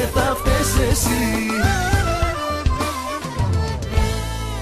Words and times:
και 0.00 0.06
θα 0.06 0.34
φταίς 0.34 0.90
εσύ 0.90 1.48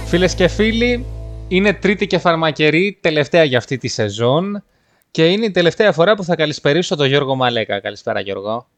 Φίλες 0.06 0.34
και 0.34 0.48
φίλοι, 0.48 1.06
είναι 1.48 1.72
τρίτη 1.72 2.06
και 2.06 2.18
φαρμακερή, 2.18 2.98
τελευταία 3.00 3.44
για 3.44 3.58
αυτή 3.58 3.76
τη 3.76 3.88
σεζόν 3.88 4.64
και 5.10 5.26
είναι 5.26 5.44
η 5.44 5.50
τελευταία 5.50 5.92
φορά 5.92 6.14
που 6.14 6.24
θα 6.24 6.36
καλησπερίσω 6.36 6.96
τον 6.96 7.06
Γιώργο 7.06 7.34
Μαλέκα. 7.34 7.80
Καλησπέρα 7.80 8.20
Γιώργο. 8.20 8.68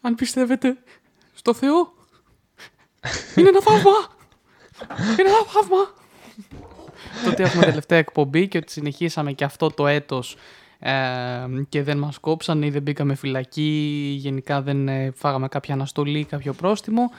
Αν 0.00 0.14
πιστεύετε 0.14 0.76
στο 1.34 1.54
Θεό, 1.54 1.92
είναι 3.36 3.48
ένα 3.48 3.60
θαύμα. 3.60 3.90
Είναι 5.18 5.28
ένα 5.28 5.44
θαύμα. 5.46 5.94
το 7.24 7.30
ότι 7.30 7.42
έχουμε 7.42 7.64
τελευταία 7.64 7.98
εκπομπή 7.98 8.48
και 8.48 8.58
ότι 8.58 8.72
συνεχίσαμε 8.72 9.32
και 9.32 9.44
αυτό 9.44 9.70
το 9.70 9.86
έτος 9.86 10.36
ε, 10.84 10.92
και 11.68 11.82
δεν 11.82 11.98
μας 11.98 12.18
κόψαν 12.18 12.62
ή 12.62 12.70
δεν 12.70 12.82
μπήκαμε 12.82 13.14
φυλακή, 13.14 14.14
γενικά 14.18 14.62
δεν 14.62 14.88
ε, 14.88 15.12
φάγαμε 15.14 15.48
κάποια 15.48 15.74
αναστολή 15.74 16.18
ή 16.18 16.24
κάποιο 16.24 16.52
πρόστιμο. 16.52 17.10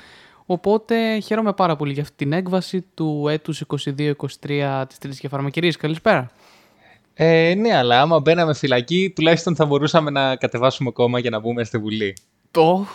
Οπότε 0.46 1.20
χαίρομαι 1.20 1.54
πάρα 1.54 1.76
πολύ 1.76 1.94
για 1.94 2.02
αυτή 2.02 2.16
την 2.16 2.34
έκβαση 2.34 2.86
του 2.94 3.28
έτους 3.30 3.64
22-23 3.68 4.84
της 4.88 4.98
Τρίτης 4.98 5.20
και 5.20 5.28
Φαρμακερίας. 5.28 5.78
Καλησπέρα. 5.78 6.32
Ε, 7.14 7.54
ναι, 7.58 7.76
αλλά 7.76 8.02
άμα 8.02 8.20
μπαίναμε 8.20 8.54
φυλακή, 8.54 9.14
τουλάχιστον 9.16 9.56
θα 9.56 9.66
μπορούσαμε 9.66 10.09
να 10.09 10.36
κατεβάσουμε 10.36 10.92
κόμμα 10.92 11.20
για 11.20 11.30
να 11.30 11.40
μπούμε 11.40 11.64
στη 11.64 11.78
Βουλή. 11.78 12.14
Το... 12.55 12.86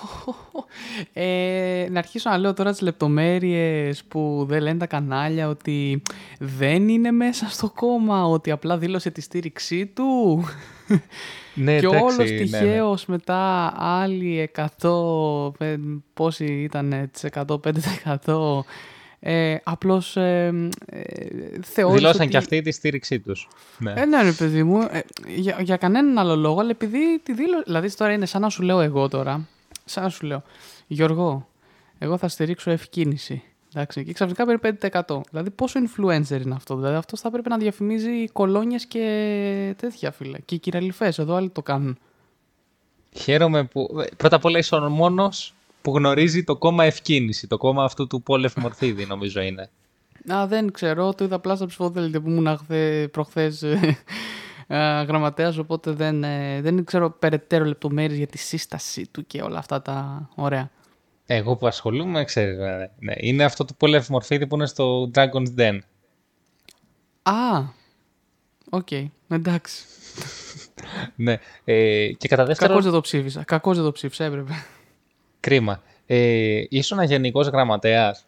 Ε, 1.12 1.86
να 1.90 1.98
αρχίσω 1.98 2.30
να 2.30 2.38
λέω 2.38 2.54
τώρα 2.54 2.70
τις 2.70 2.80
λεπτομέρειες 2.80 4.04
που 4.04 4.44
δεν 4.48 4.62
λένε 4.62 4.78
τα 4.78 4.86
κανάλια 4.86 5.48
ότι 5.48 6.02
δεν 6.38 6.88
είναι 6.88 7.10
μέσα 7.10 7.48
στο 7.48 7.70
κόμμα, 7.70 8.24
ότι 8.24 8.50
απλά 8.50 8.78
δήλωσε 8.78 9.10
τη 9.10 9.20
στήριξή 9.20 9.86
του. 9.86 10.44
Ναι, 11.54 11.78
και 11.78 11.86
εντάξει, 11.86 12.02
όλος 12.02 12.16
ναι, 12.16 12.24
ναι. 12.24 12.40
τυχαίως 12.40 13.06
μετά 13.06 13.72
άλλοι 13.76 14.50
100, 14.80 15.52
ε, 15.58 15.76
πόσοι 16.14 16.44
ήταν, 16.44 17.10
τις 17.12 17.24
105% 18.24 18.60
ε, 19.20 19.56
απλώς 19.62 20.16
ε, 20.16 20.52
ε, 20.86 21.02
θεώρησε 21.62 21.98
Δηλώσαν 21.98 22.20
ότι... 22.20 22.30
και 22.30 22.36
αυτοί 22.36 22.60
τη 22.60 22.70
στήριξή 22.70 23.20
τους. 23.20 23.48
Ναι. 23.78 23.92
Ε, 23.96 24.04
ναι, 24.04 24.22
ρε 24.22 24.32
παιδί 24.32 24.62
μου, 24.62 24.80
ε, 24.80 25.00
για, 25.26 25.56
για 25.60 25.76
κανέναν 25.76 26.18
άλλο 26.18 26.36
λόγο, 26.36 26.60
αλλά 26.60 26.70
επειδή 26.70 27.20
τη 27.22 27.32
δήλω. 27.32 27.62
Δηλαδή 27.64 27.94
τώρα 27.94 28.12
είναι 28.12 28.26
σαν 28.26 28.40
να 28.40 28.48
σου 28.48 28.62
λέω 28.62 28.80
εγώ 28.80 29.08
τώρα, 29.08 29.48
σαν 29.84 30.02
να 30.02 30.08
σου 30.08 30.26
λέω, 30.26 30.42
Γιώργο, 30.86 31.48
εγώ 31.98 32.16
θα 32.16 32.28
στηρίξω 32.28 32.70
ευκίνηση. 32.70 33.42
Εντάξει, 33.74 34.04
και 34.04 34.12
ξαφνικά 34.12 34.44
παίρνει 34.46 34.78
5%. 35.06 35.20
Δηλαδή, 35.30 35.50
πόσο 35.50 35.80
influencer 35.80 36.40
είναι 36.44 36.54
αυτό; 36.54 36.76
Δηλαδή, 36.76 36.96
αυτός 36.96 37.20
θα 37.20 37.30
πρέπει 37.30 37.48
να 37.48 37.56
διαφημίζει 37.56 38.28
κολόνιες 38.28 38.86
και 38.86 39.74
τέτοια 39.76 40.10
φίλε. 40.10 40.38
Και 40.38 40.54
οι 40.54 40.58
κυραλιφές, 40.58 41.18
εδώ 41.18 41.34
άλλοι 41.34 41.50
το 41.50 41.62
κάνουν. 41.62 41.98
Χαίρομαι 43.16 43.64
που. 43.64 44.04
Πρώτα 44.16 44.36
απ' 44.36 44.44
όλα 44.44 44.58
είσαι 44.58 44.74
ο 44.74 44.88
μόνος 44.88 45.54
που 45.82 45.96
γνωρίζει 45.96 46.44
το 46.44 46.56
κόμμα 46.56 46.84
Ευκίνηση. 46.84 47.46
Το 47.46 47.56
κόμμα 47.56 47.84
αυτού 47.84 48.06
του 48.06 48.22
Πόλεφ 48.22 48.56
Μορθίδη, 48.56 49.06
νομίζω 49.06 49.40
είναι. 49.40 49.70
Α, 50.32 50.46
δεν 50.46 50.72
ξέρω, 50.72 51.14
το 51.14 51.24
είδα 51.24 51.36
απλά 51.36 51.56
στα 51.56 51.66
ψηφοδέλτια 51.66 52.20
που 52.20 52.28
ήμουν 52.28 52.58
προχθές 53.10 53.64
γραμματέας, 55.06 55.56
οπότε 55.56 55.90
δεν, 55.90 56.24
ε, 56.24 56.60
δεν 56.60 56.84
ξέρω 56.84 57.10
περαιτέρω 57.10 57.64
λεπτομέρειες 57.64 58.18
για 58.18 58.26
τη 58.26 58.38
σύσταση 58.38 59.08
του 59.10 59.26
και 59.26 59.42
όλα 59.42 59.58
αυτά 59.58 59.82
τα 59.82 60.28
ωραία. 60.34 60.70
Εγώ 61.26 61.56
που 61.56 61.66
ασχολούμαι, 61.66 62.24
ξέρεις, 62.24 62.58
ναι, 62.58 62.90
ναι. 62.98 63.14
είναι 63.16 63.44
αυτό 63.44 63.64
το 63.64 63.74
Πόλεφ 63.76 64.08
Μορθίδη 64.08 64.46
που 64.46 64.54
είναι 64.54 64.66
στο 64.66 65.10
Dragon's 65.14 65.58
Den. 65.58 65.78
Α, 67.22 67.62
οκ, 68.70 68.88
εντάξει. 69.28 69.84
ναι. 71.16 71.38
Ε, 71.64 72.12
και 72.12 72.28
κατά 72.28 72.44
δεύτερον, 72.44 72.68
Κακώς 72.68 72.84
δεν 72.84 72.92
το 72.92 73.00
ψήφισα. 73.00 73.44
Κακώς 73.44 73.76
δεν 73.76 73.84
το 73.84 73.92
ψήφισα, 73.92 74.24
έπρεπε. 74.24 74.52
Κρίμα. 75.40 75.82
Ε, 76.06 76.62
ήσουν 76.68 77.02
γενικός 77.02 77.46
γραμματέας; 77.46 78.24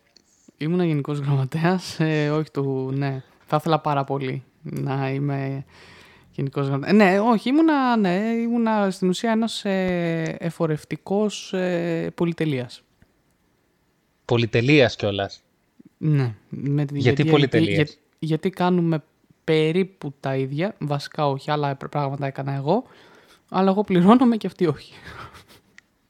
Ήμουν 0.57 0.81
γενικός 0.85 1.19
γραμματέας, 1.19 2.01
ε, 2.01 2.31
όχι 2.31 2.51
του, 2.51 2.91
ναι. 2.95 3.23
Θα 3.47 3.57
ήθελα 3.57 3.79
πάρα 3.79 4.05
πολύ 4.05 4.43
να 4.63 5.11
είμαι 5.11 5.65
γενικός 6.33 6.67
γραμματέας. 6.67 6.97
Ναι, 6.97 7.21
όχι, 7.21 7.49
ήμουνα, 7.49 7.97
ναι, 7.97 8.17
ήμουνα 8.43 8.91
στην 8.91 9.09
ουσία 9.09 9.31
ένας 9.31 9.65
ε, 9.65 10.37
εφορευτικός 10.39 11.53
ε, 11.53 12.11
πολυτελείας. 12.15 12.83
Πολυτελείας 14.25 14.97
κιόλας; 14.97 15.43
Ναι. 15.99 16.35
Με 16.49 16.85
την, 16.85 16.97
Γιατί 16.97 17.25
πολυτελείας; 17.25 17.77
για- 17.89 17.99
γιατί 18.19 18.51
κάνουμε 18.51 19.03
περίπου 19.45 20.13
τα 20.21 20.37
ίδια, 20.37 20.75
βασικά 20.79 21.29
όχι, 21.29 21.51
άλλα 21.51 21.77
πράγματα 21.91 22.27
έκανα 22.27 22.53
εγώ, 22.55 22.85
αλλά 23.49 23.71
εγώ 23.71 23.83
πληρώνομαι 23.85 24.37
και 24.37 24.47
αυτοί 24.47 24.67
όχι. 24.67 24.93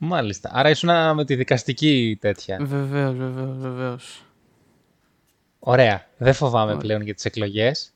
Μάλιστα. 0.05 0.51
Άρα 0.53 0.71
ήσουν 0.71 1.15
με 1.15 1.25
τη 1.25 1.35
δικαστική 1.35 2.19
τέτοια. 2.21 2.59
Βεβαίως, 2.61 3.17
βεβαίως, 3.17 3.57
βεβαίως. 3.59 4.23
Ωραία. 5.59 6.07
Δεν 6.19 6.35
φοβάμαι 6.35 6.77
πλέον 6.77 7.03
για 7.03 7.15
τις 7.15 7.25
εκλογές. 7.25 7.93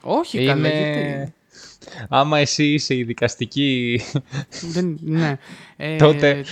Όχι 0.00 0.46
καλά, 0.46 0.68
γιατί; 0.68 1.34
Άμα 2.08 2.38
εσύ 2.38 2.64
είσαι 2.72 2.94
η 2.94 3.04
δικαστική... 3.04 4.00
Δεν, 4.72 4.98
ναι. 5.00 5.38
Ε, 5.76 5.96
Τότε- 5.96 6.44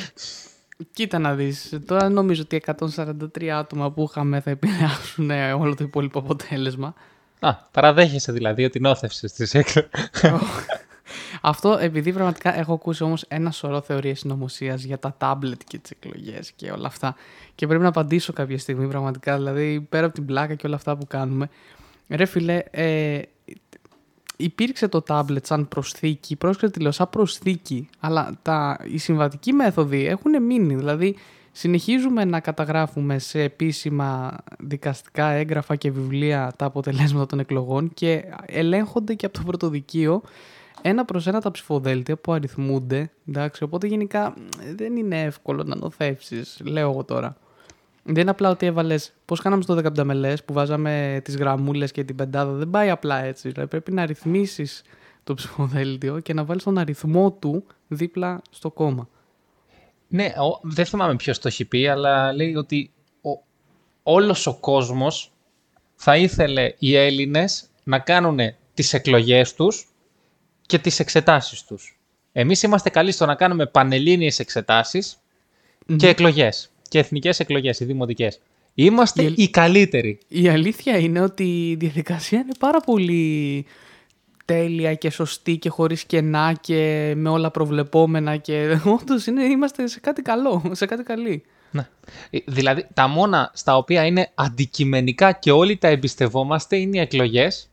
Κοίτα 0.93 1.19
να 1.19 1.35
δεις. 1.35 1.79
Τώρα 1.87 2.09
νομίζω 2.09 2.43
ότι 2.43 2.63
143 3.37 3.47
άτομα 3.47 3.91
που 3.93 4.07
είχαμε 4.11 4.41
θα 4.41 4.51
επηρεάσουν 4.51 5.31
ε, 5.31 5.53
όλο 5.53 5.75
το 5.75 5.85
υπόλοιπο 5.85 6.19
αποτέλεσμα. 6.19 6.95
Α, 7.41 7.55
παραδέχεσαι 7.55 8.33
δηλαδή 8.33 8.65
ότι 8.65 8.81
νόθευσες 8.81 9.33
τις 9.33 9.55
εκλογές. 9.55 9.91
Αυτό 11.41 11.79
επειδή 11.81 12.13
πραγματικά 12.13 12.59
έχω 12.59 12.73
ακούσει 12.73 13.03
όμως 13.03 13.25
ένα 13.29 13.51
σωρό 13.51 13.81
θεωρίες 13.81 14.19
συνωμοσίας 14.19 14.83
για 14.83 14.99
τα 14.99 15.15
τάμπλετ 15.19 15.61
και 15.67 15.79
τις 15.79 15.91
εκλογές 15.91 16.53
και 16.57 16.71
όλα 16.71 16.87
αυτά. 16.87 17.15
Και 17.55 17.67
πρέπει 17.67 17.83
να 17.83 17.89
απαντήσω 17.89 18.33
κάποια 18.33 18.59
στιγμή 18.59 18.89
πραγματικά. 18.89 19.37
Δηλαδή 19.37 19.87
πέρα 19.89 20.07
από 20.07 20.15
την 20.15 20.25
πλάκα 20.25 20.55
και 20.55 20.67
όλα 20.67 20.77
αυτά 20.77 20.97
που 20.97 21.07
κάνουμε. 21.07 21.49
Ρε 22.09 22.25
φίλε, 22.25 22.63
ε, 22.71 23.21
υπήρξε 24.37 24.89
το 24.89 25.03
τάμπλετ 25.03 25.47
σαν 25.47 25.69
προσθήκη, 25.69 26.37
πρόσεξε 26.37 26.71
τι 26.71 26.81
λέω, 26.81 26.91
σαν 26.91 27.11
προσθήκη, 27.11 27.89
αλλά 28.01 28.39
τα, 28.43 28.79
οι 28.85 28.99
συμβατικοί 28.99 29.53
μέθοδοι 29.53 30.07
έχουν 30.07 30.43
μείνει. 30.43 30.75
Δηλαδή, 30.75 31.17
συνεχίζουμε 31.53 32.25
να 32.25 32.41
καταγράφουμε 32.41 33.19
σε 33.19 33.43
επίσημα 33.43 34.37
δικαστικά 34.59 35.31
έγγραφα 35.31 35.77
και 35.77 35.91
βιβλία 35.91 36.53
τα 36.57 36.65
αποτελέσματα 36.65 37.27
των 37.27 37.39
εκλογών 37.39 37.91
και 37.95 38.25
ελέγχονται 38.47 39.15
και 39.15 39.27
από 39.27 39.39
το 39.39 39.45
πρωτοδικείο 39.47 40.23
ένα 40.83 41.05
προς 41.05 41.27
ένα 41.27 41.41
τα 41.41 41.51
ψηφοδέλτια 41.51 42.17
που 42.17 42.33
αριθμούνται, 42.33 43.11
εντάξει, 43.29 43.63
οπότε 43.63 43.87
γενικά 43.87 44.35
ε, 44.67 44.75
δεν 44.75 44.97
είναι 44.97 45.23
εύκολο 45.23 45.63
να 45.63 45.77
νοθεύσεις, 45.77 46.61
λέω 46.65 46.91
εγώ 46.91 47.05
τώρα. 47.05 47.37
Δεν 48.03 48.17
είναι 48.23 48.31
απλά 48.31 48.51
ότι 48.51 48.67
έβαλες. 48.67 49.13
Πώς 49.25 49.41
κάναμε 49.41 49.63
στο 49.63 49.75
10 49.77 50.03
μελέ 50.05 50.35
που 50.45 50.53
βάζαμε 50.53 51.21
τις 51.25 51.37
γραμμούλες 51.37 51.93
και 51.93 52.05
την 52.05 52.17
πεντάδα. 52.17 52.53
Δεν 52.53 52.71
πάει 52.71 52.91
απλά 52.91 53.25
έτσι. 53.25 53.49
Δηλαδή 53.49 53.69
πρέπει 53.69 53.93
να 53.93 54.07
ρυθμίσεις 54.07 54.83
το 55.25 55.35
ψηφοδέλτιο 55.35 56.21
και 56.21 56.35
να 56.35 56.45
βάλεις 56.45 56.63
τον 56.63 56.79
αριθμό 56.79 57.33
του 57.33 57.65
δίπλα 57.89 58.43
στο 58.51 58.71
κόμμα. 58.71 59.09
Ναι, 60.09 60.25
ο- 60.25 60.61
δεν 60.63 60.85
θυμάμαι 60.85 61.17
ποιος 61.17 61.39
το 61.39 61.49
έχει 61.49 61.65
πει, 61.65 61.87
αλλά 61.87 62.33
λέει 62.33 62.55
ότι 62.55 62.91
ο, 63.23 63.31
όλος 64.03 64.47
ο 64.47 64.55
κόσμος 64.61 65.33
θα 65.95 66.17
ήθελε 66.17 66.75
οι 66.79 66.97
Έλληνες 66.97 67.67
να 67.85 67.99
κάνουν 67.99 68.39
τις 68.75 68.93
εκλογές 68.93 69.55
τους 69.55 69.89
και 70.71 70.79
τις 70.79 71.01
εξετάσεις 71.01 71.63
τους. 71.65 71.99
Εμείς 72.33 72.63
είμαστε 72.63 72.91
καλοί 72.91 73.13
στο 73.13 73.27
να 73.27 73.35
κάνουμε 73.35 73.67
πανελλήνιες 73.67 74.39
εξετάσεις 74.39 75.19
και 75.97 76.09
εκλογές. 76.09 76.71
Και 76.89 76.99
εθνικές 76.99 77.41
εκλογές, 77.41 77.81
οι 77.81 77.85
δημοτικές. 77.85 78.41
Είμαστε 78.75 79.23
Η 79.23 79.27
ελ- 79.27 79.39
οι 79.39 79.51
καλύτεροι. 79.51 80.19
Η 80.29 80.49
αλήθεια 80.49 80.99
είναι 80.99 81.21
ότι 81.21 81.71
η 81.71 81.75
διαδικασία 81.75 82.39
είναι 82.39 82.53
πάρα 82.59 82.81
πολύ 82.81 83.67
τέλεια 84.45 84.95
και 84.95 85.11
σωστή 85.11 85.57
και 85.57 85.69
χωρίς 85.69 86.05
κενά 86.05 86.53
και 86.61 87.13
με 87.17 87.29
όλα 87.29 87.51
προβλεπόμενα 87.51 88.37
και 88.37 88.79
όντως 89.01 89.27
είναι, 89.27 89.45
είμαστε 89.45 89.87
σε 89.87 90.01
κάτι 90.01 90.23
καλό, 90.23 90.63
σε 90.73 90.87
κάτι 90.87 91.03
καλή. 91.03 91.43
Ναι. 91.71 91.89
Ε, 92.31 92.39
Δηλαδή, 92.47 92.87
τα 92.95 93.07
μόνα 93.09 93.51
στα 93.55 93.77
οποία 93.77 94.05
είναι 94.07 94.31
αντικειμενικά 94.35 95.33
και 95.33 95.51
όλοι 95.51 95.77
τα 95.77 95.89
εμπιστευόμαστε 95.89 96.77
είναι 96.77 96.97
οι 96.97 97.01
εκλογές 97.01 97.70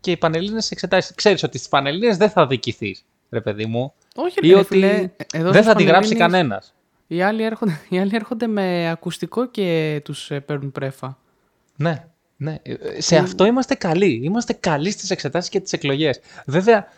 και 0.00 0.10
οι 0.10 0.16
πανελλήνιες 0.16 0.70
εξετάσεις. 0.70 1.14
Ξέρεις 1.14 1.42
ότι 1.42 1.56
στις 1.56 1.68
πανελλήνιες 1.70 2.16
δεν 2.16 2.30
θα 2.30 2.46
δικηθείς, 2.46 3.04
ρε 3.30 3.40
παιδί 3.40 3.66
μου. 3.66 3.92
Όχι, 4.14 4.38
Ή 4.42 4.48
ρε 4.48 4.54
ότι 4.54 4.66
φίλε, 4.66 5.10
εδώ 5.32 5.50
δεν 5.50 5.52
στις 5.52 5.66
θα 5.66 5.74
τη 5.74 5.82
γράψει 5.84 6.16
Πανελλήνιες- 6.16 6.18
κανένας. 6.18 6.72
Οι 7.06 7.22
άλλοι, 7.22 7.42
έρχονται, 7.42 7.80
οι 7.88 7.98
άλλοι 7.98 8.10
έρχονται 8.14 8.46
με 8.46 8.90
ακουστικό 8.90 9.48
και 9.50 10.00
τους 10.04 10.30
ε, 10.30 10.40
παίρνουν 10.40 10.72
πρέφα. 10.72 11.18
Ναι, 11.76 12.04
ναι. 12.36 12.56
Ε, 12.62 12.74
Σε 13.00 13.16
αυτό 13.16 13.44
είμαστε 13.44 13.74
καλοί. 13.74 14.20
Είμαστε 14.24 14.52
καλοί 14.52 14.90
στις 14.90 15.10
εξετάσεις 15.10 15.50
και 15.50 15.60
τις 15.60 15.72
εκλογές. 15.72 16.20
Βέβαια, 16.46 16.88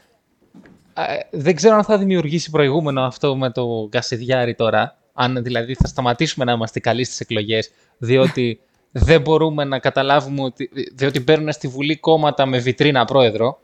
ε, 0.95 1.03
δεν 1.39 1.55
ξέρω 1.55 1.75
αν 1.77 1.85
θα 1.85 1.99
δημιουργήσει 1.99 2.51
προηγούμενο 2.51 3.03
αυτό 3.03 3.37
με 3.37 3.51
το 3.51 3.89
Κασιδιάρη 3.91 4.55
τώρα. 4.55 4.99
Αν 5.13 5.43
δηλαδή 5.43 5.75
θα 5.75 5.87
σταματήσουμε 5.87 6.45
να 6.45 6.53
είμαστε 6.53 6.81
καλοί 6.81 7.05
στις 7.05 7.21
εκλογές, 7.21 7.71
διότι 7.99 8.61
δεν 8.91 9.21
μπορούμε 9.21 9.65
να 9.65 9.79
καταλάβουμε 9.79 10.43
ότι... 10.43 10.71
διότι 10.95 11.21
παίρνουν 11.21 11.53
στη 11.53 11.69
Βουλή 11.69 11.97
κόμματα 11.97 12.47
με 12.47 12.59
βιτρίνα 12.59 13.05
πρόεδρο. 13.05 13.61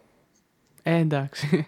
Ε, 0.83 0.97
εντάξει. 0.97 1.67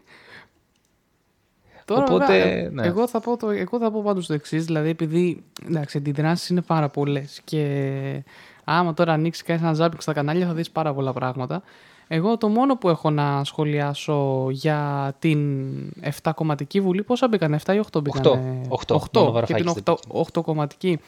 Τώρα, 1.85 2.05
Οπότε, 2.05 2.27
βέβαια, 2.27 2.71
ναι. 2.71 2.87
εγώ, 2.87 3.09
θα 3.09 3.21
πω 3.21 3.37
το, 3.37 3.51
εγώ 3.51 3.79
θα 3.79 3.91
πω 3.91 4.03
πάντως 4.03 4.27
το 4.27 4.35
εξής, 4.35 4.65
δηλαδή 4.65 4.89
επειδή 4.89 5.45
εντάξει, 5.69 5.99
αντιδράσεις 5.99 6.49
είναι 6.49 6.61
πάρα 6.61 6.89
πολλές 6.89 7.41
και 7.45 8.23
άμα 8.65 8.95
τώρα 8.95 9.13
ανοίξει 9.13 9.45
κάνει 9.45 9.61
ένα 9.63 9.73
ζάπινγκ 9.73 10.01
στα 10.01 10.13
κανάλια 10.13 10.47
θα 10.47 10.53
δεις 10.53 10.71
πάρα 10.71 10.95
πολλά 10.95 11.13
πράγματα. 11.13 11.63
Εγώ 12.09 12.37
το 12.37 12.49
μόνο 12.49 12.77
που 12.77 12.89
έχω 12.89 13.11
να 13.11 13.45
σχολιάσω 13.45 14.47
για 14.51 15.13
την 15.19 15.71
7 16.23 16.31
κομματική 16.35 16.81
βουλή, 16.81 17.03
πόσα 17.03 17.29
μπήκαν, 17.29 17.59
7 17.65 17.75
ή 17.75 17.81
8 17.93 18.03
μπήκαν. 18.03 18.21
Οκτώ. 18.69 18.95
Οκτώ. 18.95 19.25
Μόνο 19.25 19.41
και 19.41 19.55
την 19.55 19.65
Βαρουφάκης 19.65 19.83
8, 19.85 19.85
δεν 19.85 19.97
8 20.35 20.43
κομματική 20.43 21.01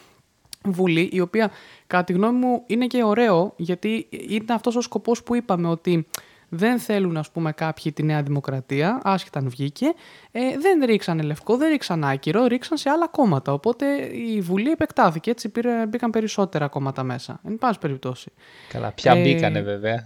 βουλή, 0.65 1.09
η 1.11 1.19
οποία 1.19 1.51
κατά 1.87 2.03
τη 2.03 2.13
γνώμη 2.13 2.37
μου 2.37 2.63
είναι 2.65 2.87
και 2.87 3.03
ωραίο, 3.03 3.53
γιατί 3.57 4.07
είναι 4.09 4.45
αυτός 4.47 4.75
ο 4.75 4.81
σκοπός 4.81 5.23
που 5.23 5.35
είπαμε 5.35 5.67
ότι 5.67 6.07
δεν 6.53 6.79
θέλουν 6.79 7.17
ας 7.17 7.31
πούμε 7.31 7.51
κάποιοι 7.51 7.91
τη 7.91 8.03
Νέα 8.03 8.23
Δημοκρατία, 8.23 9.01
άσχετα 9.03 9.39
αν 9.39 9.49
βγήκε, 9.49 9.85
ε, 10.31 10.39
δεν 10.57 10.85
ρίξανε 10.85 11.21
λευκό, 11.21 11.57
δεν 11.57 11.69
ρίξαν 11.69 12.03
άκυρο, 12.03 12.45
ρίξαν 12.45 12.77
σε 12.77 12.89
άλλα 12.89 13.07
κόμματα. 13.07 13.53
Οπότε 13.53 13.85
η 14.15 14.41
Βουλή 14.41 14.71
επεκτάθηκε, 14.71 15.29
έτσι 15.29 15.49
πήρε, 15.49 15.85
μπήκαν 15.85 16.09
περισσότερα 16.09 16.67
κόμματα 16.67 17.03
μέσα. 17.03 17.39
Εν 17.47 17.57
πάση 17.57 17.79
περιπτώσει. 17.79 18.31
Καλά, 18.69 18.91
πια 18.91 19.11
Ε, 19.11 19.23
μπήκανε 19.23 19.61
βέβαια. 19.61 20.05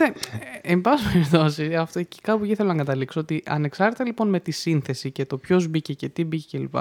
Ναι, 0.00 0.06
ε, 0.06 0.72
εν 0.72 0.80
πάση 0.80 1.12
περιπτώσει, 1.12 1.74
αυτό 1.74 1.98
εκεί 1.98 2.20
κάπου 2.20 2.44
εκεί 2.44 2.54
θέλω 2.54 2.68
να 2.68 2.76
καταλήξω, 2.76 3.20
ότι 3.20 3.42
ανεξάρτητα 3.46 4.04
λοιπόν 4.04 4.28
με 4.28 4.40
τη 4.40 4.50
σύνθεση 4.50 5.10
και 5.10 5.24
το 5.24 5.36
ποιος 5.36 5.68
μπήκε 5.68 5.94
και 5.94 6.08
τι 6.08 6.24
μπήκε 6.24 6.58
κλπ. 6.58 6.74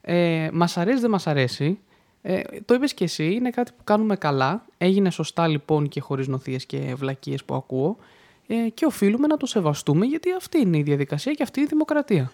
Ε, 0.00 0.48
μας 0.52 0.76
αρέσει 0.76 1.00
δεν 1.00 1.10
μας 1.10 1.26
αρέσει, 1.26 1.78
ε, 2.22 2.40
το 2.64 2.74
είπες 2.74 2.94
και 2.94 3.04
εσύ, 3.04 3.32
είναι 3.32 3.50
κάτι 3.50 3.72
που 3.76 3.84
κάνουμε 3.84 4.16
καλά, 4.16 4.64
έγινε 4.78 5.10
σωστά 5.10 5.46
λοιπόν 5.46 5.88
και 5.88 6.00
χωρίς 6.00 6.28
νοθείες 6.28 6.66
και 6.66 6.94
βλακίες 6.96 7.44
που 7.44 7.54
ακούω 7.54 7.96
ε, 8.46 8.54
και 8.54 8.86
οφείλουμε 8.86 9.26
να 9.26 9.36
το 9.36 9.46
σεβαστούμε 9.46 10.06
γιατί 10.06 10.32
αυτή 10.32 10.58
είναι 10.58 10.78
η 10.78 10.82
διαδικασία 10.82 11.32
και 11.32 11.42
αυτή 11.42 11.60
η 11.60 11.66
δημοκρατία. 11.66 12.32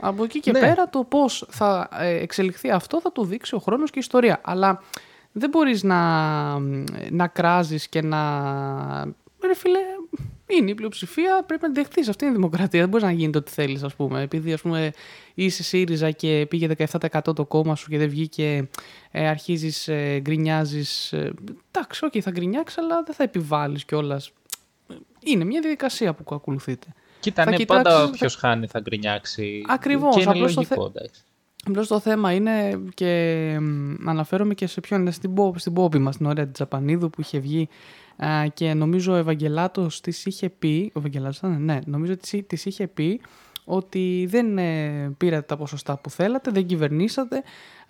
Από 0.00 0.24
εκεί 0.24 0.40
και 0.40 0.50
Ναι. 0.52 0.60
πέρα 0.60 0.88
το 0.88 1.04
πώς 1.04 1.46
θα 1.50 1.88
ε, 1.98 2.22
εξελιχθεί 2.22 2.70
αυτό 2.70 3.00
θα 3.00 3.12
το 3.12 3.24
δείξει 3.24 3.54
ο 3.54 3.58
χρόνος 3.58 3.90
και 3.90 3.98
η 3.98 4.02
ιστορία. 4.02 4.40
Αλλά 4.44 4.82
δεν 5.32 5.50
μπορείς 5.50 5.82
να, 5.82 6.58
να 7.10 7.26
κράζεις 7.26 7.88
και 7.88 8.02
να... 8.02 8.20
Ρε 9.46 9.54
φίλε, 9.54 9.78
είναι 10.46 10.70
η 10.70 10.74
πλειοψηφία, 10.74 11.42
πρέπει 11.46 11.62
να 11.62 11.68
τη 11.72 11.74
δεχτείς. 11.80 12.08
Αυτή 12.08 12.24
είναι 12.24 12.32
η 12.32 12.36
δημοκρατία. 12.36 12.80
Δεν 12.80 12.88
μπορείς 12.88 13.04
να 13.06 13.12
γίνεται 13.12 13.38
ό,τι 13.38 13.50
θέλεις, 13.50 13.82
ας 13.82 13.94
πούμε. 13.94 14.20
Επειδή, 14.22 14.52
ας 14.52 14.60
πούμε, 14.60 14.90
είσαι 15.34 15.62
ΣΥΡΙΖΑ 15.62 16.10
και 16.10 16.46
πήγε 16.48 16.66
17% 16.66 17.34
το 17.34 17.44
κόμμα 17.44 17.74
σου 17.76 17.88
και 17.90 17.98
δεν 17.98 18.08
βγήκε, 18.08 18.68
ε, 19.10 19.28
αρχίζεις, 19.28 19.88
ε, 19.88 20.18
γκρινιάζεις. 20.20 21.12
Ε, 21.12 21.32
εντάξει, 21.70 22.04
οκ, 22.04 22.12
θα 22.20 22.30
γκρινιάξεις, 22.30 22.78
αλλά 22.78 23.02
δεν 23.02 23.14
θα 23.14 23.22
επιβάλλεις 23.22 23.84
κιόλας. 23.84 24.30
Είναι 25.24 25.44
μια 25.44 25.60
διαδικασία 25.60 26.14
που 26.14 26.34
ακολουθείτε. 26.34 26.86
Κοίτα, 27.20 27.44
θα 27.44 27.50
ναι, 27.50 27.56
κοιτάξεις- 27.56 27.84
πάντα 27.84 27.98
θα- 27.98 28.04
όποιος 28.08 28.34
χάνει 28.36 28.66
θα 28.66 28.80
γκρινιάξει. 28.80 29.64
Ακριβώς, 29.68 30.14
Και 30.14 30.20
είναι 30.20 30.30
απλώς 30.30 30.54
το 30.54 30.60
λογικό, 30.60 30.86
θε- 30.90 30.96
εντάξει. 30.96 31.20
Απλώς 31.66 31.86
το 31.88 32.00
θέμα 32.00 32.32
είναι 32.32 32.80
και 32.94 33.56
μ, 33.60 34.08
αναφέρομαι 34.08 34.54
και 34.54 34.66
σε 34.66 34.80
ποιον 34.80 35.00
είναι 35.00 35.10
στην, 35.10 35.34
Πο- 35.34 35.54
στην 35.56 35.72
Πόπη 35.72 35.98
μας, 35.98 36.16
την 36.16 36.26
ωραία 36.26 36.48
Τσαπανίδου 36.48 37.10
που 37.10 37.20
είχε 37.20 37.38
βγει 37.38 37.62
α, 37.62 37.68
και 38.54 38.74
νομίζω 38.74 39.12
ο 39.12 39.16
Ευαγγελάτος 39.16 40.00
της 40.00 40.24
είχε 40.24 40.48
πει, 40.48 40.90
ο 40.94 40.98
Ευαγγελάτος 40.98 41.36
ήταν, 41.36 41.64
ναι, 41.64 41.78
νομίζω 41.86 42.16
της, 42.16 42.42
της 42.46 42.64
είχε 42.64 42.86
πει 42.86 43.20
ότι 43.64 44.26
δεν 44.28 44.58
ε, 44.58 45.14
πήρατε 45.16 45.42
τα 45.42 45.56
ποσοστά 45.56 45.98
που 45.98 46.10
θέλατε, 46.10 46.50
δεν 46.50 46.66
κυβερνήσατε, 46.66 47.42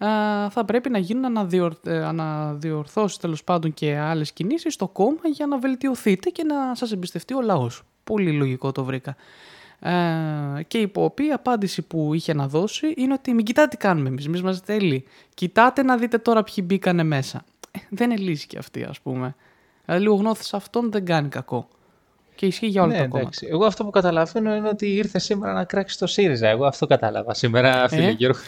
α, 0.05 0.09
θα 0.51 0.65
πρέπει 0.65 0.91
να 0.91 0.99
γίνουν 0.99 1.25
αναδιορ, 1.25 1.75
ε, 1.85 2.05
αναδιορθώσεις 2.05 3.17
τέλος 3.17 3.45
πάντων 3.45 3.75
και 3.75 3.97
άλλες 3.97 4.33
κινήσεις 4.33 4.75
στο 4.75 4.89
κόμμα 4.89 5.29
για 5.33 5.47
να 5.47 5.59
βελτιωθείτε 5.59 6.31
και 6.31 6.45
να 6.45 6.75
σας 6.75 6.93
εμπιστευτεί 6.93 7.35
ο 7.35 7.41
λαός. 7.41 7.83
Πολύ 8.05 8.33
λογικό 8.33 8.73
το 8.73 8.85
βρήκα. 8.85 9.17
Ε, 9.79 10.63
και 10.63 10.79
η 10.79 10.91
οποία 10.95 11.27
η 11.27 11.33
απάντηση 11.33 11.83
που 11.83 12.15
είχε 12.15 12.35
να 12.35 12.49
δώσει 12.49 12.93
είναι 12.97 13.13
ότι 13.13 13.35
μην 13.35 13.45
κοιτάτε 13.45 13.69
τι 13.69 13.77
κάνουμε 13.77 14.09
εμείς, 14.09 14.27
εμείς 14.27 14.41
είμαστε 14.41 14.73
τέλειοι. 14.79 15.05
Κοιτάτε 15.35 15.83
να 15.83 15.97
δείτε 15.97 16.19
τώρα 16.19 16.43
ποιοι 16.43 16.65
μπήκανε 16.67 17.03
μέσα. 17.03 17.45
Ε, 17.71 17.79
δεν 17.91 18.11
είναι 18.11 18.21
λύση 18.21 18.47
και 18.47 18.59
αυτή 18.59 18.85
ας 18.85 19.01
πούμε. 19.01 19.35
Δηλαδή 19.85 20.03
λίγο 20.03 20.15
γνώθης 20.15 20.55
αυτόν 20.55 20.91
δεν 20.91 21.05
κάνει 21.05 21.29
κακό. 21.29 21.69
Και 22.37 22.47
ισχύει 22.47 22.67
για 22.67 22.83
όλα 22.83 22.93
Ναι, 22.93 22.99
τα 22.99 23.03
κόμματα. 23.05 23.21
εντάξει. 23.21 23.47
Εγώ 23.51 23.65
αυτό 23.65 23.85
που 23.85 23.91
καταλαβαίνω 23.91 24.55
είναι 24.55 24.69
ότι 24.69 24.87
ήρθε 24.95 25.19
σήμερα 25.19 25.53
να 25.53 25.65
κράξει 25.65 25.99
το 25.99 26.07
ΣΥΡΙΖΑ. 26.07 26.49
Εγώ 26.49 26.67
αυτό 26.67 26.87
κατάλαβα 26.87 27.35
σήμερα, 27.35 27.89
φίλε 27.89 28.07
Ε, 28.07 28.11
Γιώργο. 28.11 28.39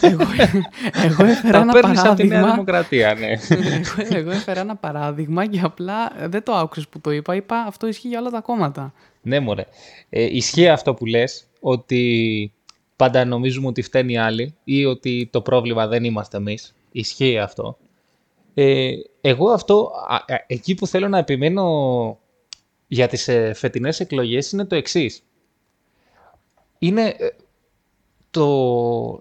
εγώ, 0.00 0.22
εγώ 1.02 1.24
έφερα 1.24 1.52
Τα 1.52 1.58
ένα 1.58 1.72
παίρνεις 1.72 2.04
από 2.04 2.14
τη 2.14 2.26
Νέα 2.26 2.40
παράδειγμα. 2.40 2.52
Δημοκρατία, 2.52 3.14
ναι. 3.14 3.26
εγώ, 3.28 4.16
εγώ 4.18 4.30
έφερα 4.30 4.60
ένα 4.60 4.76
παράδειγμα 4.76 5.46
και 5.46 5.60
απλά 5.62 6.22
ε, 6.22 6.28
δεν 6.28 6.42
το 6.42 6.52
άκουσες 6.54 6.88
που 6.88 7.00
το 7.00 7.10
είπα. 7.10 7.34
Είπα 7.34 7.56
αυτό 7.66 7.86
ισχύει 7.86 8.08
για 8.08 8.18
όλα 8.20 8.30
τα 8.30 8.40
κόμματα. 8.40 8.92
ναι, 9.22 9.40
μωρέ. 9.40 9.66
Ε, 10.10 10.22
ισχύει 10.36 10.68
αυτό 10.68 10.94
που 10.94 11.06
λες, 11.06 11.44
ότι 11.60 12.52
πάντα 12.96 13.24
νομίζουμε 13.24 13.66
ότι 13.66 13.82
φταίνει 13.82 14.12
οι 14.12 14.18
άλλοι 14.18 14.54
ή 14.64 14.84
ότι 14.84 15.28
το 15.32 15.40
πρόβλημα 15.40 15.86
δεν 15.86 16.04
είμαστε 16.04 16.36
εμείς. 16.36 16.74
Ισχύει 16.92 17.38
αυτό. 17.38 17.76
Ε, 18.54 18.92
εγώ 19.20 19.50
αυτό, 19.50 19.90
α, 20.08 20.14
α, 20.14 20.44
εκεί 20.46 20.74
που 20.74 20.86
θέλω 20.86 21.08
να 21.08 21.18
επιμένω 21.18 22.18
για 22.86 23.08
τις 23.08 23.28
ε, 23.28 23.52
φετινές 23.54 24.00
εκλογές 24.00 24.52
είναι 24.52 24.64
το 24.64 24.74
εξής. 24.74 25.22
Είναι 26.78 27.06
ε, 27.18 27.28
το 28.30 28.48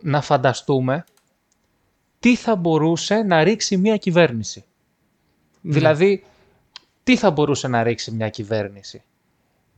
να 0.01 0.21
φανταστούμε 0.21 1.03
τι 2.19 2.35
θα 2.35 2.55
μπορούσε 2.55 3.15
να 3.15 3.43
ρίξει 3.43 3.77
μια 3.77 3.97
κυβέρνηση. 3.97 4.63
Δηλαδή, 5.61 6.23
τι 7.03 7.17
θα 7.17 7.31
μπορούσε 7.31 7.67
να 7.67 7.83
ρίξει 7.83 8.11
μια 8.11 8.29
κυβέρνηση 8.29 9.03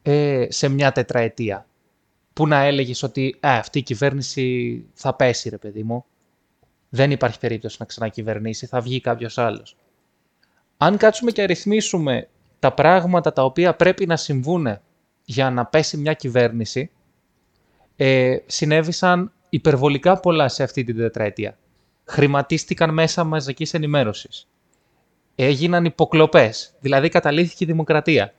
ε, 0.01 0.45
σε 0.49 0.67
μια 0.67 0.91
τετραετία. 0.91 1.67
Που 2.33 2.47
να 2.47 2.63
έλεγες 2.63 3.03
ότι 3.03 3.35
«Α, 3.39 3.57
αυτή 3.57 3.79
η 3.79 3.83
κυβέρνηση 3.83 4.85
θα 4.93 5.15
πέσει 5.15 5.49
ρε 5.49 5.57
παιδί 5.57 5.83
μου. 5.83 6.05
Δεν 6.95 7.11
υπάρχει 7.11 7.39
περίπτωση 7.39 7.75
να 7.79 7.85
ξανακυβερνήσει, 7.85 8.65
θα 8.65 8.79
βγει 8.81 8.99
κάποιος 9.01 9.37
άλλος. 9.37 9.75
Αν 10.77 10.97
κάτσουμε 10.97 11.31
και 11.31 11.41
αριθμίσουμε 11.41 12.27
τα 12.59 12.71
πράγματα 12.73 13.33
τα 13.33 13.43
οποία 13.43 13.73
πρέπει 13.75 14.05
να 14.05 14.15
συμβούν 14.15 14.67
για 15.25 15.49
να 15.49 15.65
πέσει 15.65 15.97
μια 15.97 16.13
κυβέρνηση, 16.13 16.89
ε, 17.95 18.35
συνέβησαν 18.45 19.31
υπερβολικά 19.49 20.19
πολλά 20.19 20.47
σε 20.47 20.63
αυτή 20.63 20.83
την 20.83 20.97
τετραετία. 20.97 21.57
Χρηματίστηκαν 22.05 22.93
μέσα 22.93 23.23
μαζικής 23.23 23.73
ενημέρωσης. 23.73 24.47
Έγιναν 25.35 25.85
υποκλοπές, 25.85 26.73
δηλαδή 26.79 27.09
καταλήθηκε 27.09 27.63
η 27.63 27.67
δημοκρατία. 27.67 28.33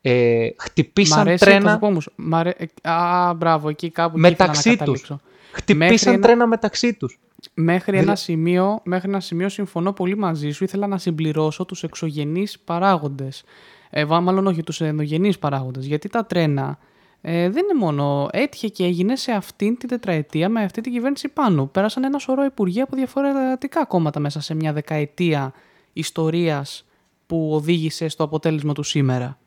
Ε, 0.00 0.46
Μ' 0.46 0.62
χτυπήσαν 0.62 1.18
αρέσει, 1.20 1.44
θα 1.44 1.50
σου 1.50 1.58
τρένα, 1.58 1.78
πω 1.78 1.86
όμως, 1.86 2.10
μ' 2.16 2.34
αρέ- 2.34 2.60
ε, 2.60 2.90
Α, 2.90 3.32
μπράβο, 3.34 3.68
εκεί 3.68 3.90
κάπου 3.90 4.10
εκεί 4.12 4.20
Μεταξύ 4.20 4.70
ήθελα 4.70 4.86
να 4.86 4.92
τους. 4.92 5.00
καταλήξω. 5.02 5.28
χτυπήσαν 5.52 5.88
μέχρι 5.90 6.10
ένα- 6.10 6.20
τρένα 6.20 6.46
μεταξύ 6.46 6.94
τους. 6.94 7.18
Μέχρι, 7.54 7.90
Δηλα- 7.92 8.02
ένα 8.02 8.14
σημείο, 8.16 8.80
μέχρι 8.84 9.08
ένα 9.08 9.20
σημείο 9.20 9.48
συμφωνώ 9.48 9.92
πολύ 9.92 10.16
μαζί 10.16 10.50
σου. 10.50 10.64
Ήθελα 10.64 10.86
να 10.86 10.98
συμπληρώσω 10.98 11.64
τους 11.64 11.82
εξωγενείς 11.82 12.58
παράγοντες. 12.58 13.42
Ε, 13.90 14.04
βα- 14.04 14.20
μάλλον 14.20 14.46
όχι, 14.46 14.62
τους 14.62 14.80
ενδογενείς 14.80 15.38
παράγοντες. 15.38 15.86
Γιατί 15.86 16.08
τα 16.08 16.26
τρένα 16.26 16.78
ε, 17.20 17.48
δεν 17.50 17.64
είναι 17.70 17.78
μόνο... 17.78 18.28
Έτυχε 18.32 18.68
και 18.68 18.84
έγινε 18.84 19.16
σε 19.16 19.32
αυτήν 19.32 19.76
την 19.78 19.88
τετραετία 19.88 20.48
με 20.48 20.62
αυτή 20.62 20.80
την 20.80 20.92
κυβέρνηση 20.92 21.28
πάνω. 21.28 21.66
Πέρασαν 21.66 22.04
ένα 22.04 22.18
σωρό 22.18 22.44
υπουργεία 22.44 22.82
από 22.84 22.96
διαφορετικά 22.96 23.84
κόμματα 23.84 24.20
μέσα 24.20 24.40
σε 24.40 24.54
μια 24.54 24.72
δεκαετία 24.72 25.52
ιστορίας 25.92 26.84
που 27.26 27.50
οδήγησε 27.52 28.08
στο 28.08 28.24
αποτέλεσμα 28.24 28.72
του 28.72 28.82
σήμερα. 28.82 29.38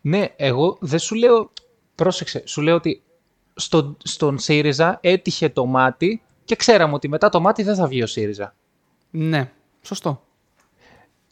Ναι, 0.00 0.26
εγώ 0.36 0.76
δεν 0.80 0.98
σου 0.98 1.14
λέω. 1.14 1.50
Πρόσεξε, 1.94 2.42
σου 2.46 2.60
λέω 2.62 2.74
ότι 2.74 3.02
στο, 3.54 3.96
στον 4.02 4.38
ΣΥΡΙΖΑ 4.38 4.98
έτυχε 5.02 5.48
το 5.48 5.66
μάτι 5.66 6.22
και 6.46 6.56
ξέραμε 6.56 6.94
ότι 6.94 7.08
μετά 7.08 7.28
το 7.28 7.40
μάτι 7.40 7.62
δεν 7.62 7.74
θα 7.74 7.86
βγει 7.86 8.02
ο 8.02 8.06
ΣΥΡΙΖΑ. 8.06 8.54
Ναι, 9.10 9.50
σωστό. 9.82 10.22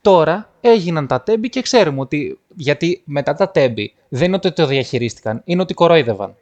Τώρα 0.01 0.51
έγιναν 0.61 1.07
τα 1.07 1.23
τέμπη 1.23 1.49
και 1.49 1.63
ξέρουμε 1.63 2.01
ότι. 2.01 2.39
Γιατί 2.57 3.03
μετά 3.05 3.35
τα 3.35 3.51
τέμπη 3.51 3.95
δεν 4.09 4.27
είναι 4.27 4.37
ότι 4.37 4.53
το 4.53 4.67
διαχειρίστηκαν, 4.67 5.43
είναι 5.45 5.63
ότι 5.63 5.75
κορόιδευαν. 5.75 6.35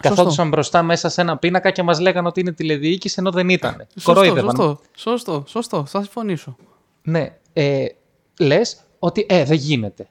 Καθόντουσαν 0.00 0.48
μπροστά 0.48 0.82
μέσα 0.82 1.08
σε 1.08 1.20
ένα 1.20 1.36
πίνακα 1.36 1.70
και 1.70 1.82
μας 1.82 2.00
λέγανε 2.00 2.28
ότι 2.28 2.40
είναι 2.40 2.52
τηλεδιοίκηση 2.52 3.16
ενώ 3.18 3.30
δεν 3.30 3.48
ήταν. 3.48 3.86
Σωστό, 3.94 4.12
κορόιδευαν. 4.12 4.56
σωστό, 4.56 4.80
σωστό, 4.96 5.44
σωστό, 5.46 5.84
θα 5.84 6.02
συμφωνήσω. 6.02 6.56
Ναι. 7.02 7.36
Ε, 7.52 7.86
Λες 8.40 8.80
ότι 8.98 9.26
ε, 9.28 9.44
δεν 9.44 9.56
γίνεται. 9.56 10.08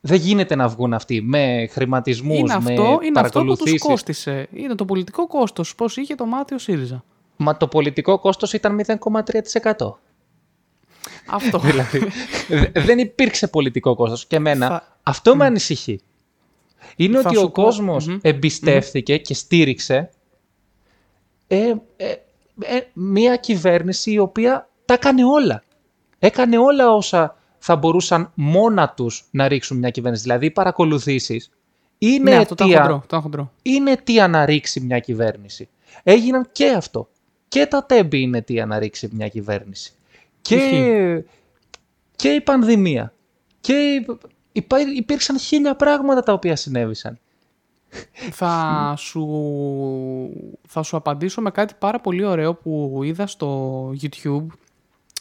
Δεν 0.00 0.16
γίνεται 0.16 0.54
να 0.54 0.68
βγουν 0.68 0.94
αυτοί 0.94 1.20
με 1.22 1.68
χρηματισμούς, 1.70 2.38
Είναι 2.38 2.48
με 2.48 2.54
αυτό, 2.54 2.72
είναι 3.02 3.20
αυτό 3.20 3.40
που 3.40 3.46
τους 3.46 3.56
παρακολουθήσεις. 3.56 3.82
κόστισε. 3.82 4.48
Είναι 4.52 4.74
το 4.74 4.84
πολιτικό 4.84 5.26
κόστος, 5.26 5.74
πώς 5.74 5.96
είχε 5.96 6.14
το 6.14 6.26
μάτι 6.26 6.54
ο 6.54 6.58
ΣΥΡΙΖΑ. 6.58 7.04
Μα 7.36 7.56
το 7.56 7.68
πολιτικό 7.68 8.18
κόστος 8.18 8.52
ήταν 8.52 8.80
0,3%. 8.86 9.98
Αυτό. 11.26 11.58
δηλαδή, 11.58 12.02
δε- 12.48 12.80
δεν 12.80 12.98
υπήρξε 12.98 13.48
πολιτικό 13.48 13.94
κόστος. 13.94 14.26
Και 14.26 14.36
εμένα 14.36 14.68
Θα- 14.68 14.98
αυτό 15.02 15.36
με 15.36 15.44
ανησυχεί. 15.44 16.00
Είναι 16.96 17.20
Θα 17.20 17.28
ότι 17.28 17.38
σου 17.38 17.44
ο 17.44 17.50
πω- 17.50 17.64
κόσμος 17.64 18.06
Μμμ. 18.06 18.18
εμπιστεύθηκε 18.22 19.16
και 19.18 19.34
στήριξε 19.34 20.10
ε, 21.46 21.74
ε, 21.96 22.10
ε, 22.60 22.80
μια 22.92 23.36
κυβέρνηση 23.36 24.10
η 24.12 24.18
οποία 24.18 24.68
τα 24.84 24.94
έκανε 24.94 25.24
όλα. 25.24 25.62
Έκανε 26.18 26.58
όλα 26.58 26.92
όσα 26.92 27.36
θα 27.58 27.76
μπορούσαν 27.76 28.30
μόνα 28.34 28.92
τους 28.96 29.24
να 29.30 29.48
ρίξουν 29.48 29.76
μια 29.78 29.90
κυβέρνηση. 29.90 30.22
Δηλαδή 30.22 30.46
οι 30.46 30.50
παρακολουθήσεις 30.50 31.50
είναι, 31.98 32.30
ναι, 32.30 32.36
αυτό 32.36 32.54
το 32.54 32.64
αιτία, 32.64 32.80
χοντρό, 32.82 33.04
το 33.06 33.20
χοντρό. 33.20 33.52
είναι 33.62 33.90
αιτία 33.90 34.28
να 34.28 34.44
ρίξει 34.44 34.80
μια 34.80 34.98
κυβέρνηση. 34.98 35.68
Έγιναν 36.02 36.48
και 36.52 36.70
αυτό. 36.70 37.08
Και 37.54 37.66
τα 37.66 37.84
τέμπη 37.86 38.20
είναι 38.20 38.38
αιτία 38.38 38.66
να 38.66 38.78
ρίξει 38.78 39.08
μια 39.12 39.28
κυβέρνηση. 39.28 39.92
Και, 40.42 40.54
Ισχύει. 40.54 41.24
και 42.16 42.28
η 42.28 42.40
πανδημία. 42.40 43.12
Και 43.60 44.06
υπά- 44.52 44.96
υπήρξαν 44.96 45.38
χίλια 45.38 45.74
πράγματα 45.76 46.22
τα 46.22 46.32
οποία 46.32 46.56
συνέβησαν. 46.56 47.18
θα, 48.30 48.94
σου, 48.98 49.26
θα 50.68 50.82
σου 50.82 50.96
απαντήσω 50.96 51.40
με 51.40 51.50
κάτι 51.50 51.74
πάρα 51.78 52.00
πολύ 52.00 52.24
ωραίο 52.24 52.54
που 52.54 53.00
είδα 53.04 53.26
στο 53.26 53.88
YouTube 54.02 54.46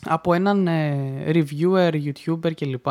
από 0.05 0.33
έναν 0.33 0.67
ε, 0.67 1.23
reviewer, 1.27 1.91
YouTuber 1.91 2.53
κλπ. 2.55 2.85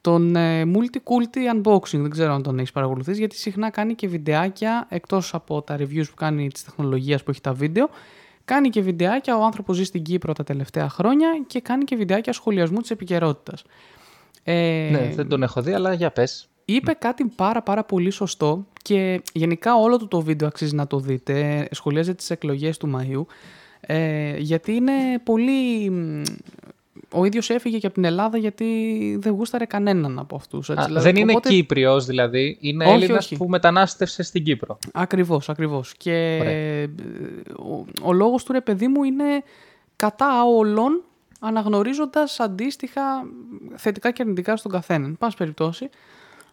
Τον 0.00 0.36
ε, 0.36 0.62
Multiculti 0.64 1.54
Unboxing, 1.62 1.98
δεν 2.00 2.10
ξέρω 2.10 2.32
αν 2.32 2.42
τον 2.42 2.58
έχεις 2.58 2.72
παρακολουθήσει, 2.72 3.18
γιατί 3.18 3.36
συχνά 3.36 3.70
κάνει 3.70 3.94
και 3.94 4.08
βιντεάκια, 4.08 4.86
εκτός 4.90 5.34
από 5.34 5.62
τα 5.62 5.76
reviews 5.78 6.04
που 6.08 6.14
κάνει 6.16 6.48
της 6.48 6.64
τεχνολογίας 6.64 7.22
που 7.22 7.30
έχει 7.30 7.40
τα 7.40 7.52
βίντεο, 7.52 7.88
κάνει 8.44 8.68
και 8.68 8.80
βιντεάκια, 8.80 9.36
ο 9.36 9.44
άνθρωπος 9.44 9.76
ζει 9.76 9.84
στην 9.84 10.02
Κύπρο 10.02 10.32
τα 10.32 10.44
τελευταία 10.44 10.88
χρόνια 10.88 11.28
και 11.46 11.60
κάνει 11.60 11.84
και 11.84 11.96
βιντεάκια 11.96 12.32
σχολιασμού 12.32 12.80
της 12.80 12.90
επικαιρότητας. 12.90 13.64
Ε, 14.42 14.88
Ναι, 14.92 15.12
δεν 15.14 15.28
τον 15.28 15.42
έχω 15.42 15.62
δει, 15.62 15.72
αλλά 15.72 15.92
για 15.92 16.10
πες. 16.10 16.48
είπε 16.64 16.92
κάτι 16.92 17.24
πάρα 17.36 17.62
πάρα 17.62 17.84
πολύ 17.84 18.10
σωστό 18.10 18.66
και 18.82 19.22
γενικά 19.32 19.74
όλο 19.74 19.96
του 19.96 20.08
το 20.08 20.20
βίντεο 20.20 20.48
αξίζει 20.48 20.74
να 20.74 20.86
το 20.86 20.98
δείτε. 20.98 21.68
Σχολιάζει 21.70 22.14
τις 22.14 22.30
εκλογές 22.30 22.78
του 22.78 22.90
Μαΐου. 22.96 23.24
Ε, 23.80 24.36
γιατί 24.38 24.72
είναι 24.72 24.92
πολύ... 25.24 25.90
μ, 27.14 27.18
Ο 27.18 27.24
ίδιος 27.24 27.50
έφυγε 27.50 27.78
και 27.78 27.86
από 27.86 27.94
την 27.94 28.04
Ελλάδα 28.04 28.38
γιατί 28.38 29.18
δεν 29.20 29.32
γούσταρε 29.32 29.64
κανέναν 29.64 30.18
από 30.18 30.36
αυτούς. 30.36 30.68
Έτσι, 30.68 30.82
Α, 30.82 30.86
δηλαδή, 30.86 31.04
δεν 31.04 31.16
είναι 31.16 31.30
οπότε- 31.30 31.48
Κύπριος 31.48 32.06
δηλαδή, 32.06 32.56
είναι 32.60 32.84
Όχι, 32.84 32.94
Έλληνας 32.94 33.24
όχι. 33.24 33.36
που 33.36 33.48
μετανάστευσε 33.48 34.22
στην 34.22 34.44
Κύπρο. 34.44 34.78
Ακριβώς, 34.92 35.48
ακριβώς. 35.48 35.94
Και 35.96 36.38
Ωραία. 36.40 36.52
ε, 36.52 36.90
ο, 37.58 37.84
ο 38.02 38.12
λόγος 38.12 38.44
του 38.44 38.52
ρε 38.52 38.60
παιδί 38.60 38.88
μου 38.88 39.04
είναι 39.04 39.24
κατά 39.96 40.44
όλων 40.44 41.02
αναγνωρίζοντας 41.40 42.40
αντίστοιχα 42.40 43.02
θετικά 43.76 44.10
και 44.10 44.22
αρνητικά 44.22 44.56
στον 44.56 44.70
καθένα. 44.70 45.06
Εν 45.06 45.16
πάση 45.18 45.36
περιπτώσει, 45.36 45.88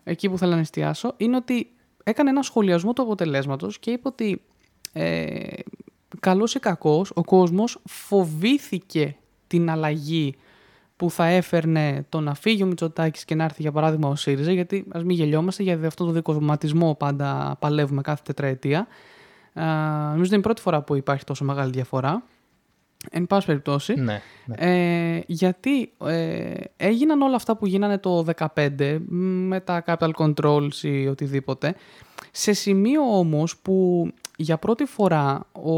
εκεί 0.04 0.30
που 0.30 0.38
θέλω 0.38 0.54
να 0.54 0.60
εστιάσω, 0.60 1.14
είναι 1.18 1.36
ότι 1.36 1.72
έκανε 2.04 2.30
ένα 2.30 2.42
σχολιασμό 2.42 2.94
του 2.94 3.02
αποτελέσματος 3.02 3.80
και 3.80 3.92
είπε 3.92 4.08
ότι 4.08 4.42
ε, 4.94 5.34
καλός 6.20 6.56
ή 6.56 6.60
κακός, 6.60 7.12
ο 7.16 7.24
κόσμος 7.24 7.80
φοβήθηκε 7.86 9.16
την 9.48 9.70
αλλαγή 9.70 10.36
που 11.02 11.12
θα 11.12 11.26
έφερνε 11.26 12.06
το 12.10 12.20
να 12.20 12.34
φύγει 12.34 12.64
ο 12.64 12.66
Μητσοτάκης 12.66 13.26
και 13.26 13.36
να 13.36 13.44
έρθει 13.44 13.62
για 13.62 13.72
παράδειγμα 13.72 14.10
ο 14.10 14.16
ΣΥΡΙΖΑ, 14.16 14.52
γιατί 14.52 14.86
ας 14.92 15.04
μην 15.04 15.16
γελιόμαστε, 15.16 15.64
γιατί 15.64 15.86
αυτό 15.86 16.06
το 16.06 16.12
δικοματισμό 16.12 16.96
πάντα 16.96 17.56
παλεύουμε 17.60 18.02
κάθε 18.02 18.22
τετραετία. 18.26 18.88
Α, 19.54 19.66
νομίζω 20.04 20.20
ότι 20.20 20.28
είναι 20.28 20.38
η 20.38 20.42
πρώτη 20.42 20.62
φορά 20.62 20.82
που 20.82 20.96
υπάρχει 20.96 21.24
τόσο 21.24 21.44
μεγάλη 21.44 21.72
διαφορά. 21.72 22.24
Εν 23.12 23.28
πάση 23.28 23.46
περιπτώσει. 23.46 23.94
Ναι, 23.94 24.22
ναι. 24.46 24.56
Ε, 25.16 25.24
γιατί 25.28 25.92
ε, 26.06 26.54
έγιναν 26.78 27.22
όλα 27.22 27.36
αυτά 27.36 27.58
που 27.58 27.66
γίνανε 27.66 27.98
το 27.98 28.26
2015 28.56 29.00
με 29.10 29.60
τα 29.60 29.84
capital 29.86 30.12
controls 30.18 30.74
ή 30.82 31.08
οτιδήποτε 31.08 31.76
σε 32.32 32.54
σημείο 32.54 33.02
όμως 33.18 33.58
που 33.58 34.08
για 34.38 34.58
πρώτη 34.58 34.86
φορά 34.86 35.48
ο, 35.52 35.74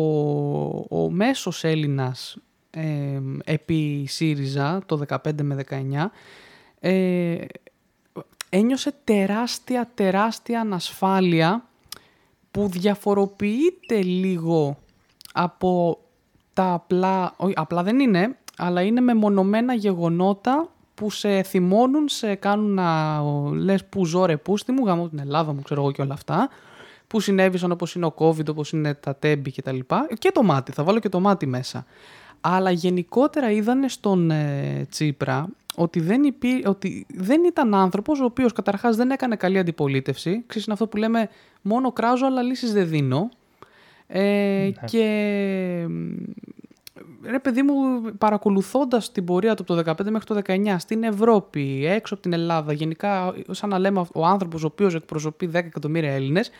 ο 1.01 1.09
μέσος 1.09 1.63
Έλληνας 1.63 2.37
ε, 2.75 3.19
επί 3.43 4.05
ΣΥΡΙΖΑ 4.07 4.81
το 4.85 5.01
15 5.07 5.41
με 5.41 5.65
19 5.69 6.05
ε, 6.79 7.35
ένιωσε 8.49 8.93
τεράστια 9.03 9.91
τεράστια 9.93 10.59
ανασφάλεια 10.59 11.67
που 12.51 12.67
διαφοροποιείται 12.67 14.01
λίγο 14.01 14.77
από 15.33 15.99
τα 16.53 16.73
απλά, 16.73 17.33
όχι 17.37 17.53
απλά 17.55 17.83
δεν 17.83 17.99
είναι, 17.99 18.37
αλλά 18.57 18.81
είναι 18.81 19.01
μεμονωμένα 19.01 19.73
γεγονότα 19.73 20.69
που 20.95 21.09
σε 21.09 21.43
θυμώνουν, 21.43 22.09
σε 22.09 22.35
κάνουν 22.35 22.73
να 22.73 23.21
λες 23.53 23.85
που 23.85 24.05
ζω 24.05 24.25
ρε 24.25 24.37
πούστη 24.37 24.71
μου, 24.71 24.85
γάμω 24.85 25.09
την 25.09 25.19
Ελλάδα 25.19 25.53
μου, 25.53 25.61
ξέρω 25.61 25.81
εγώ 25.81 25.91
και 25.91 26.01
όλα 26.01 26.13
αυτά, 26.13 26.49
που 27.07 27.19
συνέβησαν 27.19 27.71
όπως 27.71 27.95
είναι 27.95 28.05
ο 28.05 28.13
COVID, 28.17 28.47
όπως 28.49 28.71
είναι 28.71 28.93
τα 28.93 29.15
τέμπη 29.15 29.51
και 29.51 29.61
τα 29.61 29.71
λοιπά, 29.71 30.07
και 30.19 30.31
το 30.31 30.43
μάτι, 30.43 30.71
θα 30.71 30.83
βάλω 30.83 30.99
και 30.99 31.09
το 31.09 31.19
μάτι 31.19 31.45
μέσα. 31.45 31.85
Αλλά 32.45 32.71
γενικότερα 32.71 33.51
είδανε 33.51 33.87
στον 33.87 34.31
ε, 34.31 34.85
Τσίπρα 34.89 35.47
ότι 35.75 35.99
δεν, 35.99 36.23
υπή, 36.23 36.63
ότι 36.65 37.05
δεν 37.15 37.43
ήταν 37.43 37.75
άνθρωπος 37.75 38.19
ο 38.19 38.25
οποίος 38.25 38.53
καταρχάς 38.53 38.95
δεν 38.95 39.11
έκανε 39.11 39.35
καλή 39.35 39.57
αντιπολίτευση. 39.59 40.43
Ξέρεις, 40.47 40.65
είναι 40.65 40.73
αυτό 40.73 40.87
που 40.87 40.97
λέμε 40.97 41.29
μόνο 41.61 41.91
κράζω 41.91 42.25
αλλά 42.25 42.41
λύσεις 42.41 42.73
δεν 42.73 42.87
δίνω. 42.87 43.29
Ε, 44.07 44.69
Και 44.85 45.85
μ, 45.89 46.13
ρε 47.25 47.39
παιδί 47.39 47.61
μου 47.61 48.01
παρακολουθώντας 48.17 49.11
την 49.11 49.25
πορεία 49.25 49.55
του 49.55 49.63
από 49.73 49.83
το 49.83 49.91
15 49.91 50.09
μέχρι 50.09 50.25
το 50.25 50.41
19 50.45 50.75
στην 50.77 51.03
Ευρώπη, 51.03 51.85
έξω 51.85 52.13
από 52.13 52.23
την 52.23 52.33
Ελλάδα, 52.33 52.73
γενικά 52.73 53.33
σαν 53.51 53.69
να 53.69 53.79
λέμε 53.79 54.05
ο 54.13 54.25
άνθρωπος 54.25 54.63
ο 54.63 54.65
οποίος 54.65 54.95
εκπροσωπεί 54.95 55.49
10 55.51 55.53
εκατομμύρια 55.53 56.11
Έλληνες, 56.11 56.47
α, 56.47 56.51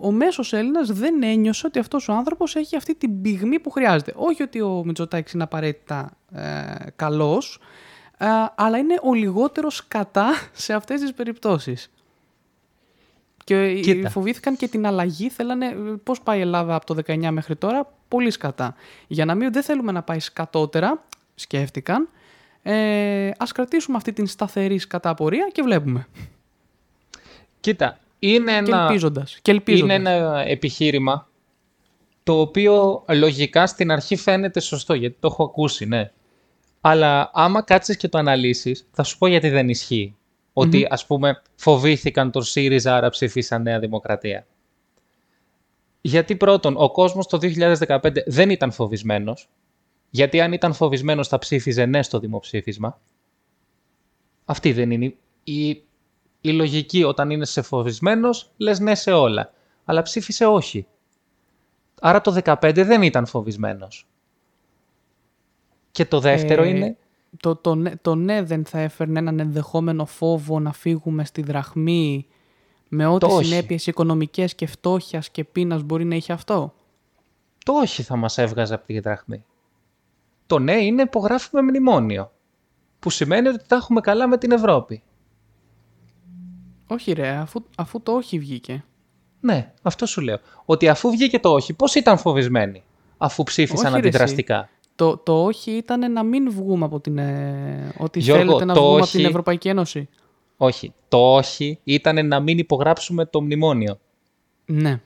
ο 0.00 0.10
μέσος 0.10 0.52
Έλληνας 0.52 0.92
δεν 0.92 1.22
ένιωσε 1.22 1.66
ότι 1.66 1.78
αυτός 1.78 2.08
ο 2.08 2.12
άνθρωπος 2.12 2.56
έχει 2.56 2.76
αυτή 2.76 2.94
την 2.94 3.22
πυγμή 3.22 3.60
που 3.60 3.70
χρειάζεται. 3.70 4.12
Όχι 4.16 4.42
ότι 4.42 4.60
ο 4.60 4.82
Μητσοτάκης 4.84 5.32
είναι 5.32 5.42
απαραίτητα 5.42 6.16
ε, 6.32 6.74
καλός, 6.96 7.60
α, 8.18 8.52
αλλά 8.54 8.78
είναι 8.78 8.94
ο 9.02 9.14
λιγότερος 9.14 9.88
κατά 9.88 10.26
σε 10.52 10.74
αυτές 10.74 11.00
τις 11.00 11.12
περιπτώσεις. 11.12 11.90
Και 13.44 13.80
Κοίτα. 13.80 14.10
φοβήθηκαν 14.10 14.56
και 14.56 14.68
την 14.68 14.86
αλλαγή. 14.86 15.28
Θέλανε 15.28 15.74
πώς 16.02 16.20
πάει 16.20 16.38
η 16.38 16.40
Ελλάδα 16.40 16.74
από 16.74 16.94
το 16.94 17.02
19 17.06 17.28
μέχρι 17.30 17.56
τώρα, 17.56 17.92
πολύς 18.08 18.34
σκατά. 18.34 18.74
Για 19.06 19.24
να 19.24 19.34
μην 19.34 19.52
δεν 19.52 19.62
θέλουμε 19.62 19.92
να 19.92 20.02
πάει 20.02 20.20
σκατότερα, 20.20 21.04
σκέφτηκαν. 21.34 22.08
Ε, 22.62 23.30
ας 23.38 23.52
κρατήσουμε 23.52 23.96
αυτή 23.96 24.12
την 24.12 24.26
σταθερή 24.26 24.78
σκατά 24.78 25.14
πορεία 25.14 25.48
και 25.52 25.62
βλέπουμε. 25.62 26.06
Κοίτα, 27.60 27.98
είναι 28.34 28.52
Και 28.52 28.56
ένα, 28.56 28.82
ελπίζοντας. 28.82 29.38
Και 29.42 29.50
ελπίζοντας. 29.50 29.96
είναι 29.96 30.10
ένα 30.10 30.40
επιχείρημα 30.46 31.28
το 32.22 32.40
οποίο 32.40 33.04
λογικά 33.08 33.66
στην 33.66 33.90
αρχή 33.90 34.16
φαίνεται 34.16 34.60
σωστό, 34.60 34.94
γιατί 34.94 35.16
το 35.20 35.28
έχω 35.30 35.44
ακούσει, 35.44 35.86
ναι. 35.86 36.10
Αλλά 36.80 37.30
άμα 37.34 37.62
κάτσεις 37.62 37.96
και 37.96 38.08
το 38.08 38.18
αναλύσεις, 38.18 38.88
θα 38.90 39.02
σου 39.02 39.18
πω 39.18 39.26
γιατί 39.26 39.48
δεν 39.48 39.68
ισχύει. 39.68 40.16
Ότι, 40.52 40.86
ας 40.90 41.06
πούμε, 41.06 41.42
φοβήθηκαν 41.54 42.30
τον 42.30 42.42
ΣΥΡΙΖΑ, 42.42 42.96
άρα 42.96 43.08
ψήφισαν 43.08 43.62
Νέα 43.62 43.78
Δημοκρατία. 43.78 44.46
Γιατί 46.00 46.36
πρώτον, 46.36 46.74
ο 46.76 46.90
κόσμος 46.90 47.26
το 47.26 47.38
2015 47.38 48.22
δεν 48.26 48.50
ήταν 48.50 48.72
φοβισμένος. 48.72 49.48
Γιατί 50.10 50.40
αν 50.40 50.52
ήταν 50.52 50.72
φοβισμένος 50.72 51.28
θα 51.28 51.38
ψήφιζε 51.38 51.86
ναι 51.86 52.02
στο 52.02 52.18
δημοψήφισμα. 52.18 53.00
Αυτή 54.44 54.72
δεν 54.72 54.90
είναι 54.90 55.14
η, 55.44 55.82
η 56.50 56.54
λογική. 56.54 57.04
Όταν 57.04 57.30
είναι 57.30 57.44
σε 57.44 57.62
φοβισμένος, 57.62 58.50
λες 58.56 58.78
ναι 58.80 58.94
σε 58.94 59.12
όλα. 59.12 59.52
Αλλά 59.84 60.02
ψήφισε 60.02 60.46
όχι. 60.46 60.86
Άρα 62.00 62.20
το 62.20 62.40
15 62.44 62.72
δεν 62.74 63.02
ήταν 63.02 63.26
φοβισμένος. 63.26 64.06
Και 65.90 66.04
το 66.04 66.20
δεύτερο 66.20 66.62
Ε, 66.62 66.68
είναι... 66.68 66.96
Το, 67.40 67.56
το, 67.56 67.74
ναι- 67.74 67.96
το 68.02 68.14
ναι 68.14 68.42
δεν 68.42 68.64
θα 68.64 68.78
έφερνε 68.78 69.18
έναν 69.18 69.38
ενδεχόμενο 69.38 70.06
φόβο 70.06 70.60
να 70.60 70.72
φύγουμε 70.72 71.24
στη 71.24 71.42
δραχμή 71.42 72.26
με 72.88 73.06
ό,τι 73.06 73.26
Το 73.26 73.34
όχι. 73.34 73.44
συνέπειες 73.44 73.86
οικονομικές 73.86 74.54
και 74.54 74.66
φτώχειας 74.66 75.30
και 75.30 75.44
πείνας 75.44 75.82
μπορεί 75.82 76.04
να 76.04 76.14
έχει 76.14 76.32
αυτό. 76.32 76.74
Το 77.64 77.72
όχι 77.72 78.02
θα 78.02 78.16
μας 78.16 78.38
έβγαζε 78.38 78.74
από 78.74 78.86
τη 78.86 79.00
δραχμή. 79.00 79.44
Το 80.46 80.58
ναι 80.58 80.76
είναι 80.76 81.02
υπογράφουμε 81.02 81.62
μνημόνιο. 81.62 82.32
Που 82.98 83.10
σημαίνει 83.10 83.48
ότι 83.48 83.64
τα 83.66 83.76
έχουμε 83.76 84.00
καλά 84.00 84.26
με 84.28 84.38
την 84.38 84.50
Ευρώπη. 84.50 85.02
Όχι 86.86 87.12
ρε, 87.12 87.28
αφού, 87.28 87.62
αφού 87.76 88.02
το 88.02 88.12
όχι 88.12 88.38
βγήκε. 88.38 88.84
Ναι, 89.40 89.72
αυτό 89.82 90.06
σου 90.06 90.20
λέω. 90.20 90.38
Ότι 90.64 90.88
αφού 90.88 91.10
βγήκε 91.10 91.38
το 91.38 91.52
όχι, 91.52 91.72
πώς 91.72 91.94
ήταν 91.94 92.18
φοβισμένοι. 92.18 92.82
Αφού 93.16 93.42
ψήφισαν 93.42 93.92
Όχι, 93.92 93.92
ρε, 93.92 93.98
εσύ. 93.98 94.08
αντιδραστικά. 94.08 94.68
Το, 94.94 95.16
το 95.16 95.44
όχι 95.44 95.70
ήταν 95.70 96.12
να 96.12 96.22
μην 96.22 96.50
βγούμε 96.50 96.84
από 96.84 97.00
την... 97.00 97.18
ε, 97.18 97.94
ότι 97.98 98.18
Γιώργο, 98.18 98.44
θέλετε 98.44 98.64
να 98.64 98.74
το 98.74 98.80
βγούμε 98.80 98.94
από 98.96 99.04
όχι- 99.04 99.16
την 99.16 99.26
Ευρωπαϊκή 99.26 99.68
Ένωση. 99.68 100.08
Όχι. 100.56 100.92
Το 101.08 101.34
όχι 101.34 101.78
ήταν 101.84 102.26
να 102.26 102.40
μην 102.40 102.58
υπογράψουμε 102.58 103.26
το 103.26 103.42
μνημόνιο. 103.42 103.98
Ναι. 104.66 105.00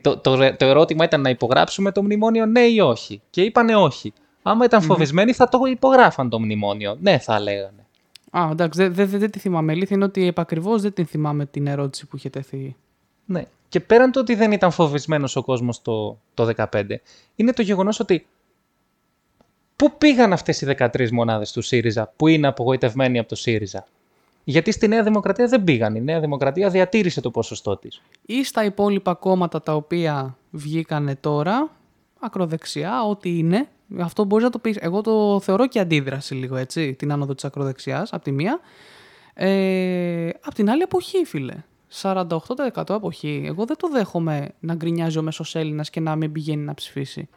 Το, 0.00 0.18
το, 0.18 0.56
το 0.56 0.64
ερώτημα 0.64 1.04
ήταν 1.04 1.20
να 1.20 1.30
υπογράψουμε 1.30 1.92
το 1.92 2.02
μνημόνιο 2.02 2.46
ναι 2.46 2.60
ή 2.60 2.80
όχι. 2.80 3.22
Και 3.30 3.42
είπανε 3.42 3.76
όχι. 3.76 4.12
Άμα 4.42 4.64
ήταν 4.64 4.82
φοβισμένοι 4.82 5.32
θα 5.32 5.48
το 5.48 5.58
υπογράφαν 5.70 6.28
το 6.28 6.40
μνημόνιο. 6.40 6.96
Ναι, 7.00 7.18
θα 7.18 7.40
λέγανε. 7.40 7.85
Α, 8.30 8.48
εντάξει, 8.50 8.82
δεν 8.82 8.94
δε, 8.94 9.04
δε, 9.04 9.18
δεν 9.18 9.30
τη 9.30 9.38
θυμάμαι. 9.38 9.72
Η 9.72 9.74
αλήθεια 9.74 9.96
είναι 9.96 10.04
ότι 10.04 10.26
επακριβώς 10.26 10.82
δεν 10.82 10.92
την 10.92 11.06
θυμάμαι 11.06 11.46
την 11.46 11.66
ερώτηση 11.66 12.06
που 12.06 12.16
είχε 12.16 12.30
τεθεί. 12.30 12.76
Ναι. 13.24 13.44
Και 13.68 13.80
πέραν 13.80 14.12
το 14.12 14.20
ότι 14.20 14.34
δεν 14.34 14.52
ήταν 14.52 14.70
φοβισμένος 14.70 15.36
ο 15.36 15.42
κόσμος 15.42 15.82
το, 15.82 16.18
το 16.34 16.52
15, 16.56 16.84
είναι 17.36 17.52
το 17.52 17.62
γεγονός 17.62 18.00
ότι 18.00 18.26
πού 19.76 19.96
πήγαν 19.98 20.32
αυτές 20.32 20.60
οι 20.60 20.74
13 20.78 21.10
μονάδες 21.10 21.52
του 21.52 21.62
ΣΥΡΙΖΑ 21.62 22.12
που 22.16 22.26
είναι 22.28 22.46
απογοητευμένοι 22.46 23.18
από 23.18 23.28
το 23.28 23.34
ΣΥΡΙΖΑ; 23.34 23.86
Γιατί 24.44 24.72
στη 24.72 24.88
Νέα 24.88 25.02
Δημοκρατία 25.02 25.46
δεν 25.46 25.64
πήγαν. 25.64 25.94
Η 25.94 26.00
Νέα 26.00 26.20
Δημοκρατία 26.20 26.70
διατήρησε 26.70 27.20
το 27.20 27.30
ποσοστό 27.30 27.76
της. 27.76 28.02
Ή 28.26 28.44
στα 28.44 28.64
υπόλοιπα 28.64 29.14
κόμματα 29.14 29.62
τα 29.62 29.74
οποία 29.74 30.36
βγήκανε 30.50 31.16
τώρα, 31.16 31.70
ακροδεξιά, 32.20 33.04
ό,τι 33.04 33.38
είναι. 33.38 33.68
Αυτό 33.98 34.24
μπορείς 34.24 34.44
να 34.44 34.50
το 34.50 34.58
πεις. 34.58 34.76
Εγώ 34.80 35.00
το 35.00 35.40
θεωρώ 35.40 35.66
και 35.68 35.80
αντίδραση 35.80 36.34
λίγο 36.34 36.56
έτσι, 36.56 36.94
την 36.94 37.12
άνοδο 37.12 37.34
της 37.34 37.44
ακροδεξιάς, 37.44 38.12
από 38.12 38.24
τη 38.24 38.32
μία. 38.32 38.60
Ε, 39.34 40.28
απ' 40.40 40.54
την 40.54 40.70
άλλη, 40.70 40.82
αποχή, 40.82 41.24
φίλε. 41.24 41.54
48% 42.02 42.28
αποχή. 42.86 43.42
Εγώ 43.46 43.64
δεν 43.64 43.76
το 43.76 43.88
δέχομαι 43.88 44.54
να 44.60 44.74
γκρινιάζει 44.74 45.18
ο 45.18 45.22
μέσος 45.22 45.54
Έλληνας 45.54 45.90
και 45.90 46.00
να 46.00 46.16
μην 46.16 46.32
πηγαίνει 46.32 46.62
να 46.62 46.74
ψηφίσει. 46.74 47.28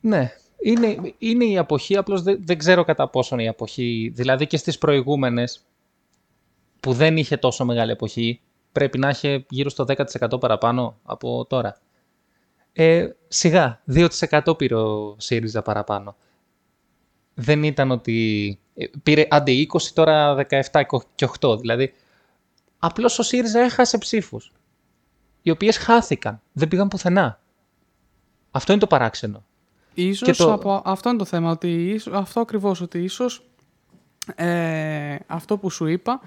Ναι, 0.00 0.32
είναι, 0.62 1.14
είναι 1.18 1.44
η 1.44 1.58
αποχή, 1.58 1.96
απλώς 1.96 2.22
δεν, 2.22 2.38
δεν 2.44 2.58
ξέρω 2.58 2.84
κατά 2.84 3.08
πόσον 3.08 3.38
η 3.38 3.48
αποχή, 3.48 4.12
δηλαδή 4.14 4.46
και 4.46 4.56
στις 4.56 4.78
προηγούμενες 4.78 5.60
που 6.80 6.92
δεν 6.92 7.16
είχε 7.16 7.36
τόσο 7.36 7.64
μεγάλη 7.64 7.92
αποχή, 7.92 8.40
πρέπει 8.72 8.98
να 8.98 9.08
είχε 9.08 9.44
γύρω 9.48 9.68
στο 9.70 9.84
10% 9.88 10.40
παραπάνω 10.40 10.96
από 11.04 11.46
τώρα. 11.48 11.78
Ε, 12.72 13.08
σιγά, 13.28 13.82
2% 13.92 14.58
πήρε 14.58 14.74
ο 14.74 15.16
ΣΥΡΙΖΑ 15.18 15.62
παραπάνω. 15.62 16.16
Δεν 17.34 17.62
ήταν 17.62 17.90
ότι 17.90 18.58
ε, 18.74 18.84
πήρε 19.02 19.26
άντε 19.30 19.52
20, 19.72 19.82
τώρα 19.94 20.46
17 20.72 20.82
και 21.14 21.28
8. 21.40 21.58
Δηλαδή, 21.60 21.94
απλώς 22.78 23.18
ο 23.18 23.22
ΣΥΡΙΖΑ 23.22 23.60
έχασε 23.60 23.98
ψήφους, 23.98 24.52
οι 25.42 25.50
οποίες 25.50 25.76
χάθηκαν, 25.76 26.40
δεν 26.52 26.68
πήγαν 26.68 26.88
πουθενά. 26.88 27.40
Αυτό 28.50 28.72
είναι 28.72 28.80
το 28.80 28.86
παράξενο. 28.86 29.44
Ίσως 29.94 30.36
το... 30.36 30.52
από... 30.52 30.82
αυτό 30.84 31.08
είναι 31.08 31.18
το 31.18 31.24
θέμα, 31.24 31.50
ότι 31.50 32.00
αυτό 32.12 32.40
ακριβώς, 32.40 32.80
ότι 32.80 32.98
ίσως 32.98 33.48
ε, 34.34 35.16
αυτό 35.26 35.58
που 35.58 35.70
σου 35.70 35.86
είπα, 35.86 36.20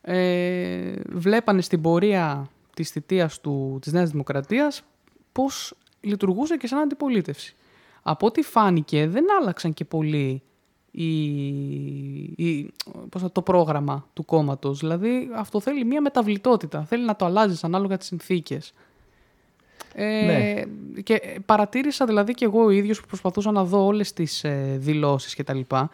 ε, 0.00 0.92
βλέπανε 1.08 1.60
στην 1.60 1.80
πορεία 1.80 2.50
της 2.74 2.90
θητείας 2.90 3.40
του, 3.40 3.78
της 3.82 3.92
Νέας 3.92 4.10
Δημοκρατίας 4.10 4.82
πώς 5.36 5.74
λειτουργούσε 6.00 6.56
και 6.56 6.66
σαν 6.66 6.78
αντιπολίτευση. 6.78 7.54
Από 8.02 8.26
ό,τι 8.26 8.42
φάνηκε 8.42 9.06
δεν 9.08 9.24
άλλαξαν 9.40 9.74
και 9.74 9.84
πολύ 9.84 10.42
η, 10.90 11.24
η, 12.44 12.72
πώς 13.08 13.22
το 13.32 13.42
πρόγραμμα 13.42 14.06
του 14.12 14.24
κόμματος. 14.24 14.78
Δηλαδή 14.78 15.30
αυτό 15.34 15.60
θέλει 15.60 15.84
μια 15.84 16.00
μεταβλητότητα, 16.00 16.84
θέλει 16.84 17.04
να 17.04 17.16
το 17.16 17.24
αλλάζεις 17.24 17.64
ανάλογα 17.64 17.96
τις 17.96 18.06
συνθήκες. 18.06 18.74
Ε, 19.94 20.24
ναι. 20.26 21.00
Και 21.02 21.40
παρατήρησα 21.46 22.06
δηλαδή 22.06 22.34
και 22.34 22.44
εγώ 22.44 22.64
ο 22.64 22.70
ίδιος 22.70 23.00
που 23.00 23.06
προσπαθούσα 23.06 23.50
να 23.50 23.64
δω 23.64 23.84
όλες 23.84 24.12
τις 24.12 24.44
ε, 24.44 24.76
δηλώσεις 24.78 25.34
και 25.34 25.44
τα 25.44 25.54
λοιπά, 25.54 25.90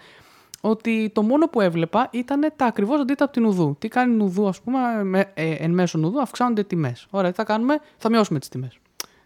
ότι 0.60 1.10
το 1.14 1.22
μόνο 1.22 1.48
που 1.48 1.60
έβλεπα 1.60 2.08
ήταν 2.12 2.52
τα 2.56 2.66
ακριβώς 2.66 3.00
αντίθετα 3.00 3.24
από 3.24 3.32
την 3.32 3.44
Ουδού. 3.44 3.76
Τι 3.78 3.88
κάνει 3.88 4.16
η 4.16 4.18
Ουδού, 4.22 4.48
ας 4.48 4.60
πούμε, 4.60 5.04
με, 5.04 5.30
ε, 5.34 5.50
εν 5.50 5.70
μέσω 5.70 5.98
Ουδού 5.98 6.20
αυξάνονται 6.20 6.64
τιμές. 6.64 7.06
Ωραία, 7.10 7.30
τι 7.30 7.36
θα 7.36 7.44
κάνουμε, 7.44 7.80
θα 7.96 8.10
μειώσουμε 8.10 8.38
τις 8.38 8.48
τιμές. 8.48 8.78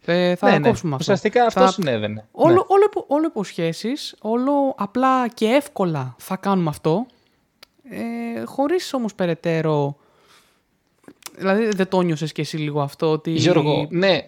Ε, 0.07 0.35
θα 0.35 0.51
ναι, 0.51 0.59
ναι. 0.59 0.69
κόψουμε 0.69 0.91
ναι. 0.91 0.97
αυτό. 0.97 1.13
Ουσιαστικά 1.13 1.45
αυτό 1.45 1.61
θα... 1.61 1.71
συνέβαινε. 1.73 2.27
Όλο, 2.31 2.55
ναι. 2.55 2.61
όλο, 2.67 3.05
όλο 3.07 3.27
υποσχέσεις, 3.27 4.15
όλο 4.21 4.75
απλά 4.77 5.29
και 5.29 5.47
εύκολα 5.47 6.15
θα 6.19 6.37
κάνουμε 6.37 6.69
αυτό, 6.69 7.07
ε, 7.91 8.45
χωρίς 8.45 8.93
όμως 8.93 9.15
περαιτέρω... 9.15 9.97
Δηλαδή 11.39 11.69
δεν 11.69 11.89
το 11.89 12.01
νιώσες 12.01 12.33
και 12.33 12.41
εσύ 12.41 12.57
λίγο 12.57 12.81
αυτό 12.81 13.11
ότι... 13.11 13.31
Γιώργο, 13.31 13.87
ναι, 13.91 14.21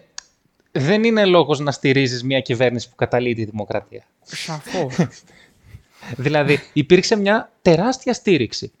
δεν 0.71 1.03
είναι 1.03 1.25
λόγος 1.25 1.59
να 1.59 1.71
στηρίζεις 1.71 2.23
μια 2.23 2.39
κυβέρνηση 2.39 2.89
που 2.89 2.95
καταλύει 2.95 3.33
τη 3.33 3.45
δημοκρατία. 3.45 4.03
Σαφώς. 4.21 4.95
δηλαδή, 6.23 6.59
υπήρξε 6.73 7.15
μια 7.15 7.51
τεράστια 7.61 8.13
στήριξη. 8.13 8.71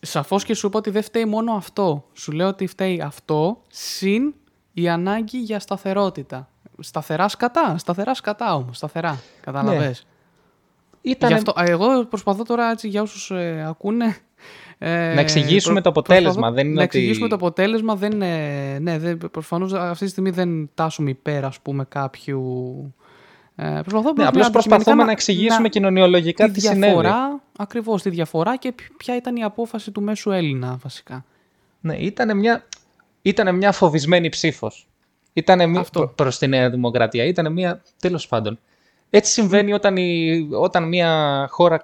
Σαφώς 0.00 0.44
και 0.44 0.54
σου 0.54 0.66
είπα 0.66 0.78
ότι 0.78 0.90
δεν 0.90 1.02
φταίει 1.02 1.24
μόνο 1.24 1.52
αυτό. 1.52 2.04
Σου 2.12 2.32
λέω 2.32 2.48
ότι 2.48 2.66
φταίει 2.66 3.00
αυτό, 3.00 3.62
συν 3.68 4.34
η 4.74 4.88
ανάγκη 4.88 5.38
για 5.38 5.60
σταθερότητα. 5.60 6.48
Σταθερά 6.78 7.28
σκατά, 7.28 7.78
σταθερά 7.78 8.14
σκατά 8.14 8.54
όμως, 8.54 8.76
σταθερά, 8.76 9.20
κατάλαβες; 9.40 10.06
Ναι. 11.02 11.10
Ήτανε... 11.10 11.34
αυτό, 11.34 11.52
εγώ 11.56 12.04
προσπαθώ 12.04 12.42
τώρα 12.42 12.70
έτσι 12.70 12.88
για 12.88 13.02
όσους 13.02 13.30
ε, 13.30 13.64
ακούνε 13.68 14.16
ε, 14.78 15.14
να 15.14 15.20
εξηγήσουμε 15.20 15.80
το 15.80 15.88
αποτέλεσμα. 15.88 16.50
Δεν 16.50 16.66
είναι 16.66 16.74
να 16.74 16.82
εξηγήσουμε 16.82 17.28
το 17.28 17.34
αποτέλεσμα. 17.34 17.96
Δεν 17.96 18.12
είναι, 18.12 18.78
ναι, 18.80 18.98
δεν, 18.98 19.18
προφανώς 19.30 19.72
αυτή 19.72 20.04
τη 20.04 20.10
στιγμή 20.10 20.30
δεν 20.30 20.70
τάσουμε 20.74 21.10
υπέρ 21.10 21.44
ας 21.44 21.60
πούμε, 21.60 21.84
κάποιου. 21.84 22.94
Ε, 23.56 23.80
προσπαθώ 23.84 24.12
ναι, 24.12 24.26
απλώς 24.26 24.50
προσπαθούμε 24.50 25.04
να, 25.04 25.10
εξηγήσουμε 25.10 25.62
να, 25.62 25.68
κοινωνιολογικά 25.68 26.50
τι 26.50 26.60
συνέβη. 26.60 27.06
Ακριβώς 27.58 28.02
τη 28.02 28.10
διαφορά 28.10 28.56
και 28.56 28.74
ποια 28.96 29.16
ήταν 29.16 29.36
η 29.36 29.42
απόφαση 29.42 29.90
του 29.90 30.02
μέσου 30.02 30.30
Έλληνα 30.30 30.78
βασικά. 30.82 31.24
Ναι, 31.80 31.96
ήταν 31.96 32.38
μια, 32.38 32.66
ήτανε 33.24 33.52
μια 33.52 33.72
φοβισμένη 33.72 34.28
ψήφος. 34.28 34.88
Ήταν 35.32 35.70
μια, 35.70 35.86
προς 36.14 36.38
τη 36.38 36.46
Νέα 36.46 36.70
Δημοκρατία. 36.70 37.24
Ήταν 37.24 37.52
μια, 37.52 37.82
τέλος 38.00 38.28
πάντων. 38.28 38.58
Έτσι 39.10 39.32
συμβαίνει 39.32 39.72
όταν, 39.72 39.96
η, 39.96 40.48
όταν 40.52 40.88
μια 40.88 41.46
χώρα 41.50 41.82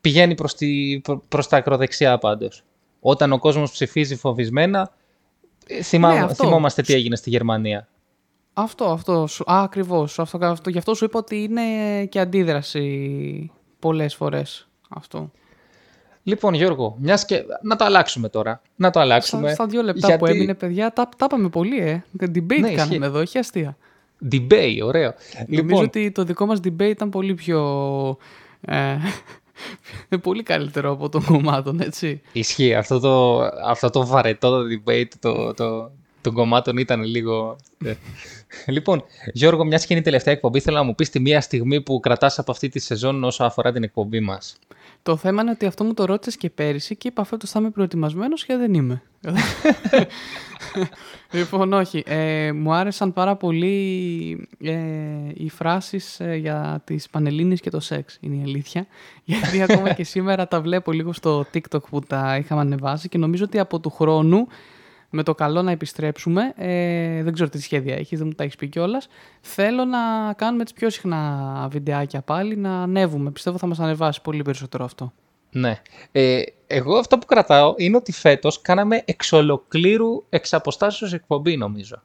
πηγαίνει 0.00 0.34
προς, 0.34 0.54
τη, 0.54 1.00
προς 1.28 1.48
τα 1.48 1.56
ακροδεξιά 1.56 2.18
πάντως. 2.18 2.64
Όταν 3.00 3.32
ο 3.32 3.38
κόσμος 3.38 3.70
ψηφίζει 3.70 4.16
φοβισμένα, 4.16 4.92
ε, 5.66 5.82
θυμά, 5.82 6.26
ναι, 6.26 6.34
θυμόμαστε 6.34 6.82
τι 6.82 6.94
έγινε 6.94 7.16
στη 7.16 7.30
Γερμανία. 7.30 7.88
Αυτό, 8.52 8.84
αυτό. 8.84 9.22
Α, 9.22 9.62
ακριβώς. 9.62 10.18
Αυτό, 10.18 10.38
αυτό, 10.46 10.70
γι' 10.70 10.78
αυτό 10.78 10.94
σου 10.94 11.04
είπα 11.04 11.18
ότι 11.18 11.42
είναι 11.42 11.62
και 12.04 12.20
αντίδραση 12.20 13.50
πολλές 13.78 14.14
φορές 14.14 14.68
αυτό. 14.88 15.30
Λοιπόν, 16.28 16.54
Γιώργο, 16.54 16.96
μιας 16.98 17.24
και... 17.24 17.44
να 17.62 17.76
το 17.76 17.84
αλλάξουμε 17.84 18.28
τώρα. 18.28 18.62
Να 18.76 18.90
το 18.90 19.00
αλλάξουμε. 19.00 19.52
Στα, 19.52 19.66
δύο 19.66 19.82
λεπτά 19.82 20.16
που 20.16 20.26
έμεινε, 20.26 20.54
παιδιά, 20.54 20.92
τα, 20.92 21.08
τα 21.16 21.24
είπαμε 21.24 21.48
πολύ, 21.48 21.78
ε. 21.80 22.04
Debate 22.20 22.60
ναι, 22.60 22.70
κάνουμε 22.70 23.06
εδώ, 23.06 23.18
έχει 23.18 23.38
αστεία. 23.38 23.76
Debate, 24.32 24.78
ωραίο. 24.82 25.14
Νομίζω 25.48 25.62
λοιπόν... 25.62 25.84
ότι 25.84 26.10
το 26.10 26.24
δικό 26.24 26.46
μας 26.46 26.58
debate 26.64 26.88
ήταν 26.88 27.10
πολύ 27.10 27.34
πιο... 27.34 27.60
Ε, 28.60 28.96
είναι 30.08 30.20
πολύ 30.28 30.42
καλύτερο 30.42 30.90
από 30.90 31.08
των 31.08 31.24
κομμάτων, 31.24 31.80
έτσι. 31.80 32.20
Ισχύει. 32.32 32.74
Αυτό 32.74 32.98
το, 32.98 33.40
αυτό 33.66 33.90
το 33.90 34.06
βαρετό 34.06 34.50
το 34.50 34.64
debate 34.74 35.10
το, 35.20 35.54
το, 35.54 35.90
των 36.20 36.32
κομμάτων 36.32 36.76
ήταν 36.76 37.02
λίγο... 37.02 37.56
Ε. 37.84 37.94
λοιπόν, 38.66 39.04
Γιώργο, 39.32 39.64
μιας 39.64 39.80
και 39.80 39.92
είναι 39.92 40.02
η 40.02 40.04
τελευταία 40.04 40.34
εκπομπή, 40.34 40.60
θέλω 40.60 40.76
να 40.76 40.82
μου 40.82 40.94
πεις 40.94 41.10
τη 41.10 41.20
μία 41.20 41.40
στιγμή 41.40 41.80
που 41.80 42.00
κρατάς 42.00 42.38
από 42.38 42.50
αυτή 42.50 42.68
τη 42.68 42.78
σεζόν 42.78 43.24
όσο 43.24 43.44
αφορά 43.44 43.72
την 43.72 43.82
εκπομπή 43.82 44.20
μας. 44.20 44.58
Το 45.02 45.16
θέμα 45.16 45.42
είναι 45.42 45.50
ότι 45.50 45.66
αυτό 45.66 45.84
μου 45.84 45.94
το 45.94 46.04
ρώτησες 46.04 46.36
και 46.36 46.50
πέρυσι 46.50 46.96
και 46.96 47.08
είπα 47.08 47.24
φέτος 47.24 47.50
θα 47.50 47.60
είμαι 47.60 47.70
προετοιμασμένος 47.70 48.44
και 48.44 48.56
δεν 48.56 48.74
είμαι. 48.74 49.02
λοιπόν, 51.32 51.72
όχι. 51.72 52.02
Ε, 52.06 52.52
μου 52.52 52.72
άρεσαν 52.72 53.12
πάρα 53.12 53.36
πολύ 53.36 54.48
ε, 54.62 54.76
οι 55.34 55.48
φράσεις 55.48 56.20
ε, 56.20 56.34
για 56.34 56.82
τις 56.84 57.08
πανελλήνιες 57.08 57.60
και 57.60 57.70
το 57.70 57.80
σεξ, 57.80 58.18
είναι 58.20 58.36
η 58.36 58.42
αλήθεια. 58.42 58.86
Γιατί 59.24 59.62
ακόμα 59.62 59.92
και 59.92 60.04
σήμερα 60.04 60.48
τα 60.48 60.60
βλέπω 60.60 60.92
λίγο 60.92 61.12
στο 61.12 61.46
TikTok 61.54 61.82
που 61.90 62.00
τα 62.00 62.36
είχαμε 62.36 62.60
ανεβάσει 62.60 63.08
και 63.08 63.18
νομίζω 63.18 63.44
ότι 63.44 63.58
από 63.58 63.80
του 63.80 63.90
χρόνου 63.90 64.46
με 65.10 65.22
το 65.22 65.34
καλό 65.34 65.62
να 65.62 65.70
επιστρέψουμε. 65.70 66.52
Ε, 66.56 67.22
δεν 67.22 67.32
ξέρω 67.32 67.48
τι 67.48 67.60
σχέδια 67.60 67.94
έχεις, 67.94 68.18
δεν 68.18 68.26
μου 68.26 68.34
τα 68.34 68.44
έχεις 68.44 68.56
πει 68.56 68.68
κιόλας. 68.68 69.08
Θέλω 69.40 69.84
να 69.84 70.32
κάνουμε 70.32 70.62
έτσι 70.62 70.74
πιο 70.74 70.90
συχνά 70.90 71.68
βιντεάκια 71.70 72.22
πάλι, 72.22 72.56
να 72.56 72.82
ανέβουμε. 72.82 73.30
Πιστεύω 73.30 73.58
θα 73.58 73.66
μας 73.66 73.78
ανεβάσει 73.78 74.22
πολύ 74.22 74.42
περισσότερο 74.42 74.84
αυτό. 74.84 75.12
Ναι. 75.50 75.80
Ε, 76.12 76.42
εγώ 76.66 76.96
αυτό 76.96 77.18
που 77.18 77.26
κρατάω 77.26 77.74
είναι 77.76 77.96
ότι 77.96 78.12
φέτος 78.12 78.60
κάναμε 78.60 79.02
εξ 79.04 79.32
ολοκλήρου 79.32 80.24
εξ 80.28 80.52
εκπομπή, 81.12 81.56
νομίζω. 81.56 82.02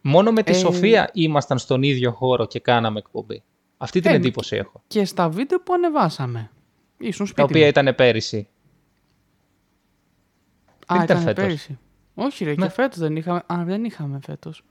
Μόνο 0.00 0.32
με 0.32 0.42
τη 0.42 0.50
ε... 0.50 0.54
Σοφία 0.54 1.10
ήμασταν 1.12 1.58
στον 1.58 1.82
ίδιο 1.82 2.12
χώρο 2.12 2.46
και 2.46 2.60
κάναμε 2.60 2.98
εκπομπή. 2.98 3.42
Αυτή 3.76 4.00
την 4.00 4.10
ε, 4.10 4.14
εντύπωση 4.14 4.56
έχω. 4.56 4.82
Και 4.86 5.04
στα 5.04 5.28
βίντεο 5.28 5.60
που 5.60 5.72
ανεβάσαμε. 5.72 6.50
Ήσουν 6.98 7.26
σπίτι 7.26 7.40
Τα 7.40 7.42
οποία 7.42 7.66
ήταν 7.66 7.94
πέρυσι. 7.94 8.48
Α, 10.92 11.02
ήταν, 11.02 11.20
ήταν 11.20 11.34
πέρυσι. 11.34 11.78
Όχι 12.14 12.44
ρε, 12.44 12.54
ναι. 12.54 12.66
και 12.66 12.72
φέτος 12.72 12.98
δεν 12.98 13.16
είχαμε. 13.16 13.42
Α, 13.46 13.62
δεν 13.64 13.84
είχαμε 13.84 14.18
φέτος. 14.26 14.64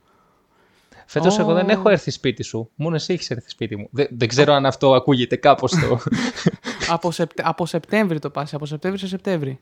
Φέτος 1.06 1.40
εγώ 1.40 1.54
δεν 1.54 1.70
έχω 1.70 1.90
έρθει 1.90 2.12
σπίτι 2.12 2.44
σου. 2.44 2.70
Μόνο 2.76 2.96
εσύ 2.96 3.14
έχεις 3.14 3.30
έρθει 3.30 3.50
σπίτι 3.50 3.76
μου. 3.76 3.88
Δεν, 3.92 4.08
δεν 4.12 4.28
ξέρω 4.28 4.54
αν 4.54 4.66
αυτό 4.66 4.94
ακούγεται 4.94 5.36
κάπως 5.36 5.72
το... 5.72 6.00
από, 6.96 7.12
Σεπτε... 7.12 7.44
από 7.46 7.66
Σεπτέμβρη 7.66 8.20
το 8.20 8.30
πας, 8.30 8.54
από 8.54 8.66
Σεπτέμβρη 8.66 9.00
σε 9.00 9.08
Σεπτέμβρη. 9.08 9.60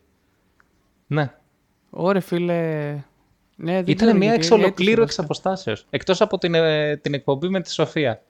Ναι. 1.08 1.32
Ωραία 1.90 2.22
φίλε. 2.22 2.94
Ναι, 3.56 3.82
Ήταν 3.86 4.18
μια 4.18 4.34
εξ 4.34 4.52
ολοκλήρου 4.52 5.02
εξ 5.02 5.20
αποστάσεως. 5.20 5.86
Εκτός 5.90 6.22
από 6.22 6.38
την, 6.38 6.54
ε, 6.54 6.98
την 6.98 7.14
εκπομπή 7.14 7.50
με 7.50 7.62
τη 7.62 7.72
Σοφία. 7.72 8.22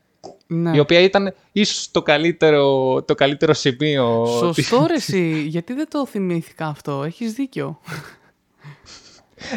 Ναι. 0.48 0.72
Η 0.76 0.80
οποία 0.80 1.00
ήταν 1.00 1.34
ίσως 1.52 1.92
το 1.92 2.02
καλύτερο, 2.02 3.04
το 3.04 3.16
καλύτερο 3.16 3.54
σημείο. 3.54 4.26
Σωστό 4.26 4.86
ρε 4.88 4.94
εσύ, 4.94 5.44
γιατί 5.48 5.74
δεν 5.74 5.88
το 5.90 6.06
θυμήθηκα 6.06 6.68
αυτό, 6.68 7.04
έχεις 7.04 7.34
δίκιο. 7.34 7.80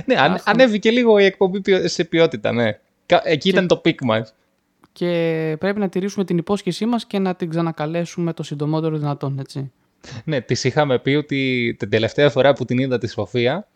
ναι, 0.07 0.15
αν, 0.15 0.41
ανέβηκε 0.45 0.91
λίγο 0.91 1.19
η 1.19 1.25
εκπομπή 1.25 1.63
σε 1.89 2.05
ποιότητα, 2.05 2.53
ναι. 2.53 2.79
Εκεί 3.23 3.49
ήταν 3.49 3.67
το 3.67 3.77
peak 3.77 4.03
μας. 4.03 4.35
Και 4.93 5.57
πρέπει 5.59 5.81
να 5.81 5.89
τηρήσουμε 5.89 6.25
την 6.25 6.39
υπόσχεσή 6.39 6.87
μας 6.87 7.07
και 7.07 7.19
να 7.19 7.35
την 7.35 7.51
ξανακαλέσουμε 7.51 8.33
το 8.33 8.43
συντομότερο 8.43 8.97
δυνατόν, 8.97 9.39
έτσι. 9.39 9.73
Ναι, 10.25 10.41
της 10.41 10.65
είχαμε 10.65 10.99
πει 10.99 11.11
ότι 11.11 11.75
την 11.79 11.91
τελευταία 11.91 12.31
φορά 12.31 12.53
που 12.53 12.65
την 12.65 12.79
είδα 12.79 12.99
τη 12.99 13.09
Σοφία, 13.09 13.69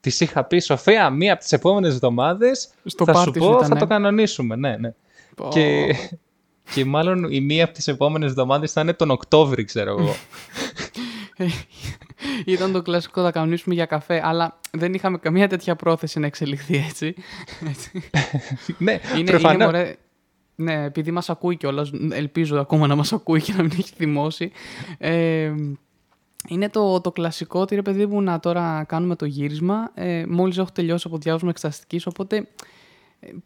της 0.00 0.20
είχα 0.20 0.44
πει 0.44 0.58
Σοφία, 0.58 1.10
μία 1.10 1.32
από 1.32 1.42
τις 1.42 1.52
επόμενες 1.52 1.94
εβδομάδες 1.94 2.70
Στο 2.84 3.04
θα 3.04 3.14
σου 3.14 3.18
πάρτι 3.24 3.38
πω, 3.38 3.44
σου 3.44 3.52
ήταν, 3.52 3.68
θα 3.68 3.76
ε. 3.76 3.78
το 3.78 3.86
κανονίσουμε. 3.86 4.56
Ναι, 4.56 4.76
ναι. 4.76 4.94
Πω. 5.36 5.48
Και, 5.52 5.94
και 6.74 6.84
μάλλον 6.84 7.24
η 7.30 7.40
μία 7.40 7.64
από 7.64 7.74
τις 7.74 7.88
επόμενες 7.88 8.30
εβδομάδες 8.30 8.72
θα 8.72 8.80
είναι 8.80 8.92
τον 8.92 9.10
Οκτώβρη, 9.10 9.64
ξέρω 9.64 9.90
εγώ. 9.90 10.14
Ήταν 12.44 12.72
το 12.72 12.82
κλασικό 12.82 13.22
θα 13.22 13.30
κανονίσουμε 13.30 13.74
για 13.74 13.86
καφέ, 13.86 14.20
αλλά 14.24 14.58
δεν 14.70 14.94
είχαμε 14.94 15.18
καμία 15.18 15.48
τέτοια 15.48 15.76
πρόθεση 15.76 16.18
να 16.18 16.26
εξελιχθεί 16.26 16.76
έτσι. 16.88 17.14
Έτσι. 17.68 17.90
ναι, 18.78 18.92
είναι, 18.92 19.00
είναι 19.18 19.30
προφανώς. 19.30 19.64
μωρέ, 19.64 19.96
ναι, 20.54 20.84
επειδή 20.84 21.10
μας 21.10 21.30
ακούει 21.30 21.56
κιόλας, 21.56 21.90
ελπίζω 22.10 22.60
ακόμα 22.60 22.86
να 22.86 22.94
μας 22.94 23.12
ακούει 23.12 23.42
και 23.42 23.52
να 23.56 23.62
μην 23.62 23.72
έχει 23.78 23.92
θυμώσει. 23.96 24.52
Ε, 24.98 25.52
είναι 26.48 26.68
το, 26.68 27.00
το 27.00 27.12
κλασικό 27.12 27.60
ότι 27.60 27.74
ρε 27.74 27.82
παιδί 27.82 28.06
μου 28.06 28.22
να 28.22 28.40
τώρα 28.40 28.84
κάνουμε 28.88 29.16
το 29.16 29.24
γύρισμα. 29.24 29.90
Ε, 29.94 30.24
μόλις 30.28 30.58
έχω 30.58 30.68
τελειώσει 30.72 31.04
από 31.06 31.18
διάβασμα 31.18 31.48
εξεταστικής, 31.50 32.06
οπότε 32.06 32.36
ε, 32.36 32.42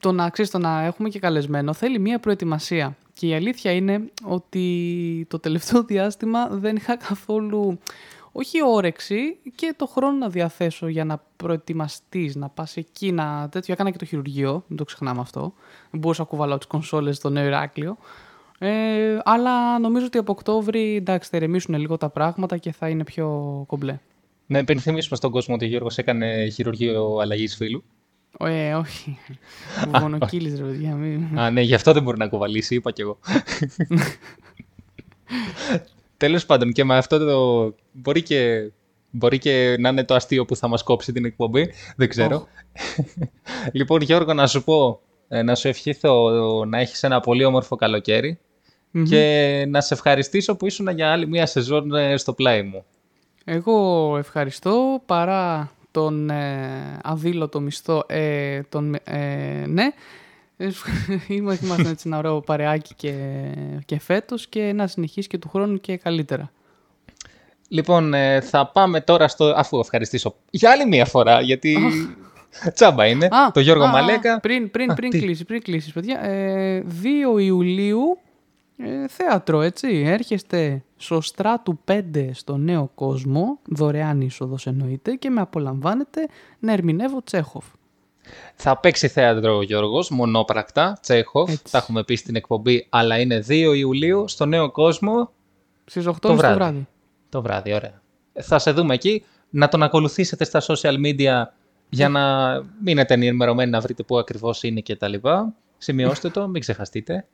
το 0.01 0.13
να, 0.13 0.31
ξέρεις, 0.31 0.51
το 0.51 0.59
να 0.59 0.85
έχουμε 0.85 1.09
και 1.09 1.19
καλεσμένο 1.19 1.73
θέλει 1.73 1.99
μία 1.99 2.19
προετοιμασία. 2.19 2.97
Και 3.13 3.27
η 3.27 3.35
αλήθεια 3.35 3.73
είναι 3.73 4.11
ότι 4.25 5.27
το 5.29 5.39
τελευταίο 5.39 5.83
διάστημα 5.93 6.49
δεν 6.49 6.77
είχα 6.77 6.97
καθόλου, 6.97 7.79
όχι 8.33 8.59
όρεξη 8.65 9.37
και 9.55 9.75
το 9.77 9.87
χρόνο 9.87 10.17
να 10.17 10.29
διαθέσω 10.29 10.89
για 10.89 11.05
να 11.05 11.23
προετοιμαστείς, 11.37 12.37
να 12.37 12.49
πας 12.49 12.77
εκεί, 12.77 13.13
να 13.13 13.49
τέτοιο. 13.49 13.73
Έκανα 13.73 13.91
και 13.91 13.99
το 13.99 14.05
χειρουργείο, 14.05 14.65
μην 14.67 14.79
το 14.79 14.85
ξεχνάμε 14.85 15.21
αυτό. 15.21 15.53
Δεν 15.91 16.01
μπορούσα 16.01 16.23
να 16.23 16.29
κουβαλάω 16.29 16.59
τις 16.59 16.67
κονσόλες 16.67 17.17
στο 17.17 17.31
νέο 17.31 17.47
Ηράκλειο. 17.47 17.97
Ε, 18.59 19.19
αλλά 19.25 19.79
νομίζω 19.79 20.07
ότι 20.07 20.19
από 20.19 20.33
Οκτώβρη 20.33 20.97
εντάξει, 20.97 21.31
θα 21.31 21.37
ηρεμήσουν 21.37 21.75
λίγο 21.75 21.97
τα 21.97 22.09
πράγματα 22.09 22.57
και 22.57 22.73
θα 22.73 22.89
είναι 22.89 23.05
πιο 23.05 23.29
κομπλέ. 23.67 23.99
Να 24.47 24.59
υπενθυμίσουμε 24.59 25.17
στον 25.17 25.31
κόσμο 25.31 25.55
ότι 25.55 25.65
ο 25.65 25.69
Γιώργος 25.69 25.99
έκανε 25.99 26.49
χειρουργείο 26.49 27.19
αλλαγής 27.21 27.57
φίλου. 27.57 27.85
Ε, 28.39 28.75
όχι. 28.75 29.19
Βουβονοκύλης, 29.89 30.59
ρε 30.59 30.65
παιδιά. 30.65 30.95
Μην... 30.95 31.39
Α, 31.39 31.51
ναι, 31.51 31.61
γι' 31.61 31.75
αυτό 31.75 31.93
δεν 31.93 32.03
μπορεί 32.03 32.19
να 32.19 32.29
κουβαλήσει, 32.29 32.75
είπα 32.75 32.91
κι 32.91 33.01
εγώ. 33.01 33.19
Τέλος 36.17 36.47
πάντων, 36.47 36.73
και 36.73 36.85
με 36.85 36.97
αυτό 36.97 37.19
το. 37.19 37.75
Μπορεί 37.93 38.23
και, 38.23 38.71
μπορεί 39.11 39.39
και 39.39 39.77
να 39.79 39.89
είναι 39.89 40.05
το 40.05 40.15
αστείο 40.15 40.45
που 40.45 40.57
θα 40.57 40.69
μας 40.69 40.83
κόψει 40.83 41.13
την 41.13 41.25
εκπομπή. 41.25 41.73
Δεν 41.97 42.09
ξέρω. 42.09 42.47
λοιπόν, 43.73 44.01
Γιώργο, 44.01 44.33
να 44.33 44.47
σου 44.47 44.65
πω, 44.65 45.01
ε, 45.29 45.43
να 45.43 45.55
σου 45.55 45.69
ευχηθώ 45.69 46.31
να 46.65 46.81
έχεις 46.81 47.03
ένα 47.03 47.21
πολύ 47.21 47.45
όμορφο 47.45 47.77
καλοκαίρι 47.77 48.39
και 49.09 49.65
να 49.69 49.81
σε 49.81 49.95
ευχαριστήσω 49.95 50.57
που 50.57 50.67
ήσουν 50.67 50.89
για 50.89 51.13
άλλη 51.13 51.27
μία 51.27 51.47
σεζόν 51.47 51.95
ε, 51.95 52.17
στο 52.17 52.33
πλάι 52.33 52.63
μου. 52.63 52.85
Εγώ 53.45 54.17
ευχαριστώ 54.17 55.03
παρά 55.07 55.73
τον 55.95 56.31
ε, 56.31 56.99
αδήλωτο 57.03 57.61
μισθό, 57.61 58.05
ε, 58.07 58.61
τον, 58.69 58.95
ε, 59.05 59.65
ναι, 59.67 59.85
Ε, 60.57 60.69
Είμα- 61.29 61.59
Είμαστε 61.63 61.89
έτσι 61.89 62.03
ένα 62.07 62.19
ωραίο 62.19 62.41
παρεάκι 62.41 62.95
και, 62.95 63.13
και 63.87 63.99
φέτος 64.01 64.47
και 64.47 64.73
να 64.75 64.87
συνεχίσει 64.87 65.29
και 65.29 65.39
του 65.39 65.49
χρόνου 65.49 65.81
και 65.81 65.97
καλύτερα. 65.97 66.51
Λοιπόν, 67.69 68.15
ε, 68.15 68.41
θα 68.41 68.67
πάμε 68.67 69.01
τώρα 69.01 69.29
στο. 69.29 69.45
αφού 69.57 69.79
ευχαριστήσω 69.79 70.35
για 70.51 70.71
άλλη 70.71 70.87
μία 70.87 71.05
φορά, 71.05 71.41
γιατί. 71.41 71.79
Τσάμπα 72.75 73.07
είναι. 73.07 73.29
το 73.53 73.61
Γιώργο 73.61 73.85
α, 73.85 73.89
α, 73.89 73.91
Μαλέκα. 73.91 74.41
Πριν, 74.41 74.71
πριν, 74.71 74.91
Α, 74.91 74.95
πριν 74.95 75.11
τι; 75.11 75.19
κλείσει, 75.19 75.45
πριν 75.45 75.63
κλείσεις, 75.63 75.93
παιδιά. 75.93 76.25
Ε, 76.25 76.85
2 77.35 77.39
Ιουλίου, 77.41 78.19
ε, 78.77 79.09
θέατρο, 79.09 79.61
έτσι. 79.61 80.03
Έρχεστε 80.07 80.83
στο 80.97 81.21
Στράτου 81.21 81.79
5 81.89 82.31
στο 82.33 82.57
Νέο 82.57 82.91
Κόσμο, 82.95 83.59
δωρεάν 83.69 84.21
είσοδος 84.21 84.67
εννοείται, 84.67 85.15
και 85.15 85.31
με 85.31 85.41
απολαμβάνετε 85.41 86.29
να 86.59 86.73
ερμηνεύω 86.73 87.23
Τσέχοφ. 87.23 87.65
Θα 88.55 88.79
παίξει 88.79 89.09
θέατρο 89.09 89.57
ο 89.57 89.63
Γιώργος, 89.63 90.11
μονόπρακτα, 90.11 90.99
Τσέχοφ. 91.03 91.51
Έτσι. 91.51 91.71
Τα 91.71 91.79
έχουμε 91.79 92.05
πει 92.05 92.15
στην 92.15 92.37
εκπομπή, 92.37 92.87
αλλά 92.89 93.21
είναι 93.21 93.45
2 93.49 93.75
Ιουλίου 93.77 94.29
στο 94.29 94.47
Νέο 94.47 94.71
Κόσμο 94.71 95.31
Στις 95.85 96.07
8 96.07 96.13
Το 96.21 96.29
το 96.29 96.35
βράδυ. 96.37 96.55
βράδυ. 96.55 96.87
το 97.29 97.43
βράδυ. 97.43 97.73
Ωραία. 97.73 98.03
Θα 98.41 98.59
σε 98.59 98.71
δούμε 98.71 98.95
εκεί. 98.95 99.25
Να 99.51 99.69
τον 99.69 99.83
ακολουθήσετε 99.83 100.45
στα 100.45 100.61
social 100.63 100.95
media 101.07 101.43
για 101.89 102.09
να 102.09 102.53
μείνετε 102.83 103.15
ενημερωμένοι 103.15 103.71
να 103.71 103.81
βρείτε 103.81 104.03
πού 104.03 104.19
ακριβώς 104.19 104.63
είναι 104.63 104.81
και 104.81 104.97
τα 104.97 105.09
λοιπά. 105.09 105.55
Σημειώστε 105.79 106.29
το, 106.31 106.49
μην 106.49 106.61
ξεχαστείτε. 106.61 107.27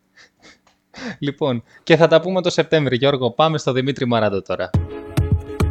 Λοιπόν, 1.18 1.62
και 1.82 1.96
θα 1.96 2.06
τα 2.06 2.20
πούμε 2.20 2.42
το 2.42 2.50
Σεπτέμβρη, 2.50 2.96
Γιώργο. 2.96 3.30
Πάμε 3.30 3.58
στο 3.58 3.72
Δημήτρη 3.72 4.06
Μαράντο 4.06 4.42
τώρα. 4.42 4.70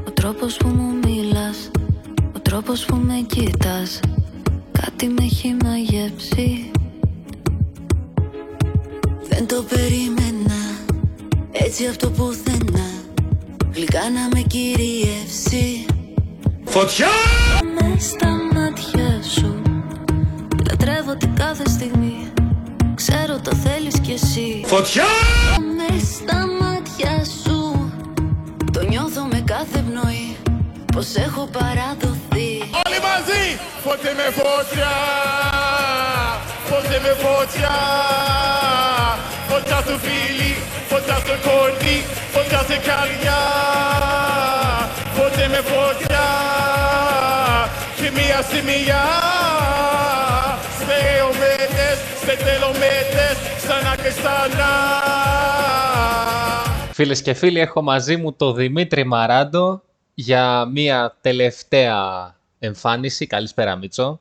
Ο 0.08 0.12
τρόπος 0.12 0.58
που 0.58 0.67
μου 0.67 0.99
μιλάς 1.03 1.71
Ο 2.36 2.39
τρόπος 2.39 2.86
που 2.86 2.95
με 2.95 3.25
κοίτας 3.27 3.99
Κάτι 4.71 5.08
με 5.08 5.23
έχει 5.23 5.55
μαγεύσει 5.63 6.71
Δεν 9.29 9.47
το 9.47 9.63
περίμενα 9.69 10.60
Έτσι 11.51 11.88
αυτό 11.88 12.10
πουθενά 12.10 12.89
Γλυκά 13.73 14.10
να 14.10 14.27
με 14.34 14.41
κυριεύσει 14.47 15.86
Φωτιά! 16.65 17.08
Με 17.62 17.99
στα 17.99 18.49
το 23.50 23.56
θέλεις 23.56 24.00
κι 24.00 24.12
εσύ 24.12 24.64
Φωτιά! 24.66 25.04
με 25.78 26.00
στα 26.14 26.40
μάτια 26.60 27.26
σου 27.44 27.92
Το 28.74 28.82
νιώθω 28.82 29.24
με 29.32 29.44
κάθε 29.46 29.80
πνοή 29.88 30.38
Πως 30.94 31.16
έχω 31.16 31.50
παραδοθεί 31.58 32.50
Όλοι 32.86 33.00
μαζί! 33.08 33.46
Φωτιά 33.84 34.12
με 34.20 34.28
φωτιά! 34.40 34.94
Φωτιά 36.70 37.00
με 37.06 37.14
φωτιά! 37.24 37.76
Φωτιά 39.50 39.78
στο 39.86 39.96
φίλι, 40.04 40.56
φωτιά 40.90 41.16
στο 41.24 41.36
κορμί, 41.46 41.98
φωτιά 42.34 42.62
σε 42.68 42.78
καρδιά! 42.88 43.40
Φωτιά 45.18 45.50
με 45.50 45.62
φωτιά! 45.72 46.28
Και 47.96 48.12
μία 48.16 48.42
στη 48.42 48.62
μία! 48.70 49.18
Στερεομέτες, 52.30 52.54
σε 52.54 52.60
τελομέτες, 52.60 53.38
ξανά 53.58 53.96
και 53.96 54.10
ξανά! 54.10 54.72
Φίλες 56.94 57.22
και 57.22 57.34
φίλοι, 57.34 57.60
έχω 57.60 57.82
μαζί 57.82 58.15
μου 58.15 58.34
το 58.34 58.54
Δημήτρη 58.54 59.04
Μαράντο 59.04 59.82
για 60.13 60.65
μία 60.65 61.18
τελευταία 61.22 62.36
εμφάνιση. 62.60 63.28
Καλησπέρα, 63.28 63.76
Μίτσο. 63.76 64.20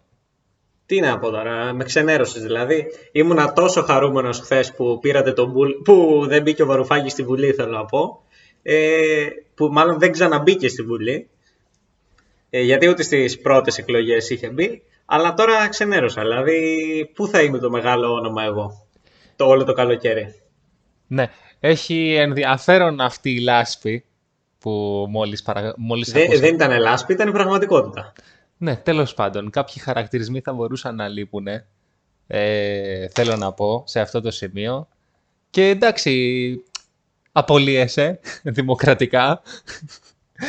Τι 0.86 1.00
να 1.00 1.18
πω 1.18 1.30
τώρα, 1.30 1.72
με 1.72 1.84
ξενέρωσες 1.84 2.42
δηλαδή. 2.42 2.86
Ήμουνα 3.12 3.52
τόσο 3.52 3.82
χαρούμενος 3.82 4.38
χθες 4.38 4.74
που 4.74 4.98
πήρατε 5.00 5.32
τον 5.32 5.50
Μπουλ, 5.50 5.70
που 5.84 6.24
δεν 6.28 6.42
μπήκε 6.42 6.62
ο 6.62 6.66
Βαρουφάκης 6.66 7.12
στη 7.12 7.22
Βουλή 7.22 7.52
θέλω 7.52 7.72
να 7.72 7.84
πω. 7.84 8.22
Ε, 8.62 9.26
που 9.54 9.68
μάλλον 9.72 9.98
δεν 9.98 10.12
ξαναμπήκε 10.12 10.68
στη 10.68 10.82
Βουλή. 10.82 11.28
Ε, 12.50 12.60
γιατί 12.60 12.88
ούτε 12.88 13.02
στις 13.02 13.40
πρώτες 13.40 13.78
εκλογές 13.78 14.30
είχε 14.30 14.48
μπει. 14.48 14.82
Αλλά 15.10 15.34
τώρα 15.34 15.68
ξενέρωσα, 15.68 16.22
δηλαδή 16.22 17.10
πού 17.14 17.26
θα 17.28 17.42
είμαι 17.42 17.58
το 17.58 17.70
μεγάλο 17.70 18.12
όνομα 18.12 18.42
εγώ. 18.42 18.86
Το 19.36 19.46
όλο 19.46 19.64
το 19.64 19.72
καλοκαίρι; 19.72 20.34
Ναι, 21.06 21.30
έχει 21.60 22.14
ενδιαφέρον 22.14 23.00
αυτή 23.00 23.30
η 23.30 23.40
λάσπη 23.40 24.04
που 24.58 24.70
μόλις, 25.08 25.42
παρα... 25.42 25.74
μόλις 25.76 26.10
Δε- 26.12 26.22
ακούσαμε. 26.22 26.46
δεν 26.46 26.54
ήταν 26.54 26.78
λάσπη, 26.80 27.12
ήταν 27.12 27.28
η 27.28 27.32
πραγματικότητα. 27.32 28.12
Ναι, 28.56 28.76
τέλος 28.76 29.14
πάντων, 29.14 29.50
κάποιοι 29.50 29.82
χαρακτηρισμοί 29.82 30.40
θα 30.40 30.52
μπορούσαν 30.52 30.94
να 30.94 31.08
λείπουν, 31.08 31.46
ε, 32.26 33.08
θέλω 33.08 33.36
να 33.36 33.52
πω, 33.52 33.82
σε 33.86 34.00
αυτό 34.00 34.20
το 34.20 34.30
σημείο. 34.30 34.88
Και 35.50 35.68
εντάξει, 35.68 36.62
απολύεσαι 37.32 38.20
δημοκρατικά. 38.42 39.42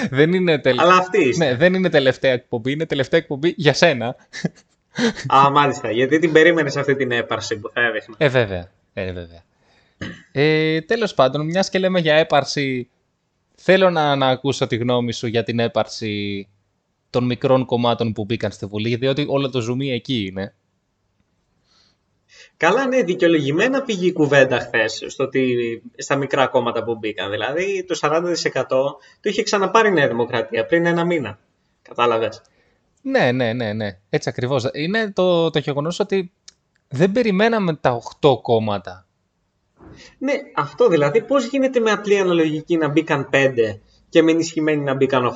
Δεν, 0.09 0.33
είναι 0.33 0.59
τελε... 0.59 0.81
Αλλά 0.81 0.95
αυτή 0.95 1.27
είστε. 1.27 1.45
ναι, 1.45 1.55
δεν 1.55 1.73
είναι 1.73 1.89
τελευταία 1.89 2.31
εκπομπή, 2.31 2.71
είναι 2.71 2.85
τελευταία 2.85 3.19
εκπομπή 3.19 3.53
για 3.57 3.73
σένα. 3.73 4.15
Α, 5.35 5.49
μάλιστα, 5.51 5.91
γιατί 5.91 6.19
την 6.19 6.31
περίμενες 6.31 6.77
αυτή 6.77 6.95
την 6.95 7.11
έπαρση 7.11 7.59
που 7.59 7.69
θα 7.73 7.81
έδειχνα. 7.81 8.15
Ε, 8.17 8.27
βέβαια. 8.27 8.71
Ε, 8.93 9.11
βέβαια. 9.11 9.43
Ε, 10.31 10.81
τέλος 10.81 11.13
πάντων, 11.13 11.45
μιας 11.45 11.69
και 11.69 11.79
λέμε 11.79 11.99
για 11.99 12.15
έπαρση, 12.15 12.89
θέλω 13.55 13.89
να, 13.89 14.15
να 14.15 14.27
ακούσω 14.27 14.67
τη 14.67 14.75
γνώμη 14.75 15.13
σου 15.13 15.27
για 15.27 15.43
την 15.43 15.59
έπαρση 15.59 16.47
των 17.09 17.25
μικρών 17.25 17.65
κομμάτων 17.65 18.13
που 18.13 18.25
μπήκαν 18.25 18.51
στη 18.51 18.65
Βουλή, 18.65 18.95
διότι 18.95 19.25
όλο 19.27 19.49
το 19.49 19.61
ζουμί 19.61 19.91
εκεί 19.91 20.25
είναι. 20.25 20.53
Καλά, 22.59 22.87
ναι, 22.87 23.03
δικαιολογημένα 23.03 23.81
πήγε 23.81 24.05
η 24.05 24.11
κουβέντα 24.11 24.59
χθες 24.59 25.03
στα 25.97 26.15
μικρά 26.15 26.47
κόμματα 26.47 26.83
που 26.83 26.95
μπήκαν. 26.95 27.31
Δηλαδή, 27.31 27.85
το 27.87 27.99
40% 28.01 28.67
το 28.67 28.99
είχε 29.21 29.43
ξαναπάρει 29.43 29.87
η 29.87 29.91
Νέα 29.91 30.07
Δημοκρατία 30.07 30.65
πριν 30.65 30.85
ένα 30.85 31.05
μήνα. 31.05 31.39
Κατάλαβες; 31.81 32.41
Ναι, 33.01 33.31
ναι, 33.31 33.53
ναι, 33.53 33.73
ναι. 33.73 33.99
Έτσι 34.09 34.29
ακριβώς. 34.29 34.69
Είναι 34.73 35.11
το, 35.11 35.49
το 35.49 35.59
γεγονός 35.59 35.99
ότι 35.99 36.31
δεν 36.87 37.11
περιμέναμε 37.11 37.75
τα 37.75 38.01
8 38.21 38.41
κόμματα. 38.41 39.05
Ναι, 40.17 40.33
αυτό 40.55 40.87
δηλαδή, 40.87 41.21
πώς 41.21 41.45
γίνεται 41.45 41.79
με 41.79 41.91
απλή 41.91 42.17
αναλογική 42.17 42.77
να 42.77 42.87
μπήκαν 42.87 43.29
5 43.33 43.55
και 44.09 44.21
με 44.21 44.31
ενισχυμένη 44.31 44.83
να 44.83 44.93
μπήκαν 44.93 45.25
8. 45.25 45.31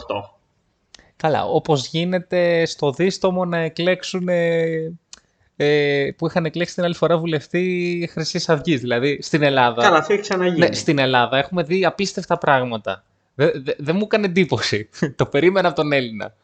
Καλά, 1.15 1.45
όπως 1.45 1.87
γίνεται 1.87 2.65
στο 2.65 2.91
δίστομο 2.91 3.45
να 3.45 3.57
εκλέξουν 3.57 4.27
ε, 5.55 6.01
ε, 6.05 6.11
που 6.11 6.27
είχαν 6.27 6.45
εκλέξει 6.45 6.75
την 6.75 6.83
άλλη 6.83 6.93
φορά 6.93 7.17
βουλευτή 7.17 8.09
Χρυσής 8.11 8.49
Αυγής. 8.49 8.79
Δηλαδή 8.79 9.21
στην 9.21 9.43
Ελλάδα. 9.43 9.81
Καλά, 9.81 9.97
αυτό 9.97 10.13
έχει 10.13 10.21
ξαναγίνει. 10.21 10.57
Ναι, 10.57 10.73
στην 10.73 10.99
Ελλάδα 10.99 11.37
έχουμε 11.37 11.63
δει 11.63 11.85
απίστευτα 11.85 12.37
πράγματα. 12.37 13.03
Δεν 13.35 13.63
δε, 13.63 13.73
δε 13.77 13.93
μου 13.93 14.03
έκανε 14.03 14.25
εντύπωση. 14.25 14.89
Το 15.15 15.25
περίμενα 15.25 15.67
από 15.67 15.75
τον 15.75 15.91
Έλληνα. 15.91 16.35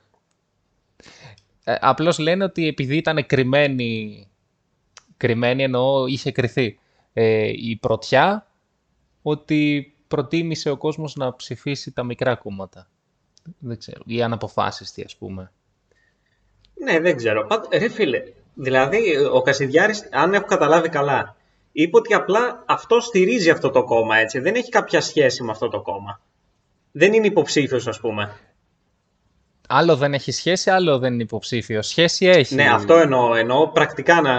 Ε, 1.63 1.75
απλώς 1.79 2.19
λένε 2.19 2.43
ότι 2.43 2.67
επειδή 2.67 2.97
ήταν 2.97 3.25
κρυμμένη, 3.25 4.27
κρυμμένη 5.17 5.63
εννοώ 5.63 6.05
είχε 6.07 6.31
κρυθεί 6.31 6.79
ε, 7.13 7.51
η 7.55 7.77
πρωτιά, 7.81 8.47
ότι 9.21 9.93
προτίμησε 10.07 10.69
ο 10.69 10.77
κόσμος 10.77 11.15
να 11.15 11.35
ψηφίσει 11.35 11.91
τα 11.91 12.03
μικρά 12.03 12.35
κόμματα. 12.35 12.87
Δεν 13.59 13.77
ξέρω. 13.77 14.01
Ή 14.05 14.21
αναποφάσιστη, 14.21 15.03
ας 15.03 15.15
πούμε. 15.15 15.51
Ναι, 16.83 16.99
δεν 16.99 17.15
ξέρω. 17.15 17.47
Ρε 17.71 17.89
φίλε, 17.89 18.23
δηλαδή 18.59 19.17
ο 19.33 19.41
Κασιδιάρης, 19.41 20.09
αν 20.11 20.33
έχω 20.33 20.45
καταλάβει 20.45 20.89
καλά, 20.89 21.35
είπε 21.71 21.97
ότι 21.97 22.13
απλά 22.13 22.63
αυτό 22.65 22.99
στηρίζει 22.99 23.49
αυτό 23.49 23.69
το 23.69 23.83
κόμμα, 23.83 24.17
έτσι. 24.17 24.39
Δεν 24.39 24.55
έχει 24.55 24.69
κάποια 24.69 25.01
σχέση 25.01 25.43
με 25.43 25.51
αυτό 25.51 25.67
το 25.67 25.81
κόμμα. 25.81 26.21
Δεν 26.91 27.13
είναι 27.13 27.27
υποψήφιος, 27.27 27.87
ας 27.87 27.99
πούμε. 27.99 28.35
Άλλο 29.67 29.95
δεν 29.95 30.13
έχει 30.13 30.31
σχέση, 30.31 30.69
άλλο 30.69 30.99
δεν 30.99 31.13
είναι 31.13 31.23
υποψήφιος. 31.23 31.87
Σχέση 31.87 32.25
έχει. 32.25 32.55
Ναι, 32.55 32.69
αυτό 32.69 32.95
εννοώ. 32.95 33.35
Εννοώ 33.35 33.67
πρακτικά 33.67 34.21
να, 34.21 34.35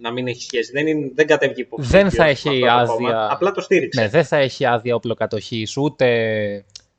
να 0.00 0.12
μην 0.12 0.26
έχει 0.26 0.42
σχέση. 0.42 0.72
Δεν, 0.72 0.86
είναι, 0.86 1.10
δεν 1.14 1.26
κατέβηκε 1.26 1.60
υποψήφιος. 1.60 2.02
Δεν 2.02 2.10
θα 2.10 2.24
έχει 2.24 2.68
άδεια. 2.68 3.28
Απλά 3.30 3.52
το 3.52 3.60
στήριξε. 3.60 4.00
Ναι, 4.00 4.08
δεν 4.08 4.24
θα 4.24 4.36
έχει 4.36 4.66
άδεια 4.66 4.94
όπλοκατοχή, 4.94 5.66
ούτε 5.76 6.06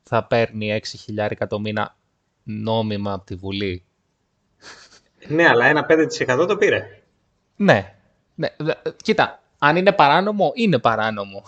θα 0.02 0.24
παίρνει 0.24 0.80
6.000 1.16 1.46
το 1.48 1.60
μήνα 1.60 1.96
νόμιμα 2.42 3.12
από 3.12 3.24
τη 3.24 3.34
Βουλή. 3.34 3.84
Ναι, 5.28 5.48
αλλά 5.48 5.66
ένα 5.66 5.86
5% 5.88 6.46
το 6.48 6.56
πήρε. 6.56 7.02
Ναι. 7.56 7.94
ναι. 8.34 8.48
Κοίτα, 9.02 9.42
αν 9.58 9.76
είναι 9.76 9.92
παράνομο, 9.92 10.52
είναι 10.54 10.78
παράνομο. 10.78 11.42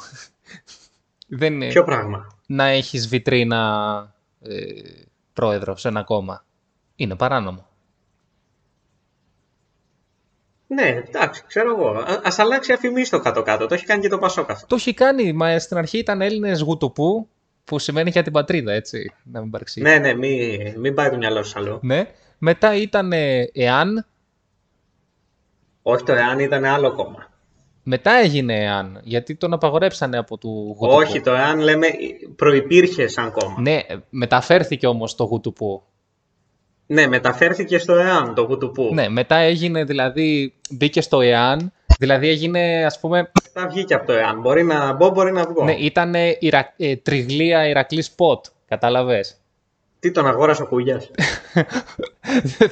Δεν 1.29 1.53
είναι... 1.53 1.69
Ποιο 1.69 1.85
πράγμα; 1.85 2.27
Να 2.47 2.65
έχεις 2.65 3.09
βιτρίνα 3.09 4.15
ε, 4.43 4.65
πρόεδρος 5.33 5.81
σε 5.81 5.89
ένα 5.89 6.03
κόμμα. 6.03 6.45
Είναι 6.97 7.17
παράνομο. 7.17 7.67
Ναι, 10.67 11.03
εντάξει, 11.07 11.45
ξέρω 11.47 11.77
εγώ. 11.77 11.89
Α 11.99 12.35
αλλάξει 12.37 12.73
αφημί 12.73 13.03
το 13.05 13.21
κάτω-κάτω. 13.21 13.67
Το 13.67 13.75
έχει 13.75 13.85
κάνει 13.85 14.03
και 14.03 14.09
το 14.09 14.19
Πασόκα. 14.19 14.61
Το 14.67 14.75
έχει 14.75 14.95
κάνει, 14.95 15.33
μα 15.33 15.59
στην 15.59 15.77
αρχή 15.77 15.99
ήταν 15.99 16.21
Έλληνες 16.21 16.61
γουτουπού, 16.61 17.29
που 17.65 17.79
σημαίνει 17.79 18.11
για 18.11 18.23
την 18.23 18.33
πατρίδα, 18.33 18.73
έτσι. 18.73 19.13
Να 19.23 19.41
μην 19.41 19.51
παρεξηγεί. 19.51 19.87
Ναι, 19.87 19.99
ναι, 19.99 20.15
μην, 20.15 20.81
μην 20.81 20.95
πάει 20.95 21.11
το 21.11 21.17
μυαλό 21.17 21.43
σου 21.43 21.59
αλλού. 21.59 21.79
Ναι. 21.83 22.07
Μετά 22.39 22.75
ήταν 22.75 23.13
εάν. 23.53 24.07
Όχι, 25.83 26.05
το 26.05 26.13
εάν 26.13 26.39
ήταν 26.39 26.65
άλλο 26.65 26.95
κόμμα. 26.95 27.27
Μετά 27.83 28.13
έγινε 28.13 28.55
εάν, 28.55 29.01
γιατί 29.03 29.35
τον 29.37 29.53
απαγορέψανε 29.53 30.19
από 30.19 30.39
του 30.39 30.77
Γουτουπού. 30.79 31.01
Όχι, 31.01 31.21
το 31.21 31.33
εάν 31.33 31.59
λέμε 31.59 31.87
προϋπήρχε 32.37 33.07
σαν 33.09 33.33
κόμμα. 33.33 33.61
Ναι, 33.61 33.81
μεταφέρθηκε 34.11 34.87
όμως 34.87 35.15
το 35.15 35.25
Γουτουπού. 35.25 35.83
Ναι, 36.87 37.07
μεταφέρθηκε 37.07 37.79
στο 37.79 37.95
εάν 37.95 38.35
το 38.35 38.43
Γουτουπού. 38.43 38.95
Ναι, 38.95 39.09
μετά 39.09 39.37
έγινε 39.37 39.85
δηλαδή, 39.85 40.55
μπήκε 40.71 41.01
στο 41.01 41.21
εάν, 41.21 41.73
δηλαδή 41.99 42.29
έγινε 42.29 42.85
ας 42.85 43.01
πούμε... 43.01 43.31
Μετά 43.45 43.69
βγήκε 43.69 43.95
από 43.95 44.07
το 44.07 44.13
εάν, 44.13 44.41
μπορεί 44.41 44.65
να 44.65 44.93
μπω, 44.93 45.11
μπορεί 45.11 45.33
να 45.33 45.45
βγω. 45.45 45.65
Ναι, 45.65 45.73
ήταν 45.73 46.15
Ιρα... 46.39 46.75
ε, 46.77 46.97
τριγλία 46.97 47.69
Ηρακλής 47.69 48.07
Σποτ, 48.07 48.45
κατάλαβες; 48.67 49.41
Τι 50.01 50.11
τον 50.11 50.27
αγόρασε 50.27 50.63
ο 50.63 50.67
Κούγια. 50.67 51.03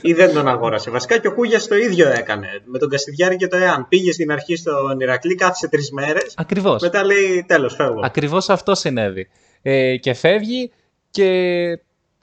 ή 0.01 0.13
δεν 0.13 0.35
τον 0.35 0.49
αγόρασε. 0.49 0.91
Βασικά 0.91 1.19
και 1.19 1.29
ο 1.29 1.33
Κούγια 1.35 1.61
το 1.69 1.77
ίδιο 1.77 2.09
έκανε. 2.09 2.63
Με 2.65 2.79
τον 2.79 2.89
Καστιδιάρη 2.89 3.37
και 3.37 3.47
το 3.47 3.57
ΕΑΝ. 3.57 3.89
Πήγε 3.89 4.13
στην 4.13 4.33
αρχή 4.33 4.57
στον 4.57 5.01
Ηρακλή, 5.01 5.35
κάθισε 5.35 5.69
τρεις 5.69 5.91
μέρες. 5.91 6.35
Ακριβώς. 6.37 6.83
Μετά 6.83 7.05
λέει 7.05 7.45
τέλος, 7.47 7.75
φεύγω. 7.75 8.01
Ακριβώς 8.03 8.49
αυτό 8.49 8.75
συνέβη. 8.75 9.29
Ε, 9.63 9.97
και 9.97 10.15
φεύγει 10.15 10.73
και 11.11 11.29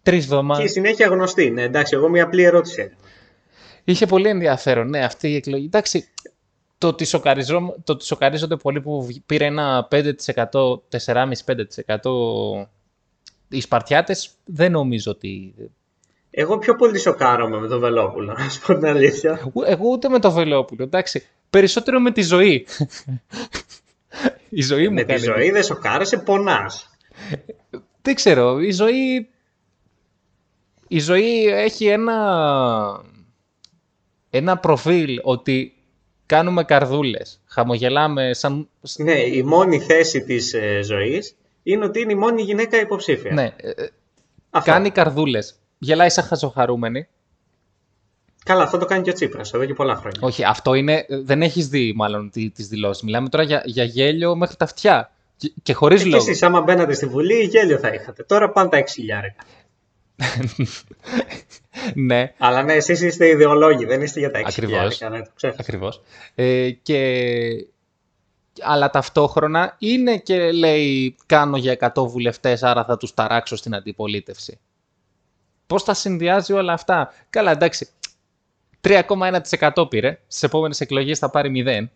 τρεις 0.03 0.23
εβδομάδε. 0.23 0.61
Και 0.61 0.67
η 0.67 0.71
συνέχεια 0.71 1.07
γνωστή. 1.07 1.49
Ναι, 1.49 1.61
εντάξει, 1.61 1.95
εγώ 1.95 2.09
μια 2.09 2.23
απλή 2.23 2.43
ερώτηση 2.43 2.81
έκανα. 2.81 2.97
Είχε 3.83 4.05
πολύ 4.05 4.29
ενδιαφέρον, 4.29 4.89
ναι, 4.89 5.03
αυτή 5.03 5.29
η 5.31 5.35
εκλογή. 5.35 5.65
Εντάξει, 5.65 6.07
το 6.77 6.87
ότι, 6.87 7.07
το 7.83 7.91
ότι 7.93 8.05
σοκαρίζονται 8.05 8.55
πολύ 8.55 8.81
που 8.81 9.07
πήρε 9.25 9.45
ένα 9.45 9.87
5%, 9.91 10.01
4,5-5% 10.89 11.97
οι 13.49 13.61
Σπαρτιάτες 13.61 14.29
δεν 14.45 14.71
νομίζω 14.71 15.11
ότι... 15.11 15.53
Εγώ 16.31 16.57
πιο 16.57 16.75
πολύ 16.75 16.99
σοκάρομαι 16.99 17.59
με 17.59 17.67
τον 17.67 17.79
Βελόπουλο, 17.79 18.33
να 18.33 18.49
σου 18.49 18.61
πω 18.61 18.73
την 18.73 18.85
αλήθεια. 18.85 19.51
Εγώ 19.65 19.89
ούτε 19.89 20.09
με 20.09 20.19
τον 20.19 20.31
Βελόπουλο, 20.31 20.83
εντάξει. 20.83 21.27
Περισσότερο 21.49 21.99
με 21.99 22.11
τη 22.11 22.21
ζωή. 22.21 22.65
η 24.49 24.61
ζωή 24.61 24.87
μου 24.87 24.93
Με 24.93 25.03
τη 25.03 25.17
ζωή 25.17 25.51
δεν 25.51 25.63
σοκάρεσαι, 25.63 26.17
πονάς. 26.17 26.89
Δεν 28.01 28.15
ξέρω, 28.15 28.59
η 28.59 28.71
ζωή... 28.71 29.29
Η 30.87 30.99
ζωή 30.99 31.45
έχει 31.45 31.85
ένα... 31.85 33.01
Ένα 34.29 34.57
προφίλ 34.57 35.19
ότι 35.23 35.73
κάνουμε 36.25 36.63
καρδούλες, 36.63 37.41
χαμογελάμε 37.45 38.33
σαν... 38.33 38.69
Ναι, 38.97 39.19
η 39.19 39.43
μόνη 39.43 39.79
θέση 39.79 40.23
της 40.23 40.53
ε, 40.53 40.81
ζωής 40.83 41.35
είναι 41.63 41.85
ότι 41.85 41.99
είναι 41.99 42.11
η 42.11 42.15
μόνη 42.15 42.41
γυναίκα 42.41 42.79
υποψήφια. 42.79 43.33
Ναι. 43.33 43.55
Κάνει 44.63 44.89
καρδούλες. 44.89 45.55
Γελάει 45.77 46.09
σαν 46.09 46.23
χαζοχαρούμενη. 46.23 47.07
Καλά, 48.45 48.63
αυτό 48.63 48.77
το 48.77 48.85
κάνει 48.85 49.01
και 49.01 49.09
ο 49.09 49.13
Τσίπρας 49.13 49.53
εδώ 49.53 49.65
και 49.65 49.73
πολλά 49.73 49.95
χρόνια. 49.95 50.19
Όχι, 50.21 50.43
αυτό 50.43 50.73
είναι. 50.73 51.05
Δεν 51.09 51.41
έχεις 51.41 51.67
δει 51.67 51.93
μάλλον 51.95 52.29
τι 52.29 52.51
δηλώσεις. 52.55 53.03
Μιλάμε 53.03 53.29
τώρα 53.29 53.43
για, 53.43 53.61
για 53.65 53.83
γέλιο 53.83 54.35
μέχρι 54.35 54.55
τα 54.55 54.65
αυτιά. 54.65 55.11
Και, 55.35 55.53
και 55.63 55.73
χωρίς 55.73 56.05
λόγο. 56.05 56.17
Εσείς, 56.17 56.43
άμα 56.43 56.61
μπαίνατε 56.61 56.93
στη 56.93 57.05
Βουλή, 57.05 57.43
γέλιο 57.43 57.77
θα 57.77 57.87
είχατε. 57.87 58.23
Τώρα 58.23 58.51
πάνε 58.51 58.69
τα 58.69 58.83
6 58.83 58.83
ναι. 61.95 62.33
Αλλά 62.37 62.63
ναι, 62.63 62.73
εσείς 62.73 63.01
είστε 63.01 63.27
ιδεολόγοι, 63.27 63.85
δεν 63.85 64.01
είστε 64.01 64.19
για 64.19 64.31
τα 64.31 64.39
6 64.39 64.43
Ακριβώς. 64.47 65.01
Ακριβώς. 65.57 66.01
Ε, 66.35 66.69
και 66.69 66.97
αλλά 68.61 68.89
ταυτόχρονα 68.89 69.75
είναι 69.79 70.17
και 70.17 70.51
λέει 70.51 71.15
κάνω 71.25 71.57
για 71.57 71.93
100 71.95 72.07
βουλευτές 72.07 72.63
άρα 72.63 72.85
θα 72.85 72.97
τους 72.97 73.13
ταράξω 73.13 73.55
στην 73.55 73.75
αντιπολίτευση. 73.75 74.59
Πώς 75.67 75.83
τα 75.83 75.93
συνδυάζει 75.93 76.53
όλα 76.53 76.73
αυτά; 76.73 77.13
Καλά 77.29 77.51
εντάξει, 77.51 77.89
3,1% 78.81 79.89
πήρε, 79.89 80.19
στις 80.27 80.43
επόμενες 80.43 80.81
εκλογές 80.81 81.19
θα 81.19 81.29
πάρει 81.29 81.63
0. 81.65 81.89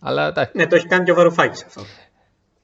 Αλλά 0.00 0.26
εντάξει. 0.26 0.52
Ναι, 0.54 0.66
το 0.66 0.76
έχει 0.76 0.86
κάνει 0.86 1.04
και 1.04 1.10
ο 1.10 1.14
Βαρουφάκης 1.14 1.64
αυτό. 1.64 1.82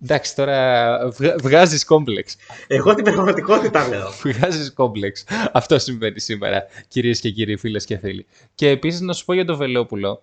Εντάξει, 0.02 0.36
τώρα 0.36 0.98
βγάζεις 1.42 1.84
κόμπλεξ. 1.84 2.36
Εγώ 2.66 2.94
την 2.94 3.04
πραγματικότητα 3.04 3.88
λέω. 3.88 4.10
βγάζεις 4.22 4.72
κόμπλεξ. 4.72 5.24
Αυτό 5.52 5.78
συμβαίνει 5.78 6.20
σήμερα, 6.20 6.66
κυρίες 6.88 7.20
και 7.20 7.30
κύριοι, 7.30 7.56
φίλες 7.56 7.84
και 7.84 7.98
φίλοι. 7.98 8.26
Και 8.54 8.68
επίσης 8.68 9.00
να 9.00 9.12
σου 9.12 9.24
πω 9.24 9.32
για 9.32 9.44
τον 9.44 9.56
Βελόπουλο, 9.56 10.22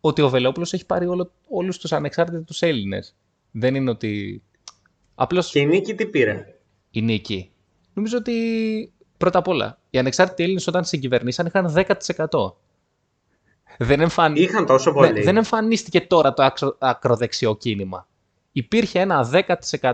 ότι 0.00 0.22
ο 0.22 0.28
Βελόπουλος 0.28 0.72
έχει 0.72 0.86
πάρει 0.86 1.06
όλο, 1.06 1.32
όλους 1.48 1.78
τους 1.78 1.92
ανεξάρτητους 1.92 2.62
Έλληνες. 2.62 3.16
Δεν 3.50 3.74
είναι 3.74 3.90
ότι... 3.90 4.42
Απλώς... 5.14 5.50
Και 5.50 5.60
η 5.60 5.66
Νίκη 5.66 5.94
τι 5.94 6.06
πήρε; 6.06 6.54
Η 6.90 7.02
Νίκη. 7.02 7.50
Νομίζω 7.92 8.16
ότι 8.16 8.34
πρώτα 9.16 9.38
απ' 9.38 9.48
όλα 9.48 9.78
οι 9.90 9.98
ανεξάρτητοι 9.98 10.42
Έλληνες 10.42 10.66
όταν 10.66 10.84
συγκυβερνήσαν 10.84 11.46
είχαν 11.46 11.74
10%. 12.16 12.52
Δεν, 13.78 14.00
εμφαν... 14.00 14.36
Είχαν 14.36 14.66
τόσο 14.66 14.92
πολύ. 14.92 15.12
Ναι, 15.12 15.22
δεν 15.22 15.36
εμφανίστηκε 15.36 16.00
τώρα 16.00 16.32
το 16.32 16.76
ακροδεξιό 16.78 17.56
κίνημα. 17.56 18.08
Υπήρχε 18.52 19.00
ένα 19.00 19.30
10%... 19.32 19.92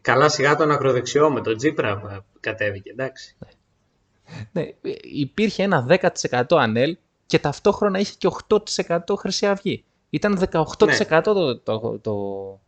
Καλά 0.00 0.28
σιγά 0.28 0.56
τον 0.56 0.70
ακροδεξιό 0.70 1.30
με 1.30 1.40
τον 1.40 1.56
Τζίπρα 1.56 2.24
κατέβηκε, 2.40 2.90
εντάξει. 2.90 3.36
Ναι, 4.52 4.62
υπήρχε 5.02 5.62
ένα 5.62 5.86
10% 6.32 6.42
ανέλ 6.48 6.96
και 7.28 7.38
ταυτόχρονα 7.38 7.98
είχε 7.98 8.14
και 8.18 8.28
8% 8.48 8.98
Χρυσή 9.18 9.46
Αυγή. 9.46 9.84
Ήταν 10.10 10.38
18% 10.52 10.86
ναι. 10.86 11.20
το, 11.22 11.58
το, 11.58 11.98
το, 11.98 12.60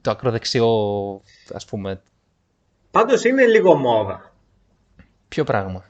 το, 0.00 0.10
ακροδεξιό, 0.10 0.68
ας 1.52 1.64
πούμε. 1.64 2.02
Πάντως 2.90 3.24
είναι 3.24 3.46
λίγο 3.46 3.74
μόδα. 3.74 4.34
Ποιο 5.28 5.44
πράγμα; 5.44 5.84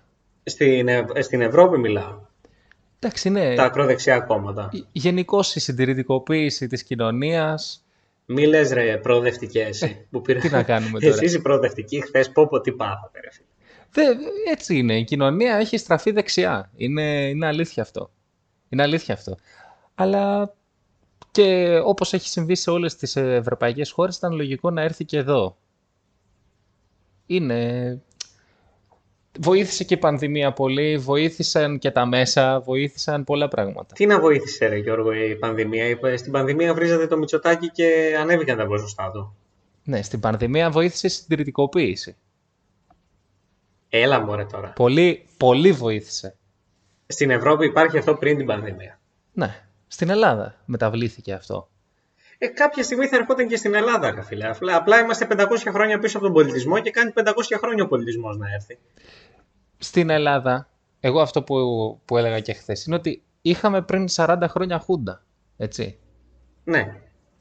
Στην, 0.45 0.89
στην 1.21 1.41
Ευρώπη 1.41 1.79
μιλάω. 1.79 2.21
Εντάξει, 2.99 3.31
ναι. 3.31 3.55
Τα 3.55 3.65
ακροδεξιά 3.65 4.21
κόμματα. 4.21 4.71
Γενικώς 4.93 5.55
η 5.55 5.61
συντηρητικοποίηση 5.61 6.67
της 6.67 6.83
κοινωνίας... 6.83 7.85
Μη 8.27 8.47
λες 8.47 8.71
ρε 8.71 8.97
προοδευτικές. 8.97 9.83
Ε, 9.83 10.07
που 10.11 10.21
πήρα... 10.21 10.41
Τι 10.41 10.49
να 10.49 10.63
κάνουμε 10.63 10.99
τώρα; 11.01 11.15
Εσείς 11.15 11.35
οι 11.35 11.43
προοδευτικοί 11.43 12.01
χθες 12.01 12.31
πω 12.31 12.47
πω 12.47 12.61
τι 12.61 12.73
πάθατε 12.73 13.21
ρε 13.21 13.31
φίλε. 13.31 13.47
Δε, 13.93 14.03
έτσι 14.51 14.77
είναι. 14.77 14.99
Η 14.99 15.05
κοινωνία 15.05 15.57
έχει 15.57 15.77
στραφεί 15.77 16.11
δεξιά. 16.11 16.71
Είναι, 16.77 17.29
είναι 17.29 17.47
αλήθεια 17.47 17.83
αυτό. 17.83 18.11
Είναι 18.69 18.83
αλήθεια 18.83 19.15
αυτό. 19.15 19.37
Αλλά 19.95 20.55
και 21.31 21.79
όπως 21.85 22.13
έχει 22.13 22.29
συμβεί 22.29 22.55
σε 22.55 22.71
όλες 22.71 22.97
τις 22.97 23.17
ευρωπαϊκές 23.17 23.91
χώρες 23.91 24.17
ήταν 24.17 24.33
λογικό 24.33 24.71
να 24.71 24.83
έρθει 24.83 25.05
και 25.05 25.17
εδώ. 25.19 25.57
είναι... 27.27 28.01
Βοήθησε 29.41 29.85
και 29.85 29.95
η 29.95 29.97
πανδημία 29.97 30.53
πολύ, 30.53 30.97
βοήθησαν 30.99 31.79
και 31.79 31.91
τα 31.91 32.07
μέσα, 32.07 32.61
βοήθησαν 32.61 33.25
πολλά 33.25 33.49
πράγματα. 33.49 33.95
Τι 33.95 34.07
να 34.07 34.21
βοήθησε, 34.21 34.67
ρε 34.67 34.77
Γιώργο, 34.77 35.13
η 35.13 35.37
πανδημία; 35.37 35.87
Η- 35.89 36.17
Στην 36.17 36.33
πανδημία 36.33 36.75
βρίζατε 36.75 37.07
το 37.07 37.17
Μητσοτάκι 37.19 37.71
και 37.71 38.17
ανέβηκαν 38.21 38.57
τα 38.57 38.67
ποσοστά 38.67 39.11
του. 39.11 39.37
Ναι, 39.85 40.03
στην 40.03 40.21
πανδημία 40.21 40.71
βοήθησε 40.71 41.07
η 41.07 41.11
συντηρητικοποίηση. 41.11 42.17
Έλα 43.95 44.21
μωρέ 44.21 44.45
τώρα. 44.45 44.69
Πολύ, 44.69 45.27
πολύ 45.37 45.73
βοήθησε. 45.73 46.37
Στην 47.07 47.31
Ευρώπη 47.31 47.67
υπάρχει 47.67 47.99
αυτό 47.99 48.15
πριν 48.15 48.37
την 48.37 48.47
πανδημία. 48.47 49.01
Ναι, 49.33 49.65
στην 49.87 50.11
Ελλάδα 50.11 50.55
μεταβλήθηκε 50.65 51.33
αυτό. 51.33 51.69
Ε, 52.39 52.47
κάποια 52.47 52.83
στιγμή 52.83 53.07
θα 53.07 53.17
ερχόταν 53.17 53.49
και 53.49 53.57
στην 53.57 53.75
Ελλάδα, 53.75 54.11
ρε 54.11 54.23
φίλε. 54.23 54.49
Απλά, 54.49 54.77
απλά 54.77 55.01
είμαστε 55.01 55.27
500 55.31 55.47
χρόνια 55.69 55.99
πίσω 55.99 56.17
από 56.17 56.27
τον 56.27 56.35
πολιτισμό 56.35 56.81
και 56.81 56.91
κάνει 56.91 57.13
500 57.15 57.33
χρόνια 57.59 57.85
ο 57.85 57.87
πολιτισμός 57.87 58.37
να 58.37 58.53
έρθει. 58.53 58.79
Στην 59.79 60.11
Ελλάδα, 60.11 60.69
εγώ 61.01 61.21
αυτό 61.21 61.43
που, 61.43 61.57
που 62.05 62.17
έλεγα 62.17 62.41
και 62.41 62.53
χθες 62.53 62.85
είναι 62.85 62.97
ότι 62.97 63.23
είχαμε 63.43 63.83
πριν 63.83 64.07
40 64.15 64.45
χρόνια 64.49 64.79
χούντα. 64.79 65.23
Έτσι. 65.57 65.99
Ναι. 66.65 67.01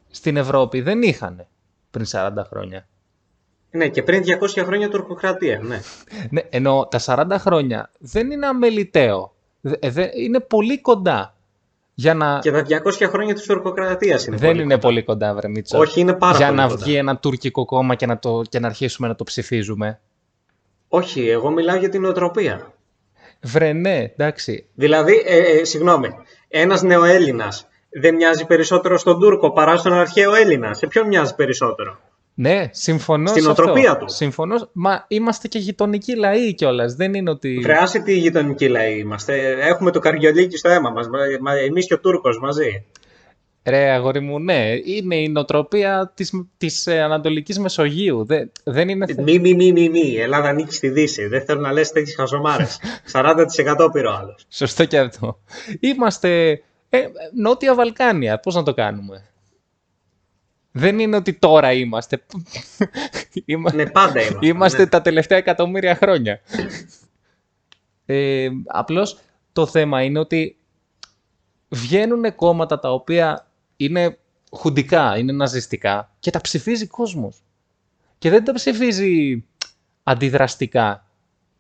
Στην 0.10 0.38
Ευρώπη 0.38 0.82
δεν 0.82 1.02
είχαν 1.02 1.48
πριν 1.92 2.06
40 2.12 2.32
χρόνια. 2.50 2.88
Ναι, 3.72 3.88
και 3.88 4.04
πριν 4.04 4.24
200 4.42 4.64
χρόνια 4.66 4.90
τουρκοκρατία. 4.90 5.60
Ναι. 5.64 5.82
Ναι, 6.30 6.42
ενώ 6.50 6.88
τα 6.92 7.00
40 7.06 7.36
χρόνια 7.40 7.92
δεν 8.00 8.32
είναι 8.32 8.48
αμεληταίο. 8.48 9.34
Δε- 9.62 9.76
ε, 9.80 9.90
δε- 9.90 10.10
είναι 10.16 10.40
πολύ 10.40 10.82
κοντά. 10.82 11.36
Για 11.94 12.14
να... 12.14 12.40
Και 12.40 12.52
τα 12.52 12.66
200 12.68 13.08
χρόνια 13.10 13.34
της 13.34 13.44
τουρκοκρατίας 13.46 14.26
είναι. 14.26 14.36
δεν 14.38 14.50
πολύ 14.50 14.62
είναι 14.62 14.74
κοντά. 14.74 14.88
πολύ 14.88 15.04
κοντά, 15.04 15.34
βρε 15.34 15.48
Μίτσο. 15.48 15.78
Όχι, 15.80 16.00
είναι 16.00 16.14
πάρα 16.14 16.38
Για 16.38 16.46
πολύ 16.48 16.60
να 16.60 16.68
κοντά. 16.68 16.84
βγει 16.84 16.96
ένα 16.96 17.18
τουρκικό 17.18 17.66
κόμμα 17.66 17.96
και 17.96 18.06
να, 18.06 18.20
το, 18.20 18.42
και 18.50 18.60
να 18.60 18.68
αρχίσουμε 18.68 19.08
να 19.08 19.16
το 19.16 19.24
ψηφίζουμε. 19.24 20.00
Όχι, 20.88 21.28
εγώ 21.30 21.50
μιλάω 21.52 21.76
για 21.76 21.90
την 21.90 22.02
νοοτροπία. 22.02 22.74
Βρε, 23.42 23.74
ναι, 23.74 23.98
εντάξει. 24.18 24.66
Δηλαδή, 24.74 25.24
ε, 25.26 25.38
ε, 25.38 25.64
συγγνώμη, 25.64 26.10
ένας 26.48 26.82
νεοέλληνας 26.82 27.68
δεν 28.02 28.16
μοιάζει 28.16 28.46
περισσότερο 28.46 28.98
στον 28.98 29.20
Τούρκο 29.20 29.52
παρά 29.52 29.78
στον 29.78 29.94
αρχαίο 29.94 30.34
Έλληνα. 30.34 30.74
Σε 30.74 30.88
ποιον 30.88 31.08
μοιάζει 31.08 31.36
περισσότερο; 31.36 32.00
Ναι, 32.42 32.70
συμφωνώ 32.72 33.28
Στην 33.28 33.44
σε 33.44 33.50
αυτό. 33.50 33.62
οτροπία 33.64 33.98
του. 33.98 34.06
Συμφωνώ. 34.10 34.70
Μα 34.72 35.06
είμαστε 35.08 35.48
και 35.48 35.60
γειτονικοί 35.60 36.16
λαοί 36.16 36.54
κιόλας. 36.54 36.96
Δεν 36.96 37.14
είναι 37.14 37.30
ότι. 37.30 37.60
Βρε, 37.64 37.78
άσε 37.78 38.00
τι 38.00 38.14
γειτονικοί 38.18 38.68
λαοί 38.68 38.98
είμαστε. 38.98 39.56
Έχουμε 39.60 39.92
το 39.92 40.00
καριολίκι 40.00 40.58
στο 40.58 40.70
αίμα 40.70 40.90
μας. 40.90 41.08
Εμείς 41.68 41.88
και 41.88 41.94
ο 41.94 42.00
Τούρκος 42.00 42.40
μαζί. 42.40 42.86
Ρε, 43.64 43.90
αγόρι 43.92 44.20
μου, 44.20 44.40
ναι. 44.40 44.66
Είναι 44.84 45.16
η 45.16 45.30
νοοτροπία 45.30 46.12
της, 46.16 46.32
της 46.58 46.88
ε, 46.88 47.02
Ανατολικής 47.02 47.60
Μεσογείου. 47.60 48.26
Δεν, 48.26 48.52
δεν 48.64 48.90
είναι... 48.90 49.06
θε- 49.06 49.20
Μη, 49.24 49.40
μη, 49.40 49.54
μη, 49.54 49.72
μη, 49.72 49.90
μη. 49.90 50.00
Η 50.00 50.20
Ελλάδα 50.20 50.50
ανήκει 50.50 50.74
στη 50.74 50.90
Δύση. 50.90 51.26
Δεν 51.28 51.46
θέλω 51.46 51.60
να 51.62 51.72
λες 51.72 51.92
τέτοιες 51.92 52.16
χαζομάρες. 52.16 52.80
40% 53.14 53.90
πήρε 53.94 54.08
ο 54.08 54.12
άλλος. 54.12 54.46
Σωστό 54.50 54.86
και 54.86 55.00
αυτό. 55.00 55.40
Είμαστε 55.80 56.62
ε, 56.90 57.00
Νότια 57.34 57.76
Βαλκάνια. 57.76 58.40
Πώς 58.40 58.56
να 58.56 58.64
το 58.64 58.74
κάνουμε; 58.74 59.24
Δεν 60.72 61.00
είναι 61.00 61.16
ότι 61.16 61.34
τώρα 61.34 61.74
είμαστε. 61.74 62.26
Είμα- 63.46 63.74
Ναι, 63.74 63.90
πάντα 63.90 64.22
είμαστε. 64.22 64.46
Είμαστε 64.48 64.84
ναι. 64.84 64.90
τα 64.90 65.02
τελευταία 65.02 65.38
εκατομμύρια 65.38 65.96
χρόνια. 65.96 66.40
Ε, 68.06 68.50
απλώς 68.66 69.20
το 69.54 69.66
θέμα 69.66 70.02
είναι 70.04 70.20
ότι 70.20 70.58
βγαίνουν 71.70 72.36
κόμματα 72.36 72.80
τα 72.80 72.94
οποία 72.94 73.48
είναι 73.78 74.18
χουντικά, 74.52 75.18
είναι 75.18 75.32
ναζιστικά 75.32 76.12
και 76.20 76.30
τα 76.32 76.42
ψηφίζει 76.42 76.88
κόσμος. 76.88 77.44
Και 78.18 78.30
δεν 78.30 78.44
τα 78.44 78.54
ψηφίζει 78.54 79.44
αντιδραστικά. 80.04 81.06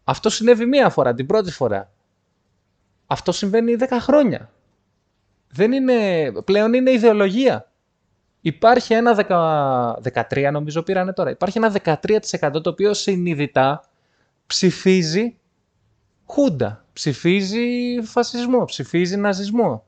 Αυτό 0.04 0.30
συνέβη 0.30 0.66
μία 0.66 0.90
φορά, 0.90 1.14
την 1.14 1.26
πρώτη 1.26 1.52
φορά. 1.52 1.92
Αυτό 3.08 3.32
συμβαίνει 3.32 3.76
10 3.80 3.86
χρόνια. 4.00 4.52
Δεν 5.48 5.72
είναι, 5.72 6.32
πλέον 6.46 6.74
είναι 6.74 6.92
ιδεολογία. 6.92 7.71
Υπάρχει 8.42 8.94
ένα 8.94 9.26
10, 10.04 10.24
13 10.30 10.50
νομίζω 10.52 10.84
πήρανε 10.84 11.14
τώρα. 11.14 11.30
Υπάρχει 11.30 11.58
ένα 11.58 11.74
13% 11.84 12.64
το 12.64 12.70
οποίο 12.70 12.94
συνειδητά 12.94 13.84
ψηφίζει 14.46 15.36
χούντα, 16.26 16.86
ψηφίζει 16.94 18.02
φασισμό, 18.04 18.66
ψηφίζει 18.66 19.18
ναζισμό. 19.18 19.86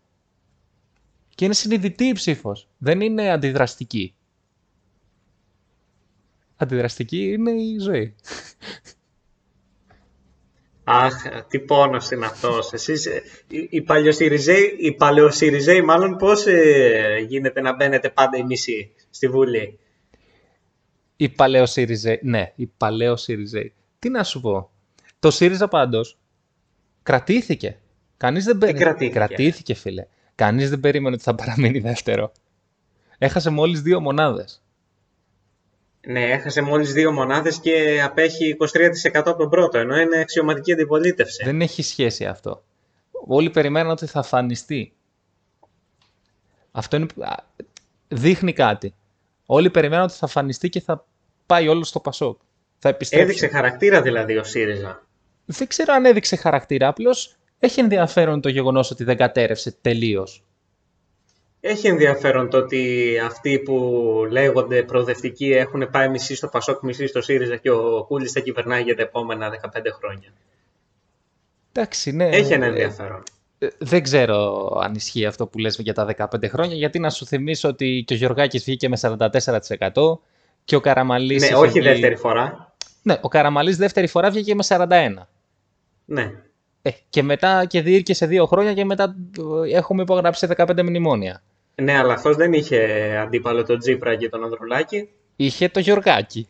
Και 1.36 1.46
είναι 1.46 1.54
συνειδητή 1.54 2.06
η 2.06 2.14
ψήφος. 2.14 2.68
Δεν 2.78 3.02
είναι 3.02 3.32
αντιδραστική. 3.32 4.16
Αντιδραστική 6.56 7.32
είναι 7.32 7.52
η 7.52 7.80
ζωή. 7.80 8.16
Αχ, 10.84 11.14
τι 11.48 11.60
πόνος 11.60 12.12
είναι 12.12 12.26
αυτός. 12.26 12.74
Εσείς, 12.74 13.06
ε, 13.06 13.22
οι, 13.48 13.68
οι 13.70 13.82
παλιοσυριζέοι, 13.82 14.76
οι 14.80 14.94
παλαιοσυριζέοι 14.94 15.82
μάλλον 15.82 16.16
πώς 16.18 16.46
ε, 16.46 17.26
γίνεται 17.28 17.62
να 17.62 17.76
μπαίνετε 17.76 18.10
πάντα 18.10 18.38
οι 18.38 18.44
μισοί 18.44 18.92
στη 19.10 19.28
Βουλή; 19.28 19.80
Η 21.16 21.30
παλαιό 21.30 21.66
ΣΥΡΙΖΕ. 21.66 22.20
Ναι, 22.22 22.52
η 22.56 22.66
παλαιό 22.66 23.16
ΣΥΡΙΖΕ. 23.16 23.72
Τι 24.00 24.10
να 24.10 24.24
σου 24.24 24.42
πω. 24.42 24.72
Το 25.20 25.32
ΣΥΡΙΖΑ 25.32 25.68
πάντως 25.68 26.18
κρατήθηκε. 27.04 27.78
Κανείς 28.18 28.44
δεν 28.46 28.58
περίμενε. 28.58 28.84
κρατήθηκε; 28.86 29.18
Κρατήθηκε, 29.20 29.74
φίλε. 29.74 30.08
Κανείς 30.36 30.70
δεν 30.70 30.80
περίμενε 30.80 31.16
ότι 31.16 31.24
θα 31.24 31.36
παραμείνει 31.36 31.80
δεύτερο. 31.80 32.32
Έχασε 33.18 33.50
μόλις 33.50 33.82
δύο 33.82 34.00
μονάδες. 34.00 34.63
Ναι, 36.08 36.24
έχασε 36.24 36.62
μόλις 36.62 36.94
δύο 36.94 37.12
μονάδες 37.12 37.60
και 37.60 38.02
απέχει 38.04 38.56
23% 38.60 39.12
από 39.14 39.36
τον 39.36 39.50
πρώτο, 39.50 39.78
ενώ 39.78 40.00
είναι 40.00 40.20
αξιωματική 40.20 40.74
αντιπολίτευση. 40.74 41.44
Δεν 41.44 41.62
έχει 41.62 41.82
σχέση 41.82 42.26
αυτό. 42.26 42.64
Όλοι 43.26 43.50
περιμέναν 43.50 43.92
ότι 43.92 44.06
θα 44.06 44.24
φανιστεί. 44.24 44.94
Αυτό 46.72 46.96
είναι... 46.96 47.06
α, 47.20 47.36
δείχνει 48.08 48.54
κάτι. 48.54 48.94
Όλοι 49.46 49.70
περιμέναν 49.70 50.04
ότι 50.04 50.14
θα 50.14 50.28
φανιστεί 50.28 50.70
και 50.70 50.82
θα 50.82 51.06
πάει 51.46 51.68
όλο 51.68 51.84
στο 51.84 52.00
Πασόκ. 52.00 52.40
Θα 52.78 52.90
επιστρέψει. 52.90 53.26
Έδειξε 53.26 53.48
χαρακτήρα 53.48 54.02
δηλαδή 54.02 54.38
ο 54.38 54.44
ΣΥΡΙΖΑ. 54.44 55.08
Δεν 55.46 55.68
ξέρω 55.68 55.94
αν 55.94 56.06
έδειξε 56.06 56.36
χαρακτήρα. 56.36 56.88
Απλώς 56.88 57.36
έχει 57.60 57.80
ενδιαφέρον 57.80 58.42
το 58.42 58.50
γεγονός 58.50 58.92
ότι 58.92 59.04
δεν 59.04 59.18
κατέρευσε 59.18 59.72
τελείως. 59.82 60.44
Έχει 61.66 61.88
ενδιαφέρον 61.88 62.50
το 62.50 62.58
ότι 62.58 63.14
αυτοί 63.26 63.60
που 63.60 63.78
λέγονται 64.30 64.84
προοδευτικοί 64.84 65.52
έχουν 65.52 65.88
πάει 65.92 66.10
μισή 66.10 66.36
στο 66.36 66.48
Πασόκ, 66.48 66.82
μισή 66.82 67.08
στο 67.08 67.22
ΣΥΡΙΖΑ 67.22 67.56
και 67.58 67.70
ο 67.72 68.04
Κούλης 68.08 68.32
θα 68.32 68.40
κυβερνάει 68.40 68.82
για 68.82 68.96
τα 68.96 69.02
επόμενα 69.02 69.50
15 69.50 69.70
χρόνια. 70.00 70.30
Εντάξει, 71.72 72.12
ναι. 72.12 72.30
Έχει 72.30 72.54
ένα 72.54 72.66
ε, 72.66 72.68
ενδιαφέρον. 72.70 73.24
ε, 73.58 73.68
Δεν 73.78 74.04
ξέρω 74.04 74.68
αν 74.84 74.94
ισχύει 74.96 75.26
αυτό 75.26 75.48
που 75.48 75.58
λες 75.58 75.78
για 75.80 75.94
τα 75.94 76.16
15 76.18 76.48
χρόνια, 76.50 76.76
γιατί 76.76 77.00
να 77.00 77.10
σου 77.10 77.26
θυμίσω 77.26 77.68
ότι 77.70 78.04
και 78.08 78.14
ο 78.14 78.18
Γιωργάκης 78.18 78.64
βγήκε 78.64 78.90
με 78.90 78.98
44% 79.02 80.18
και 80.64 80.76
ο 80.76 80.80
Καραμαλής... 80.80 81.42
Ναι, 81.42 81.46
είχε 81.48 81.56
όχι 81.56 81.68
βγει- 81.72 81.84
δεύτερη 81.84 82.16
φορά. 82.16 82.74
Ναι, 83.02 83.18
ο 83.22 83.28
Καραμαλής 83.28 83.78
δεύτερη 83.78 84.08
φορά 84.08 84.30
βγήκε 84.30 84.56
με 84.56 84.64
41. 84.68 84.86
Ναι. 86.06 86.32
Ε, 86.82 86.90
και 87.10 87.24
μετά 87.24 87.66
και 87.66 87.82
διήρκε 87.82 88.14
σε 88.14 88.26
δύο 88.26 88.46
χρόνια 88.46 88.74
και 88.74 88.86
μετά 88.86 89.16
ε, 89.68 89.76
έχουμε 89.78 90.02
υπογράψει 90.02 90.48
15 90.58 90.82
μνημόνια. 90.84 91.44
Ναι, 91.76 91.98
αλλά 91.98 92.14
αυτός 92.14 92.36
δεν 92.36 92.54
είχε 92.54 92.80
αντίπαλο 93.22 93.64
τον 93.64 93.80
Τζίπρα 93.80 94.16
και 94.16 94.30
τον 94.30 94.44
Ανδρουλάκη. 94.44 95.10
Είχε 95.36 95.70
το 95.70 95.80
Γιωργάκη. 95.80 96.48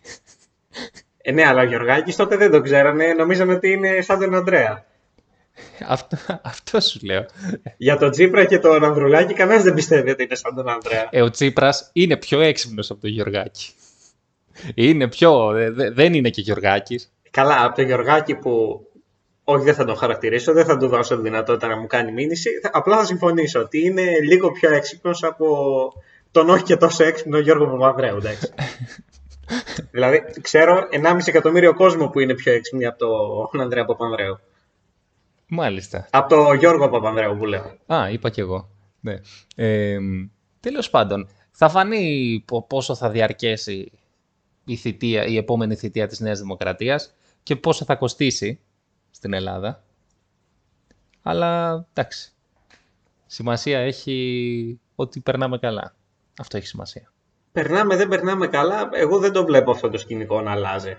Ε, 1.17 1.31
ναι, 1.31 1.47
αλλά 1.47 1.61
ο 1.61 1.65
Γιωργάκης 1.65 2.15
τότε 2.15 2.37
δεν 2.37 2.51
το 2.51 2.61
ξέρανε. 2.61 3.13
Νομίζαμε 3.13 3.53
ότι 3.53 3.71
είναι 3.71 4.01
σαν 4.01 4.19
τον 4.19 4.35
Ανδρέα. 4.35 4.85
Αυτό, 5.87 6.17
αυτό 6.43 6.79
σου 6.79 6.99
λέω. 7.03 7.25
Για 7.77 7.97
τον 7.97 8.11
Τζίπρα 8.11 8.45
και 8.45 8.59
τον 8.59 8.83
Ανδρουλάκη 8.83 9.33
κανένας 9.33 9.63
δεν 9.63 9.73
πιστεύει 9.73 10.09
ότι 10.09 10.23
είναι 10.23 10.35
σαν 10.35 10.55
τον 10.55 10.69
Ανδρέα. 10.69 11.07
Ε, 11.11 11.21
ο 11.21 11.29
Τσίπρας 11.29 11.89
είναι 11.93 12.17
πιο 12.17 12.39
έξυπνος 12.39 12.89
από 12.89 13.01
τον 13.01 13.09
Γιωργάκη. 13.09 13.69
Είναι 14.75 15.07
πιο... 15.07 15.51
δε- 15.51 15.69
δε- 15.71 15.91
δεν 15.91 16.13
είναι 16.13 16.29
και 16.29 16.41
Γιωργάκης. 16.41 17.11
Καλά, 17.31 17.65
από 17.65 17.75
τον 17.75 17.85
Γιωργάκη 17.85 18.35
που. 18.35 18.81
Όχι, 19.43 19.63
δεν 19.63 19.73
θα 19.73 19.85
τον 19.85 19.95
χαρακτηρίσω, 19.95 20.53
δεν 20.53 20.65
θα 20.65 20.77
του 20.77 20.87
δώσω 20.87 21.15
τη 21.15 21.21
δυνατότητα 21.21 21.67
να 21.67 21.77
μου 21.79 21.87
κάνει 21.87 22.11
μήνυση. 22.11 22.49
Θα- 22.61 22.69
Απλά 22.73 22.97
θα 22.97 23.05
συμφωνήσω 23.05 23.59
ότι 23.59 23.85
είναι 23.85 24.19
λίγο 24.19 24.51
πιο 24.51 24.73
έξυπνος 24.73 25.23
από 25.23 25.47
τον 26.31 26.49
όχι 26.49 26.63
και 26.63 26.75
τόσο 26.77 27.03
έξυπνο 27.03 27.37
Γιώργο 27.39 27.65
Παπανδρέου. 27.77 28.17
Εντάξει. 28.17 28.53
δηλαδή, 29.91 30.23
ξέρω 30.41 30.87
1,5 30.91 31.17
εκατομμύριο 31.25 31.73
κόσμο 31.73 32.07
που 32.09 32.19
είναι 32.19 32.33
πιο 32.33 32.53
έξυπνοι 32.53 32.85
από 32.85 32.97
τον 33.51 33.61
Ανδρέα 33.61 33.85
Παπανδρέου. 33.85 34.39
Μάλιστα. 35.47 36.07
Από 36.11 36.29
τον 36.29 36.55
Γιώργο 36.55 36.89
Παπανδρέου 36.89 37.37
που 37.37 37.45
λέω. 37.45 37.77
Α, 37.87 38.09
είπα 38.11 38.29
κι 38.29 38.39
εγώ. 38.39 38.69
Ναι. 38.99 39.15
Ε, 39.55 39.97
τέλος 40.59 40.89
πάντων, 40.89 41.29
θα 41.51 41.69
φανεί 41.69 42.43
πο- 42.47 42.63
πόσο 42.67 42.95
θα 42.95 43.09
διαρκέσει 43.09 43.91
η, 44.65 44.75
θητεία, 44.75 45.25
η 45.25 45.37
επόμενη 45.37 45.75
θητεία 45.75 46.07
της 46.07 46.19
Νέας 46.19 46.39
Δημοκρατίας 46.39 47.13
και 47.43 47.55
πόσο 47.55 47.85
θα 47.85 47.95
κοστίσει 47.95 48.59
στην 49.23 49.35
Ελλάδα. 49.35 49.83
Αλλά 51.21 51.85
εντάξει. 51.93 52.33
Σημασία 53.25 53.79
έχει 53.79 54.79
ότι 54.95 55.19
περνάμε 55.19 55.57
καλά. 55.57 55.95
Αυτό 56.39 56.57
έχει 56.57 56.67
σημασία. 56.67 57.11
Περνάμε, 57.51 57.95
δεν 57.95 58.07
περνάμε 58.07 58.47
καλά. 58.47 58.89
Εγώ 58.93 59.19
δεν 59.19 59.31
το 59.31 59.45
βλέπω 59.45 59.71
αυτό 59.71 59.89
το 59.89 59.97
σκηνικό 59.97 60.41
να 60.41 60.51
αλλάζει. 60.51 60.95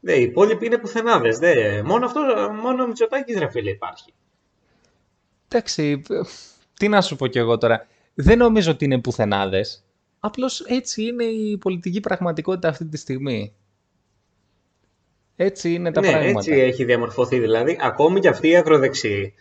Δε, 0.00 0.14
οι 0.14 0.22
υπόλοιποι 0.22 0.66
είναι 0.66 0.78
πουθενάδες. 0.78 1.38
Δε. 1.38 1.82
Μόνο 1.82 2.06
αυτό, 2.06 2.20
μόνο 2.62 2.82
ο 2.82 2.86
Μητσοτάκης 2.86 3.38
ρε 3.38 3.50
φίλε 3.50 3.70
υπάρχει. 3.70 4.14
Εντάξει, 5.48 6.02
ε, 6.08 6.20
τι 6.78 6.88
να 6.88 7.00
σου 7.00 7.16
πω 7.16 7.26
κι 7.26 7.38
εγώ 7.38 7.58
τώρα. 7.58 7.86
Δεν 8.14 8.38
νομίζω 8.38 8.70
ότι 8.70 8.84
είναι 8.84 9.00
πουθενάδες. 9.00 9.84
Απλώς 10.20 10.60
έτσι 10.60 11.02
είναι 11.02 11.24
η 11.24 11.58
πολιτική 11.58 12.00
πραγματικότητα 12.00 12.68
αυτή 12.68 12.84
τη 12.84 12.96
στιγμή. 12.96 13.54
Έτσι 15.36 15.72
είναι 15.74 15.92
τα 15.92 16.00
ναι, 16.00 16.10
πράγματα. 16.10 16.38
έτσι 16.38 16.52
έχει 16.52 16.84
διαμορφωθεί 16.84 17.38
δηλαδή. 17.38 17.78
Ακόμη 17.80 18.20
και 18.20 18.28
αυτοί 18.28 18.48
οι 18.48 18.56
ακροδεξιοί 18.56 19.34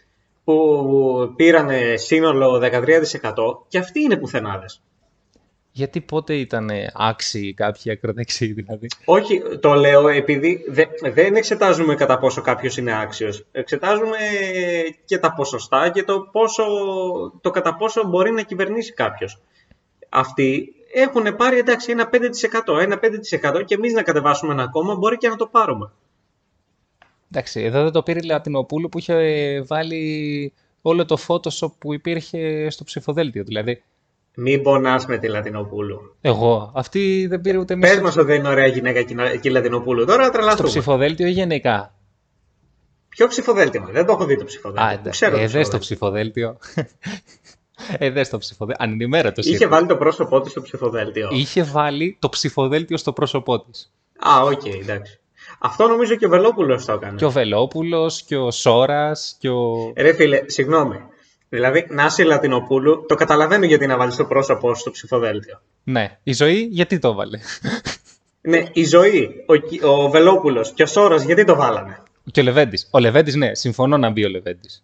που 0.44 1.34
πήραν 1.36 1.70
σύνολο 1.96 2.62
13% 2.64 3.34
και 3.68 3.78
αυτοί 3.78 4.02
είναι 4.02 4.18
πουθενάδες. 4.18 4.82
Γιατί 5.76 6.02
πότε 6.02 6.34
ήταν 6.36 6.70
άξιοι 6.94 7.54
κάποιοι 7.54 7.92
ακροδεξιοί 7.92 8.54
δηλαδή; 8.54 8.88
Όχι, 9.06 9.42
το 9.60 9.74
λέω 9.74 10.08
επειδή 10.08 10.64
δε- 10.70 11.12
δεν 11.12 11.36
εξετάζουμε 11.36 11.96
κατά 11.96 12.18
πόσο 12.18 12.42
κάποιος 12.42 12.78
είναι 12.78 13.02
άξιος. 13.02 13.46
Εξετάζουμε 13.52 14.18
και 15.06 15.18
τα 15.18 15.34
ποσοστά 15.34 15.90
και 15.90 16.04
το, 16.04 16.20
πόσο, 16.32 16.64
το 17.42 17.50
κατά 17.50 17.76
πόσο 17.76 18.08
μπορεί 18.08 18.32
να 18.32 18.42
κυβερνήσει 18.42 18.94
κάποιος. 18.94 19.42
Αυτοί 20.10 20.74
έχουν 20.94 21.36
πάρει 21.36 21.58
εντάξει 21.58 21.92
ένα 21.92 22.10
5%, 22.14 22.80
ένα 22.82 23.00
5% 23.60 23.64
και 23.66 23.76
εμείς 23.76 23.94
να 23.94 24.04
κατεβάσουμε 24.04 24.54
ένα 24.54 24.68
κόμμα 24.68 24.96
μπορεί 24.96 25.18
και 25.18 25.28
να 25.30 25.36
το 25.36 25.48
πάρουμε. 25.48 25.92
Εντάξει, 27.32 27.62
εδώ 27.62 27.84
δεν 27.84 27.92
το 27.92 28.04
πήρε 28.04 28.20
η 28.20 28.26
Λατινοπούλου 28.26 28.90
που 28.90 28.98
είχε 29.00 29.16
βάλει 29.68 30.54
όλο 30.82 31.06
το 31.06 31.18
Photoshop 31.28 31.72
που 31.80 31.94
υπήρχε 31.94 32.70
στο 32.70 32.84
ψηφοδέλτιο. 32.84 33.44
Δηλαδή, 33.44 33.84
Μην 34.36 34.62
πονάς 34.62 35.06
με 35.06 35.18
τη 35.18 35.28
Λατινοπούλου. 35.28 36.16
εγώ, 36.22 36.72
αυτή 36.76 37.26
δεν 37.30 37.42
πήρε 37.42 37.58
ούτε 37.58 37.76
Πες 37.78 37.90
μισό 37.92 38.02
μας 38.02 38.18
ότι 38.18 38.26
δεν 38.26 38.40
είναι 38.40 38.48
ωραία 38.48 38.68
γυναίκα 38.68 39.02
και 39.02 39.14
η- 39.34 39.40
και 39.40 39.50
η 39.50 39.52
Λατινοπούλου. 39.52 40.06
Τώρα 40.06 40.24
στο 40.24 40.32
τρελαθούμε. 40.32 40.68
ψηφοδέλτιο 40.68 41.28
ή 41.28 41.32
γενικά. 41.32 41.94
Ποιο 43.10 43.28
ψηφοδέλτιο, 43.28 43.88
δεν 43.92 44.06
το 44.06 44.12
έχω 44.12 44.26
δει 44.26 44.38
το 44.38 44.46
ψηφοδέλτιο. 44.46 44.86
Α, 44.88 44.94
Πού 44.94 45.00
εντάξει, 45.00 45.20
ξέρω 45.22 45.36
το 45.38 45.44
ε, 45.44 45.48
δες 45.48 45.70
το 45.70 45.78
ψηφοδέλτιο. 45.78 46.58
ψηφοδέλτιο. 47.76 48.08
ε, 48.08 48.12
δες 48.12 48.30
το 48.30 48.38
ψηφοδέλτιο. 48.38 48.86
Ανενημέρωτος 48.86 49.46
Είχε 49.46 49.54
ήρθε. 49.54 49.68
βάλει 49.68 49.88
το 49.88 49.96
πρόσωπό 49.98 50.42
του 50.42 50.50
στο 50.50 50.62
ψηφοδέλτιο. 50.62 51.30
Είχε 51.32 51.64
βάλει 51.64 52.18
το 52.20 52.30
ψηφοδέλτιο 52.30 52.98
στο 52.98 53.14
πρόσωπό 53.14 53.60
της. 53.60 53.92
Α, 54.20 54.42
οκ, 54.42 54.66
εντάξει. 54.66 55.18
Αυτό 55.60 55.88
νομίζω 55.88 56.16
και 56.16 56.26
ο 56.26 56.30
Βελόπουλος 56.30 56.86
το 56.86 56.94
έκανε. 56.94 57.16
Και 57.18 57.26
ο 57.26 57.30
Βελόπουλος 57.32 58.22
και 58.24 58.38
ο 58.38 58.52
Σόρας 58.52 59.36
και 59.40 59.50
ο... 59.50 59.94
Ρε 59.98 60.14
φίλε, 60.14 60.42
συγγνώμη. 60.46 60.96
Δηλαδή, 61.50 61.88
να 61.90 62.06
είσαι 62.06 62.24
Λατινοπούλου, 62.24 63.06
το 63.08 63.16
καταλαβαίνω 63.16 63.66
γιατί 63.66 63.88
να 63.88 63.98
βάλεις 63.98 64.16
το 64.16 64.26
πρόσωπό 64.26 64.74
σου 64.74 64.80
στο 64.80 64.92
ψηφοδέλτιο. 64.92 65.62
Ναι, 65.84 66.18
η 66.24 66.34
ζωή 66.34 66.68
γιατί 66.72 67.00
το 67.00 67.14
βάλε; 67.14 67.40
Ναι, 68.42 68.64
η 68.74 68.86
ζωή, 68.86 69.30
ο, 69.46 69.56
Κι- 69.56 69.84
ο 69.84 70.10
Βελόπουλος 70.10 70.72
και 70.74 70.84
ο 70.84 70.86
Σόρος 70.86 71.22
γιατί 71.24 71.44
το 71.46 71.56
βάλανε; 71.56 71.98
και 72.32 72.40
ο 72.40 72.44
Λεβέντης. 72.44 72.88
Ο 72.92 73.00
Λεβέντης, 73.00 73.36
ναι, 73.36 73.56
συμφωνώ 73.56 73.98
να 73.98 74.10
μπει 74.10 74.26
ο 74.26 74.30
Λεβέντης. 74.30 74.84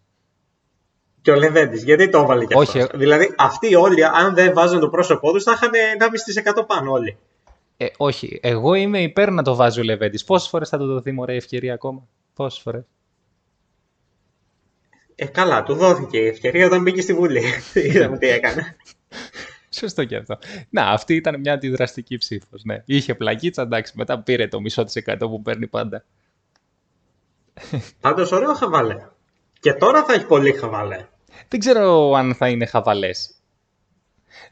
Και 1.21 1.31
ο 1.31 1.35
Λεβέντης, 1.35 1.83
γιατί 1.83 2.09
το 2.09 2.19
έβαλε 2.19 2.45
κι 2.45 2.53
Όχι, 2.55 2.81
αυτός. 2.81 2.99
Δηλαδή, 2.99 3.33
αυτοί 3.37 3.75
όλοι, 3.75 4.05
αν 4.05 4.33
δεν 4.33 4.53
βάζουν 4.53 4.79
το 4.79 4.89
πρόσωπό 4.89 5.31
τους, 5.31 5.43
θα 5.43 5.51
είχαν 5.51 5.71
1,5% 6.59 6.65
πάνω 6.67 6.91
όλοι. 6.91 7.17
Ε, 7.77 7.87
όχι, 7.97 8.39
εγώ 8.41 8.73
είμαι 8.73 9.01
υπέρ 9.01 9.31
να 9.31 9.43
το 9.43 9.55
βάζει 9.55 9.79
ο 9.79 9.83
Λεβέντης. 9.83 10.23
Πόσες 10.23 10.49
φορές 10.49 10.69
θα 10.69 10.77
του 10.77 10.85
δοθεί 10.85 11.11
μωρέ 11.11 11.35
ευκαιρία 11.35 11.73
ακόμα; 11.73 12.07
Πόσες 12.33 12.61
φορές; 12.61 12.83
Ε, 15.15 15.25
καλά, 15.25 15.63
του 15.63 15.73
δόθηκε 15.73 16.17
η 16.17 16.27
ευκαιρία 16.27 16.65
όταν 16.65 16.81
μπήκε 16.81 17.01
στη 17.01 17.13
Βουλή. 17.13 17.43
Είδαμε 17.73 18.17
τι 18.17 18.27
έκανε. 18.27 18.75
Σωστό 19.69 20.05
και 20.05 20.15
αυτό. 20.15 20.37
Να, 20.69 20.89
αυτή 20.89 21.15
ήταν 21.15 21.39
μια 21.39 21.53
αντιδραστική 21.53 22.17
ψήφος. 22.17 22.63
Ναι. 22.63 22.83
Είχε 22.85 23.15
πλακίτσα, 23.15 23.61
εντάξει, 23.61 23.93
μετά 23.95 24.19
πήρε 24.19 24.47
το 24.47 24.61
μισό 24.61 24.83
της 24.83 24.95
εκατό 24.95 25.29
που 25.29 25.41
παίρνει 25.41 25.67
πάντα. 25.67 26.05
Πάντως, 28.01 28.31
ωραίο 28.31 28.53
χαβαλέ. 28.53 29.07
Και 29.59 29.73
τώρα 29.73 30.03
θα 30.03 30.13
έχει 30.13 30.25
πολύ 30.25 30.51
χαβαλέ. 30.51 31.05
Δεν 31.47 31.59
ξέρω 31.59 32.13
αν 32.13 32.35
θα 32.35 32.47
είναι 32.47 32.65
χαβαλές. 32.65 33.33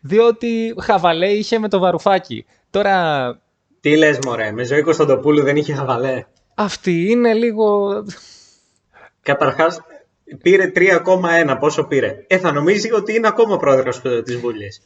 Διότι 0.02 0.76
χαβαλέ 0.82 1.28
είχε 1.28 1.60
με 1.60 1.70
το 1.70 1.80
βαρουφάκι. 1.80 2.46
Τώρα 2.70 3.40
Τι 3.82 3.96
λες 3.96 4.20
μωρέ, 4.26 4.52
με 4.52 4.64
ζωή 4.64 4.82
Κωνσταντοπούλου 4.82 5.44
δεν 5.44 5.56
είχε 5.56 5.74
χαβαλέ; 5.74 6.26
αυτή 6.56 7.10
είναι 7.10 7.34
λίγο. 7.34 7.90
Καταρχάς, 9.22 9.82
πήρε 10.42 10.72
3,1. 10.76 11.58
Πόσο 11.60 11.84
πήρε; 11.84 12.26
Ε, 12.28 12.38
θα 12.38 12.52
νομίζει 12.52 12.92
ότι 12.94 13.16
είναι 13.16 13.28
ακόμα 13.28 13.58
πρόεδρος 13.58 14.02
ε, 14.04 14.22
της 14.22 14.38
Βουλής. 14.38 14.82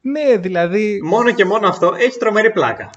Ναι, 0.00 0.36
δηλαδή 0.36 1.00
Μόνο 1.02 1.32
και 1.32 1.44
μόνο 1.44 1.68
αυτό 1.68 1.94
έχει 1.98 2.18
τρομερή 2.18 2.52
πλάκα. 2.52 2.90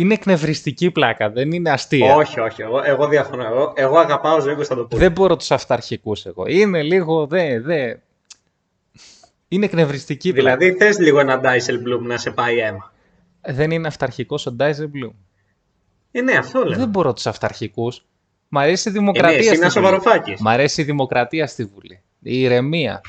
Είναι 0.00 0.14
εκνευριστική 0.14 0.90
πλάκα, 0.90 1.30
δεν 1.30 1.52
είναι 1.52 1.70
αστεία. 1.70 2.14
Όχι, 2.14 2.40
όχι. 2.40 2.62
Εγώ, 2.62 2.82
εγώ 2.84 3.08
διαφωνώ. 3.08 3.44
Εγώ, 3.44 3.72
εγώ 3.76 3.98
αγαπάω 3.98 4.40
ζωή 4.40 4.54
Κωνσταντοπούλου. 4.54 5.00
Δεν 5.00 5.12
μπορώ 5.12 5.36
τους 5.36 5.50
αυταρχικούς 5.50 6.26
εγώ. 6.26 6.44
Είναι 6.46 6.82
λίγο. 6.82 7.26
Δε, 7.26 7.60
δε. 7.60 7.94
Είναι 9.48 9.64
εκνευριστική 9.64 10.32
πλάκα. 10.32 10.56
Δηλαδή, 10.56 10.78
θες 10.78 10.98
λίγο 10.98 11.20
ένα 11.20 11.40
Dijsselbloem 11.44 12.00
να 12.00 12.16
σε 12.16 12.30
πάει 12.30 12.58
αίμα. 12.58 12.92
Δεν 13.40 13.70
είναι 13.70 13.86
αυταρχικός 13.86 14.46
ο 14.46 14.52
Ντάιζε 14.52 14.90
Blue. 14.94 15.10
Ε, 16.12 16.20
ναι, 16.20 16.32
αυτό 16.32 16.64
λέω. 16.64 16.78
Δεν 16.78 16.88
μπορώ 16.88 17.12
τους 17.12 17.26
αυταρχικούς. 17.26 18.04
Μ' 18.48 18.58
αρέσει 18.58 18.88
η 18.88 18.92
Ε, 18.92 18.94
ναι, 18.94 19.00
δημοκρατία 19.00 19.38
εσύ 19.38 19.48
στη 19.48 19.58
να 19.58 19.66
είσαι 19.66 19.80
Βουλή. 19.80 19.92
Βαρουφάκης. 19.92 20.40
Μ' 20.40 20.48
αρέσει 20.48 20.80
η 20.80 20.84
δημοκρατία 20.84 21.46
στη 21.46 21.64
Βουλή. 21.64 22.02
Η 22.22 22.40
ηρεμία. 22.40 23.00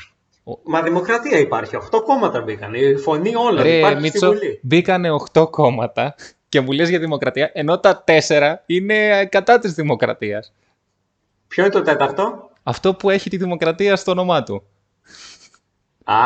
Μα 0.64 0.82
δημοκρατία 0.82 1.38
υπάρχει. 1.38 1.76
8 1.76 2.02
κόμματα 2.04 2.40
μπήκαν. 2.40 2.74
Η 2.74 2.96
φωνή 2.96 3.34
όλων 3.34 3.62
Ρε, 3.62 3.78
υπάρχει 3.78 4.00
Μίτσο, 4.00 4.18
στη 4.18 4.26
Βουλή. 4.26 4.58
μπήκανε 4.62 5.08
8 5.32 5.50
κόμματα 5.50 6.14
και 6.52 6.60
μου 6.60 6.72
λες 6.72 6.88
για 6.88 6.98
δημοκρατία, 6.98 7.50
ενώ 7.52 7.78
τα 7.78 8.04
4 8.28 8.54
είναι 8.66 9.26
κατά 9.26 9.58
της 9.58 9.74
δημοκρατίας. 9.74 10.52
Ποιο 11.48 11.64
είναι 11.64 11.72
το 11.72 11.82
τέταρτο; 11.82 12.50
Αυτό 12.62 12.94
που 12.94 13.10
έχει 13.10 13.30
τη 13.30 13.36
δημοκρατία 13.36 13.96
στο 13.96 14.10
όνομά 14.10 14.42
του. 14.42 14.62
Α, 16.04 16.16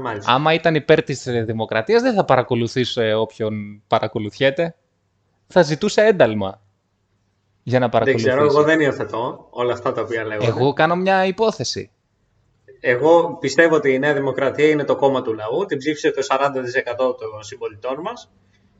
μάλιστα. 0.00 0.32
Άμα 0.32 0.54
ήταν 0.54 0.74
υπέρ 0.74 1.02
της 1.02 1.26
ε, 1.26 1.42
δημοκρατίας, 1.42 2.02
δεν 2.02 2.14
θα 2.14 2.24
παρακολουθούσε 2.24 3.14
όποιον 3.14 3.82
παρακολουθιέται. 3.86 4.74
Θα 5.46 5.62
ζητούσε 5.62 6.02
ένταλμα 6.02 6.60
για 7.62 7.78
να 7.78 7.88
δεν 7.88 7.90
παρακολουθήσει. 7.90 8.28
ξέρω, 8.28 8.44
εγώ 8.44 8.62
δεν 8.62 8.80
υιοθετώ 8.80 9.46
όλα 9.50 9.72
αυτά 9.72 9.92
τα 9.92 10.02
οποία 10.02 10.24
λέγονται. 10.24 10.46
Εγώ 10.46 10.72
κάνω 10.72 10.96
μια 10.96 11.24
υπόθεση. 11.24 11.90
Εγώ 12.80 13.36
πιστεύω 13.40 13.74
ότι 13.74 13.92
η 13.92 13.98
Νέα 13.98 14.14
Δημοκρατία 14.14 14.68
είναι 14.68 14.84
το 14.84 14.96
κόμμα 14.96 15.22
του 15.22 15.34
λαού. 15.34 15.64
Την 15.66 15.78
ψήφισε 15.78 16.10
το 16.10 16.22
40% 16.28 16.96
των 16.96 17.42
συμπολιτών 17.42 18.00
μας. 18.00 18.30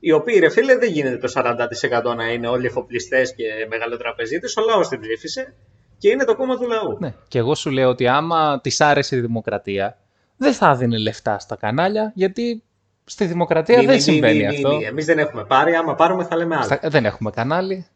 Οι 0.00 0.12
οποίοι, 0.12 0.38
ρε 0.38 0.50
φίλε, 0.50 0.76
δεν 0.78 0.90
γίνεται 0.92 1.16
το 1.16 1.32
40% 1.34 2.14
να 2.16 2.32
είναι 2.32 2.48
όλοι 2.48 2.66
εφοπλιστές 2.66 3.34
και 3.34 3.44
μεγαλοτραπεζίτες. 3.68 4.56
Ο 4.56 4.60
λαός 4.64 4.88
την 4.88 5.00
ψήφισε 5.00 5.54
και 5.98 6.08
είναι 6.08 6.24
το 6.24 6.36
κόμμα 6.36 6.56
του 6.56 6.68
λαού. 6.68 6.96
Ναι. 7.00 7.14
Και 7.28 7.38
εγώ 7.38 7.54
σου 7.54 7.70
λέω 7.70 7.88
ότι 7.88 8.08
άμα 8.08 8.60
της 8.60 8.80
άρεσε 8.80 9.16
η 9.16 9.20
δημοκρατία, 9.20 9.98
δεν 10.36 10.52
θα 10.52 10.74
δίνει 10.76 10.98
λεφτά 10.98 11.38
στα 11.38 11.56
κανάλια, 11.56 12.12
γιατί 12.14 12.62
στη 13.04 13.24
δημοκρατία 13.24 13.78
Μη, 13.78 13.84
δεν 13.86 13.94
μη, 13.94 13.96
μη, 13.96 14.00
συμβαίνει 14.02 14.38
μη, 14.38 14.46
μη, 14.46 14.54
αυτό. 14.54 14.76
μη. 14.76 14.84
Εμείς 14.84 15.04
δεν 15.04 15.18
έχουμε 15.18 15.44
πάρει. 15.44 15.74
Άμα 15.74 15.94
πάρουμε, 15.94 16.24
θα 16.24 16.36
λέμε 16.36 16.54
άλλα. 16.54 16.64
Στα- 16.64 16.80
Δεν 16.88 17.04
έχουμε 17.04 17.30
κανάλι. 17.30 17.86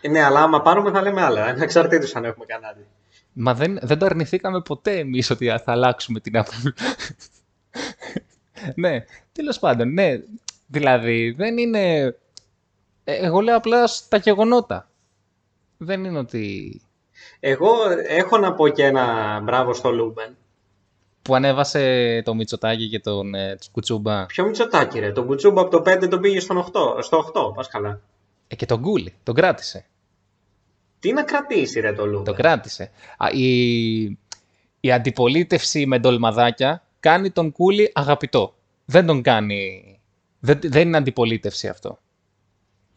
Ε, 0.00 0.08
Ναι, 0.08 0.22
αλλά 0.22 0.40
άμα 0.42 0.62
πάρουμε, 0.62 0.90
θα 0.90 1.02
λέμε 1.02 1.22
άλλα. 1.22 1.44
Ανεξαρτήτω 1.44 2.06
αν 2.14 2.24
έχουμε 2.24 2.44
κανάλι. 2.44 2.86
Μα 3.32 3.54
δεν, 3.54 3.78
δεν 3.82 3.98
το 3.98 4.06
αρνηθήκαμε 4.06 4.60
ποτέ 4.60 4.98
εμείς 4.98 5.30
ότι 5.30 5.46
θα 5.46 5.62
αλλάξουμε 5.72 6.20
την 6.20 6.36
άποψη. 6.36 6.72
ναι, 8.74 9.04
τέλος 9.32 9.58
πάντων, 9.58 9.92
ναι. 9.92 10.18
Δηλαδή, 10.66 11.30
δεν 11.30 11.58
είναι. 11.58 12.02
Ε, 13.04 13.14
Εγώ 13.14 13.40
λέω 13.40 13.56
απλά 13.56 13.86
στα 13.86 14.16
γεγονότα. 14.16 14.88
Δεν 15.76 16.04
είναι 16.04 16.18
ότι. 16.18 16.80
Εγώ 17.40 17.72
έχω 18.08 18.38
να 18.38 18.54
πω 18.54 18.68
και 18.68 18.84
ένα 18.84 19.40
μπράβο 19.44 19.74
στο 19.74 19.90
Λούμπεν. 19.92 20.36
που 21.22 21.34
ανέβασε 21.34 22.22
το 22.24 22.34
Μητσοτάκι 22.34 22.88
και 22.88 23.00
τον 23.00 23.34
ε, 23.34 23.58
Κουτσούμπα. 23.72 24.26
Ποιο 24.26 24.44
Μητσοτάκι, 24.44 24.98
ρε; 24.98 25.12
Τον 25.12 25.26
Κουτσούμπα 25.26 25.60
από 25.60 25.82
το 25.82 25.90
5 25.92 26.08
τον 26.08 26.20
πήγε 26.20 26.40
στον 26.40 26.64
8, 26.72 27.02
στο 27.02 27.30
8. 27.34 27.54
Πας 27.54 27.68
καλά. 27.68 28.00
Ε, 28.48 28.54
και 28.54 28.66
τον 28.66 28.80
Κούλη. 28.80 29.14
Τον 29.22 29.34
κράτησε. 29.34 29.86
Τι 30.98 31.12
να 31.12 31.22
κρατήσει, 31.22 31.80
ρε, 31.80 31.92
το 31.92 32.06
Λούμπεν; 32.06 32.24
Το 32.24 32.32
κράτησε. 32.32 32.90
Α, 33.16 33.26
η, 33.32 34.02
η 34.80 34.92
αντιπολίτευση 34.92 35.86
με 35.86 35.98
ντολμαδάκια 35.98 36.82
κάνει 37.00 37.30
τον 37.30 37.52
Κούλη 37.52 37.90
αγαπητό. 37.94 38.54
Δεν 38.84 39.06
τον 39.06 39.22
κάνει... 39.22 39.88
Δεν, 40.44 40.58
δεν 40.62 40.86
είναι 40.88 40.96
αντιπολίτευση 40.96 41.68
αυτό. 41.68 41.98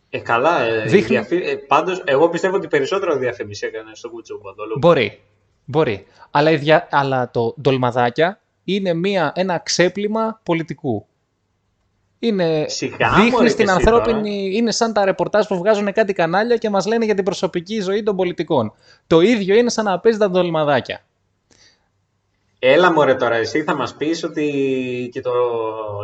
Ε, 0.10 0.20
καλά. 0.20 0.62
Ε, 0.62 0.82
Δείχνει- 0.82 1.08
διαφη... 1.08 1.50
ε, 1.50 1.56
πάντως, 1.56 2.02
εγώ 2.06 2.30
πιστεύω 2.30 2.56
ότι 2.56 2.68
περισσότερο 2.68 3.18
διαφήμιση 3.18 3.66
έκανε 3.66 3.92
στον 3.94 4.12
Κουτσούμπα 4.12 4.54
το 4.56 4.64
Λούμπεν. 4.64 4.78
Μπορεί. 4.80 5.22
Μπορεί. 5.66 6.06
Αλλά, 6.32 6.52
η 6.52 6.56
δια- 6.56 6.88
αλλά 6.92 7.32
το 7.32 7.56
ντολμαδάκια 7.62 8.42
είναι 8.64 8.94
μια, 8.94 9.32
ένα 9.36 9.58
ξέπλυμα 9.58 10.40
πολιτικού. 10.44 11.06
Είναι, 12.20 12.66
Σιγά, 12.68 13.10
δείχνει 13.14 13.30
μωρέ, 13.30 13.50
στην 13.50 13.66
και 13.66 13.72
εσύ 13.72 13.82
ανθρώπινη... 13.88 14.52
Είναι 14.56 14.72
σαν 14.72 14.94
τα 14.94 15.06
ρεπορτάζ 15.06 15.46
που 15.46 15.58
βγάζουν 15.58 15.92
κάτι 15.94 16.14
κανάλια 16.14 16.58
και 16.58 16.70
μας 16.70 16.86
λένε 16.86 17.06
για 17.06 17.16
την 17.16 17.24
προσωπική 17.24 17.80
ζωή 17.82 18.04
των 18.04 18.16
πολιτικών. 18.16 18.74
Το 19.08 19.20
ίδιο 19.22 19.56
είναι 19.56 19.70
σαν 19.70 19.86
να 19.86 20.00
παίζει 20.00 20.18
τα 20.18 20.30
ντολμαδάκια. 20.30 21.02
Έλα 22.60 22.92
μωρέ 22.92 23.16
τώρα, 23.16 23.36
εσύ 23.36 23.64
θα 23.64 23.76
μας 23.76 23.96
πεις 23.96 24.24
ότι 24.24 25.10
και 25.12 25.22
το 25.22 25.32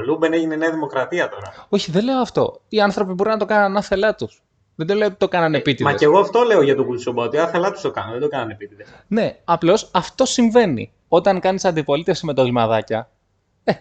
Λούμπεν 0.05 0.33
έγινε 0.33 0.55
Νέα 0.55 0.71
Δημοκρατία 0.71 1.29
τώρα. 1.29 1.53
Όχι, 1.69 1.91
δεν 1.91 2.03
λέω 2.03 2.19
αυτό. 2.19 2.61
Οι 2.69 2.81
άνθρωποι 2.81 3.13
μπορεί 3.13 3.29
να 3.29 3.37
το 3.37 3.45
κάνουν 3.45 3.65
άθελά 3.65 4.15
τους. 4.15 4.41
Δεν 4.75 4.87
το 4.87 4.93
λέω 4.93 5.07
ότι 5.07 5.15
το 5.15 5.27
κάνανε 5.27 5.57
επίτηδες. 5.57 5.91
Μα 5.91 5.97
και 5.97 6.05
εγώ 6.05 6.19
αυτό 6.19 6.41
λέω 6.41 6.61
για 6.61 6.75
τον 6.75 6.85
Κουτσούμπα, 6.85 7.23
ότι 7.23 7.37
άθελά 7.37 7.71
τους 7.71 7.81
το 7.81 7.91
κάνουν, 7.91 8.11
δεν 8.11 8.21
το 8.21 8.27
κάνανε 8.27 8.51
επίτηδες. 8.51 8.87
Ναι, 9.07 9.39
απλώς 9.43 9.89
αυτό 9.93 10.25
συμβαίνει. 10.25 10.93
Όταν 11.07 11.39
κάνεις 11.39 11.65
αντιπολίτευση 11.65 12.25
με 12.25 12.33
το 12.33 12.43
ντολμαδάκια. 12.43 13.09
Ε, 13.63 13.73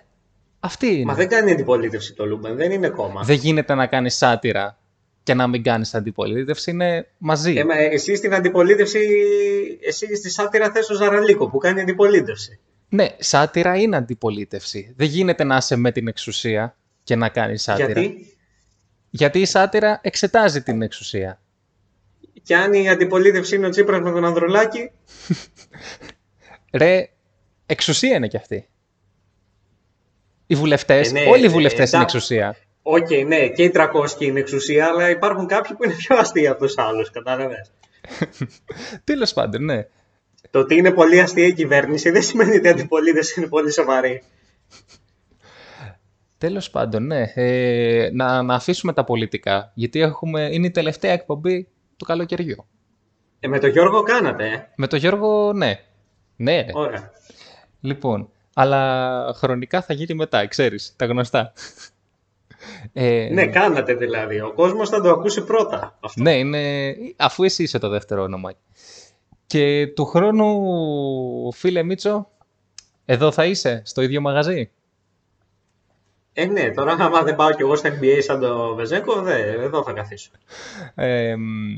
αυτή 0.60 0.94
είναι. 0.94 1.04
Μα 1.04 1.14
δεν 1.14 1.28
κάνει 1.28 1.52
αντιπολίτευση 1.52 2.14
το 2.14 2.26
Λούμπεν, 2.26 2.56
δεν 2.56 2.70
είναι 2.70 2.88
κόμμα. 2.88 3.22
Δεν 3.22 3.36
γίνεται 3.36 3.74
να 3.74 3.86
κάνεις 3.86 4.16
σάτυρα 4.16 4.78
και 5.22 5.34
να 5.34 5.46
μην 5.46 5.62
κάνεις 5.62 5.94
αντιπολίτευση. 5.94 6.70
Είναι 6.70 7.08
μαζί. 7.18 7.54
Ε, 7.54 7.64
μα 7.64 7.74
εσύ 7.78 8.14
στην 8.14 8.34
αντιπολίτευση, 8.34 8.98
εσύ 9.86 10.16
στη 10.16 10.30
σάτυρα 10.30 10.70
θες 10.70 10.90
ο 10.90 10.94
Ζαραλίκο 10.94 11.48
που 11.50 11.58
κάνει 11.58 11.80
αντιπολίτευση. 11.80 12.60
Ναι, 12.88 13.06
σάτυρα 13.18 13.76
είναι 13.76 13.96
αντιπολίτευση. 13.96 14.92
Δεν 14.96 15.06
γίνεται 15.08 15.44
να 15.44 15.56
είσαι 15.56 15.76
με 15.76 15.92
την 15.92 16.08
εξουσία 16.08 16.76
και 17.04 17.16
να 17.16 17.28
κάνεις 17.28 17.62
σάτυρα. 17.62 18.00
Γιατί, 18.00 18.36
Γιατί 19.10 19.40
η 19.40 19.44
σάτυρα 19.44 20.00
εξετάζει 20.02 20.62
την 20.62 20.82
εξουσία. 20.82 21.40
και 22.42 22.56
αν 22.56 22.72
η 22.72 22.88
αντιπολίτευση 22.88 23.56
είναι 23.56 23.66
ο 23.66 23.70
Τσίπρας 23.70 24.00
με 24.00 24.10
τον 24.10 24.24
Ανδρουλάκη, 24.24 24.90
Ρε, 26.72 27.08
εξουσία 27.66 28.16
είναι 28.16 28.28
κι 28.28 28.36
αυτή. 28.36 28.68
Οι 30.46 30.54
βουλευτές, 30.54 31.08
Ε, 31.08 31.12
ναι, 31.12 31.20
όλοι 31.20 31.42
οι 31.42 31.46
ε, 31.46 31.48
βουλευτές 31.48 31.90
είναι 31.92 31.98
εντάξει. 32.02 32.16
εξουσία. 32.16 32.56
Οκ, 32.82 33.10
ναι, 33.26 33.48
και 33.48 33.62
οι 33.62 33.72
300 33.74 33.88
είναι 34.18 34.40
εξουσία, 34.40 34.86
αλλά 34.86 35.10
υπάρχουν 35.10 35.46
κάποιοι 35.46 35.76
που 35.76 35.84
είναι 35.84 35.94
πιο 35.94 36.16
αστείοι 36.16 36.46
από 36.46 36.64
τους 36.64 36.78
άλλους, 36.78 37.10
κατάλαβες. 37.10 37.72
Τέλος 39.04 39.32
πάντων, 39.32 39.64
ναι. 39.64 39.86
Το 40.50 40.58
ότι 40.58 40.74
είναι 40.74 40.92
πολύ 40.92 41.20
αστεία 41.20 41.46
η 41.46 41.52
κυβέρνηση 41.52 42.10
δεν 42.10 42.22
σημαίνει 42.22 42.56
ότι 42.56 42.66
η 42.66 42.70
αντιπολίτευση 42.70 43.40
είναι 43.40 43.48
πολύ 43.48 43.72
σοβαρή. 43.72 44.22
Τέλος 46.38 46.70
πάντων, 46.70 47.06
ναι. 47.06 47.32
Ε, 47.34 48.10
να, 48.12 48.42
να 48.42 48.54
αφήσουμε 48.54 48.92
τα 48.92 49.04
πολιτικά. 49.04 49.72
Γιατί 49.74 50.00
έχουμε, 50.00 50.48
είναι 50.52 50.66
η 50.66 50.70
τελευταία 50.70 51.12
εκπομπή 51.12 51.68
του 51.96 52.04
καλοκαιριού. 52.04 52.66
Ε, 53.40 53.48
με 53.48 53.58
τον 53.58 53.70
Γιώργο 53.70 54.02
κάνατε, 54.02 54.46
ε; 54.46 54.68
Με 54.76 54.86
τον 54.86 54.98
Γιώργο, 54.98 55.52
ναι. 55.52 55.80
Ναι, 56.36 56.60
ρε. 56.60 56.70
Ωραία. 56.72 57.10
Λοιπόν, 57.80 58.30
αλλά 58.54 59.32
χρονικά 59.36 59.82
θα 59.82 59.94
γίνει 59.94 60.14
μετά, 60.14 60.46
ξέρεις, 60.46 60.94
τα 60.96 61.06
γνωστά. 61.06 61.52
Ε, 62.92 63.28
Ναι, 63.32 63.46
κάνατε 63.46 63.94
δηλαδή. 63.94 64.40
Ο 64.40 64.52
κόσμος 64.54 64.88
θα 64.88 65.00
το 65.00 65.10
ακούσει 65.10 65.44
πρώτα. 65.44 65.98
Αυτό. 66.00 66.22
ναι, 66.22 66.38
είναι, 66.38 66.94
αφού 67.16 67.44
εσύ 67.44 67.62
είσαι 67.62 67.78
το 67.78 67.88
δεύτερο 67.88 68.22
όνομα. 68.22 68.52
Και 69.46 69.86
του 69.86 70.04
χρόνου, 70.04 71.52
φίλε 71.52 71.82
Μίτσο, 71.82 72.28
εδώ 73.04 73.30
θα 73.32 73.44
είσαι, 73.46 73.82
στο 73.84 74.02
ίδιο 74.02 74.20
μαγαζί; 74.20 74.70
Ε, 76.32 76.44
ναι, 76.44 76.70
τώρα 76.70 76.92
άμα 76.92 77.22
δεν 77.22 77.36
πάω 77.36 77.50
κι 77.50 77.62
εγώ 77.62 77.76
στα 77.76 77.98
NBA 77.98 78.18
σαν 78.22 78.40
το 78.40 78.74
Βεζέκο, 78.74 79.22
δε, 79.22 79.50
εδώ 79.52 79.82
θα 79.82 79.92
καθίσω. 79.92 80.30
Ε, 80.94 81.34
μ, 81.36 81.72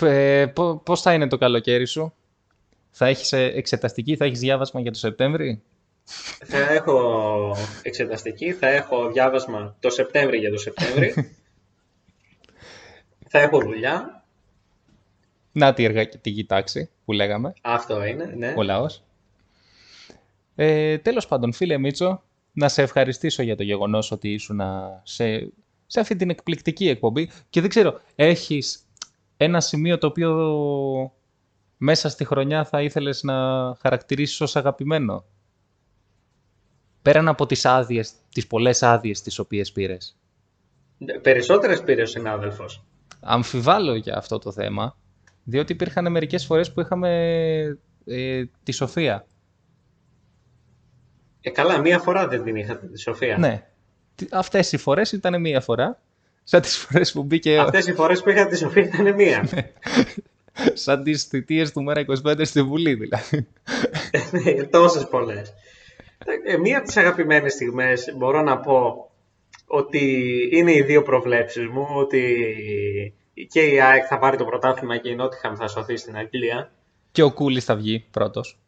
ε, 0.00 0.46
πο- 0.46 0.76
πώς 0.84 1.00
θα 1.02 1.12
είναι 1.12 1.28
το 1.28 1.38
καλοκαίρι 1.38 1.86
σου, 1.86 2.12
θα 2.90 3.06
έχεις 3.06 3.32
ε, 3.32 3.44
εξεταστική, 3.54 4.16
θα 4.16 4.24
έχεις 4.24 4.38
διάβασμα 4.40 4.80
για 4.80 4.92
το 4.92 4.98
Σεπτέμβρη; 4.98 5.62
Θα 6.44 6.58
έχω 6.58 7.56
εξεταστική, 7.82 8.52
θα 8.52 8.66
έχω 8.68 9.10
διάβασμα 9.12 9.76
το 9.80 9.90
Σεπτέμβρη 9.90 10.38
για 10.38 10.50
το 10.50 10.58
Σεπτέμβρη. 10.58 11.14
θα 13.30 13.38
έχω 13.38 13.60
δουλειά. 13.60 14.24
Να 15.52 15.72
τη 15.74 15.84
εργατική 15.84 16.44
τάξη 16.44 16.90
που 17.04 17.12
λέγαμε. 17.12 17.52
Αυτό 17.62 18.04
είναι, 18.04 18.24
ναι. 18.36 18.54
ο 18.56 18.62
λαός. 18.62 19.02
Ε, 20.54 20.98
τέλος 20.98 21.26
πάντων, 21.26 21.52
φίλε 21.52 21.78
Μίτσο, 21.78 22.22
να 22.52 22.68
σε 22.68 22.82
ευχαριστήσω 22.82 23.42
για 23.42 23.56
το 23.56 23.62
γεγονός 23.62 24.10
ότι 24.10 24.32
ήσουν 24.32 24.60
σε, 25.02 25.52
σε 25.86 26.00
αυτή 26.00 26.16
την 26.16 26.30
εκπληκτική 26.30 26.88
εκπομπή 26.88 27.30
και 27.50 27.60
δεν 27.60 27.68
ξέρω, 27.68 28.00
έχεις 28.14 28.86
ένα 29.36 29.60
σημείο 29.60 29.98
το 29.98 30.06
οποίο 30.06 31.12
μέσα 31.76 32.08
στη 32.08 32.24
χρονιά 32.24 32.64
θα 32.64 32.82
ήθελες 32.82 33.22
να 33.22 33.34
χαρακτηρίσεις 33.80 34.40
ως 34.40 34.56
αγαπημένο; 34.56 35.24
Πέραν 37.06 37.28
από 37.28 37.46
τις 37.46 37.64
άδειες, 37.64 38.12
τις 38.32 38.46
πολλές 38.46 38.82
άδειες 38.82 39.22
τις 39.22 39.38
οποίες 39.38 39.72
πήρες; 39.72 40.16
Περισσότερες 41.22 41.82
πήρε 41.82 42.02
ο 42.02 42.06
συνάδελφος. 42.06 42.84
Αμφιβάλλω 43.20 43.94
για 43.94 44.16
αυτό 44.16 44.38
το 44.38 44.52
θέμα, 44.52 44.96
διότι 45.44 45.72
υπήρχαν 45.72 46.10
μερικές 46.10 46.44
φορές 46.44 46.72
που 46.72 46.80
είχαμε 46.80 47.08
ε, 48.06 48.44
τη 48.62 48.72
Σοφία. 48.72 49.26
Ε, 51.40 51.50
καλά, 51.50 51.78
μία 51.78 51.98
φορά 51.98 52.28
δεν 52.28 52.42
την 52.44 52.56
είχατε 52.56 52.86
τη 52.86 52.98
Σοφία. 53.00 53.38
Ναι. 53.38 53.66
Τι- 54.14 54.26
Αυτές 54.30 54.72
οι 54.72 54.76
φορές 54.76 55.12
ήταν 55.12 55.40
μία 55.40 55.60
φορά. 55.60 56.00
Σαν 56.44 56.60
τις 56.60 56.76
φορές 56.76 57.12
που 57.12 57.22
μπήκε 57.22 57.58
Αυτές 57.58 57.86
οι 57.86 57.92
φορές 57.92 58.22
που 58.22 58.30
είχατε 58.30 58.48
τη 58.50 58.56
Σοφία 58.56 58.82
ήταν 58.82 59.14
μία. 59.14 59.48
σαν 60.72 61.02
τις 61.02 61.24
θητείες 61.24 61.72
του 61.72 61.82
Μέρα 61.82 62.04
25 62.24 62.40
στη 62.46 62.62
Βουλή 62.62 62.94
δηλαδή. 62.94 63.46
Ναι, 64.30 64.64
Τόσες 64.64 65.08
πολλές. 65.08 65.54
Ε, 66.44 66.56
μία 66.56 66.76
από 66.76 66.86
τις 66.86 66.96
αγαπημένες 66.96 67.52
στιγμές 67.52 68.14
μπορώ 68.16 68.42
να 68.42 68.58
πω 68.58 69.10
ότι 69.66 70.22
είναι 70.52 70.72
οι 70.72 70.82
δύο 70.82 71.02
προβλέψεις 71.02 71.66
μου, 71.68 71.86
ότι 71.94 72.46
και 73.48 73.60
η 73.60 73.80
ΑΕΚ 73.80 74.04
θα 74.08 74.18
πάρει 74.18 74.36
το 74.36 74.44
πρωτάθλημα 74.44 74.98
και 74.98 75.08
η 75.08 75.14
Νότιχαμ 75.14 75.54
θα 75.54 75.68
σωθεί 75.68 75.96
στην 75.96 76.16
Αγγλία. 76.16 76.72
Και 77.12 77.22
ο 77.22 77.32
Κούλης 77.32 77.64
θα 77.64 77.76
βγει 77.76 78.06
πρώτος. 78.10 78.58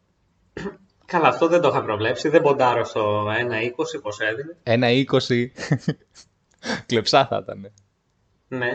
Καλά, 1.05 1.27
αυτό 1.27 1.47
δεν 1.47 1.61
το 1.61 1.67
είχα 1.67 1.83
προβλέψει, 1.83 2.29
δεν 2.29 2.41
ποντάρω 2.41 2.83
στο 2.83 3.25
1-20 3.25 4.01
πώς 4.01 4.19
έδινε. 4.19 4.57
Ένα 4.63 4.87
20 4.89 5.45
κλεψά 6.87 7.27
θα 7.27 7.39
ήταν. 7.43 7.71
Ναι. 8.47 8.71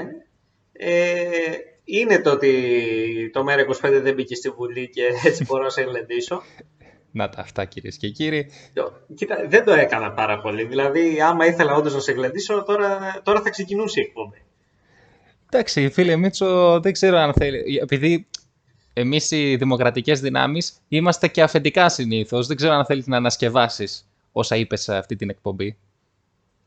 Ε, 0.73 1.57
είναι 1.85 2.21
το 2.21 2.31
ότι 2.31 3.31
το 3.33 3.45
ΜΕΡΑ25 3.49 4.01
δεν 4.03 4.15
μπήκε 4.15 4.35
στη 4.35 4.51
Βουλή 4.51 4.89
και 4.89 5.03
έτσι 5.25 5.45
μπορώ 5.45 5.63
να 5.63 5.69
σε 5.69 5.83
γλεντήσω. 5.83 6.43
Να 7.17 7.29
τα 7.29 7.41
αυτά 7.41 7.65
κυρίες 7.65 7.97
και 7.97 8.09
κύριοι. 8.09 8.51
Το- 8.75 8.93
Κοίτα, 9.15 9.37
δεν 9.49 9.65
το 9.65 9.73
έκανα 9.73 10.13
πάρα 10.13 10.41
πολύ. 10.41 10.65
Δηλαδή, 10.65 11.21
άμα 11.21 11.47
ήθελα 11.47 11.75
όντως 11.75 11.95
να 11.95 12.01
σε 12.01 12.13
γλεντήσω, 12.13 12.63
τώρα, 12.63 13.21
τώρα 13.23 13.41
θα 13.41 13.51
ξεκινούσε 13.51 14.01
η 14.01 14.03
εκπομπή. 14.03 14.43
Εντάξει, 15.51 15.89
φίλε 15.91 16.17
Μίτσο, 16.17 16.81
δεν 16.81 16.93
ξέρω 16.93 17.17
αν 17.17 17.33
θέλει. 17.33 17.79
Επειδή 17.83 18.27
εμείς 18.93 19.31
οι 19.31 19.57
δημοκρατικές 19.57 20.21
δυνάμεις 20.21 20.81
είμαστε 20.89 21.29
και 21.29 21.43
αφεντικά 21.43 21.89
συνήθως. 21.89 22.47
Δεν 22.47 22.57
ξέρω 22.57 22.73
αν 22.75 22.85
θέλεις 22.85 23.07
να 23.07 23.17
ανασκευάσεις 23.17 24.09
όσα 24.33 24.57
είπες 24.57 24.83
σε 24.83 24.97
αυτή 24.97 25.17
την 25.17 25.31
εκπομπή. 25.31 25.77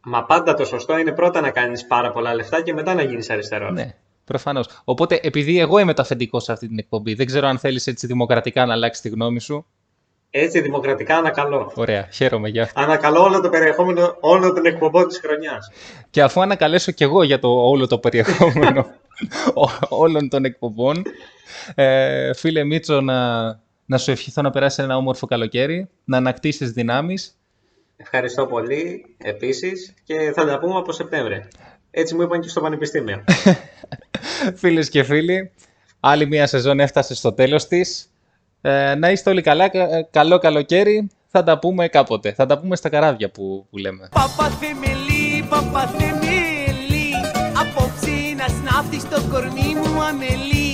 Μα 0.02 0.24
πάντα 0.26 0.54
το 0.54 0.66
σωστό 0.66 0.98
είναι 0.98 1.12
πρώτα 1.12 1.42
να 1.42 1.52
κάνεις 1.52 1.86
πάρα 1.88 2.12
πολλά 2.12 2.36
λεφτά 2.36 2.62
και 2.62 2.74
μετά 2.74 2.94
να 2.94 3.02
γίνεις 3.02 3.30
αριστερός. 3.30 3.72
Ναι, 3.74 3.96
προφανώς. 4.26 4.82
Οπότε, 4.84 5.20
επειδή 5.24 5.60
εγώ 5.60 5.78
είμαι 5.80 5.94
το 5.94 6.02
αφεντικό 6.02 6.40
σε 6.40 6.52
αυτή 6.52 6.68
την 6.68 6.78
εκπομπή, 6.80 7.14
δεν 7.14 7.26
ξέρω 7.26 7.48
αν 7.48 7.60
θέλεις 7.60 7.88
έτσι 7.88 8.08
δημοκρατικά 8.08 8.66
να 8.66 8.74
αλλάξεις 8.74 9.02
τη 9.04 9.10
γνώμη 9.10 9.40
σου. 9.40 9.66
Έτσι 10.30 10.62
δημοκρατικά 10.62 11.18
ανακαλώ. 11.18 11.72
Ωραία, 11.76 12.08
χαίρομαι 12.12 12.50
για 12.50 12.64
αυτό. 12.64 12.82
Ανακαλώ 12.82 13.22
όλο 13.24 13.42
το 13.42 13.50
περιεχόμενο 13.50 14.18
όλων 14.20 14.54
των 14.56 14.66
εκπομπών 14.66 15.08
της 15.08 15.20
χρονιάς. 15.20 15.72
Και 16.10 16.22
αφού 16.22 16.42
ανακαλέσω 16.42 16.92
κι 16.92 17.04
εγώ 17.04 17.24
για 17.24 17.40
το 17.40 17.48
όλο 17.48 17.88
το 17.88 17.98
περιεχόμενο 18.00 18.86
ό- 19.54 19.88
όλων 19.90 20.30
των 20.30 20.46
εκπομπών, 20.46 21.04
ε, 21.76 22.34
φίλε 22.34 22.64
Μίτσο, 22.64 23.02
να, 23.02 23.46
να 23.86 23.98
σου 23.98 24.12
ευχηθώ 24.12 24.42
να 24.42 24.50
περάσει 24.50 24.82
ένα 24.82 24.98
όμορφο 24.98 25.26
καλοκαίρι, 25.26 25.90
να 26.04 26.18
ανακτήσεις 26.18 26.72
δυνάμεις. 26.72 27.38
Ευχαριστώ 27.98 28.46
πολύ 28.46 29.16
επίσης 29.18 29.94
και 30.04 30.32
θα 30.36 30.46
τα 30.46 30.60
πούμε 30.60 30.78
από 30.78 30.92
Σεπτέμβρη. 30.92 31.48
Έτσι 31.92 32.16
μου 32.16 32.22
είπαν 32.22 32.42
και 32.42 32.50
στο 32.50 32.62
Πανεπιστήμιο. 32.62 33.24
Φίλες 34.56 34.90
και 34.90 35.04
φίλοι, 35.04 35.52
άλλη 36.00 36.26
μια 36.28 36.48
σεζόν 36.48 36.80
έφτασε 36.80 37.16
στο 37.16 37.34
τέλος 37.34 37.68
της. 37.68 38.10
Ε, 38.62 38.96
να 38.96 39.12
είστε 39.12 39.30
όλοι 39.30 39.42
καλά, 39.42 39.68
κα- 39.70 39.96
ε, 39.98 40.08
καλό 40.12 40.38
καλοκαίρι. 40.38 41.10
Θα 41.32 41.44
τα 41.44 41.60
πούμε 41.60 41.88
κάποτε. 41.88 42.34
Θα 42.34 42.46
τα 42.46 42.58
πούμε 42.60 42.76
στα 42.76 42.90
καράβια 42.90 43.30
που, 43.30 43.66
που 43.70 43.78
λέμε. 43.78 44.10
Παπαθεμελή, 44.12 45.46
παπαθεμελή 45.50 47.14
Απόψε 47.62 48.18
να 48.38 48.48
σνάφτει 48.48 49.00
στο 49.00 49.22
κορμί 49.32 49.76
μου 49.76 50.02
αμελή 50.02 50.74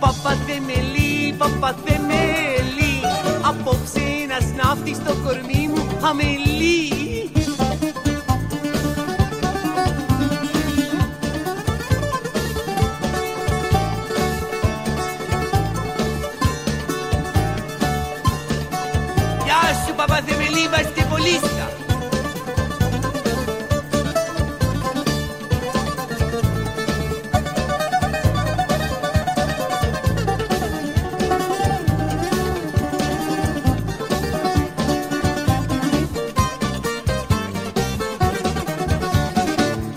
Παπαθεμελή, 0.00 1.32
παπαθεμελή 1.38 2.94
Απόψε 3.48 4.06
να 4.28 4.38
σνάφτει 4.46 4.94
στο 4.94 5.14
κορμί 5.24 5.68
μου 5.74 6.06
αμελή 6.08 6.99
παπαθεμελή 20.50 20.68
βαστιβολίστα 20.68 21.68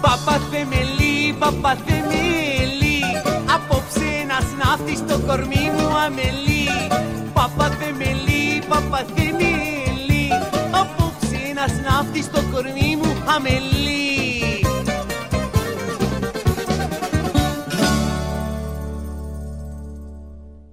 Παπαθεμελή, 0.02 1.36
παπαθεμελή 1.40 3.02
ναύτη 4.58 4.96
στο 4.96 5.20
κορμί 5.28 5.72
μου 5.76 5.98
αμελή. 5.98 6.68
Παπαθεμελή, 7.34 8.64
παπαθεμελή 8.68 9.24
Απόψε 9.28 9.83
ένας 11.66 11.80
ναύτης 11.82 12.26
στο 12.26 12.42
κορμί 12.52 12.96
μου 12.96 13.24
αμελή. 13.26 14.23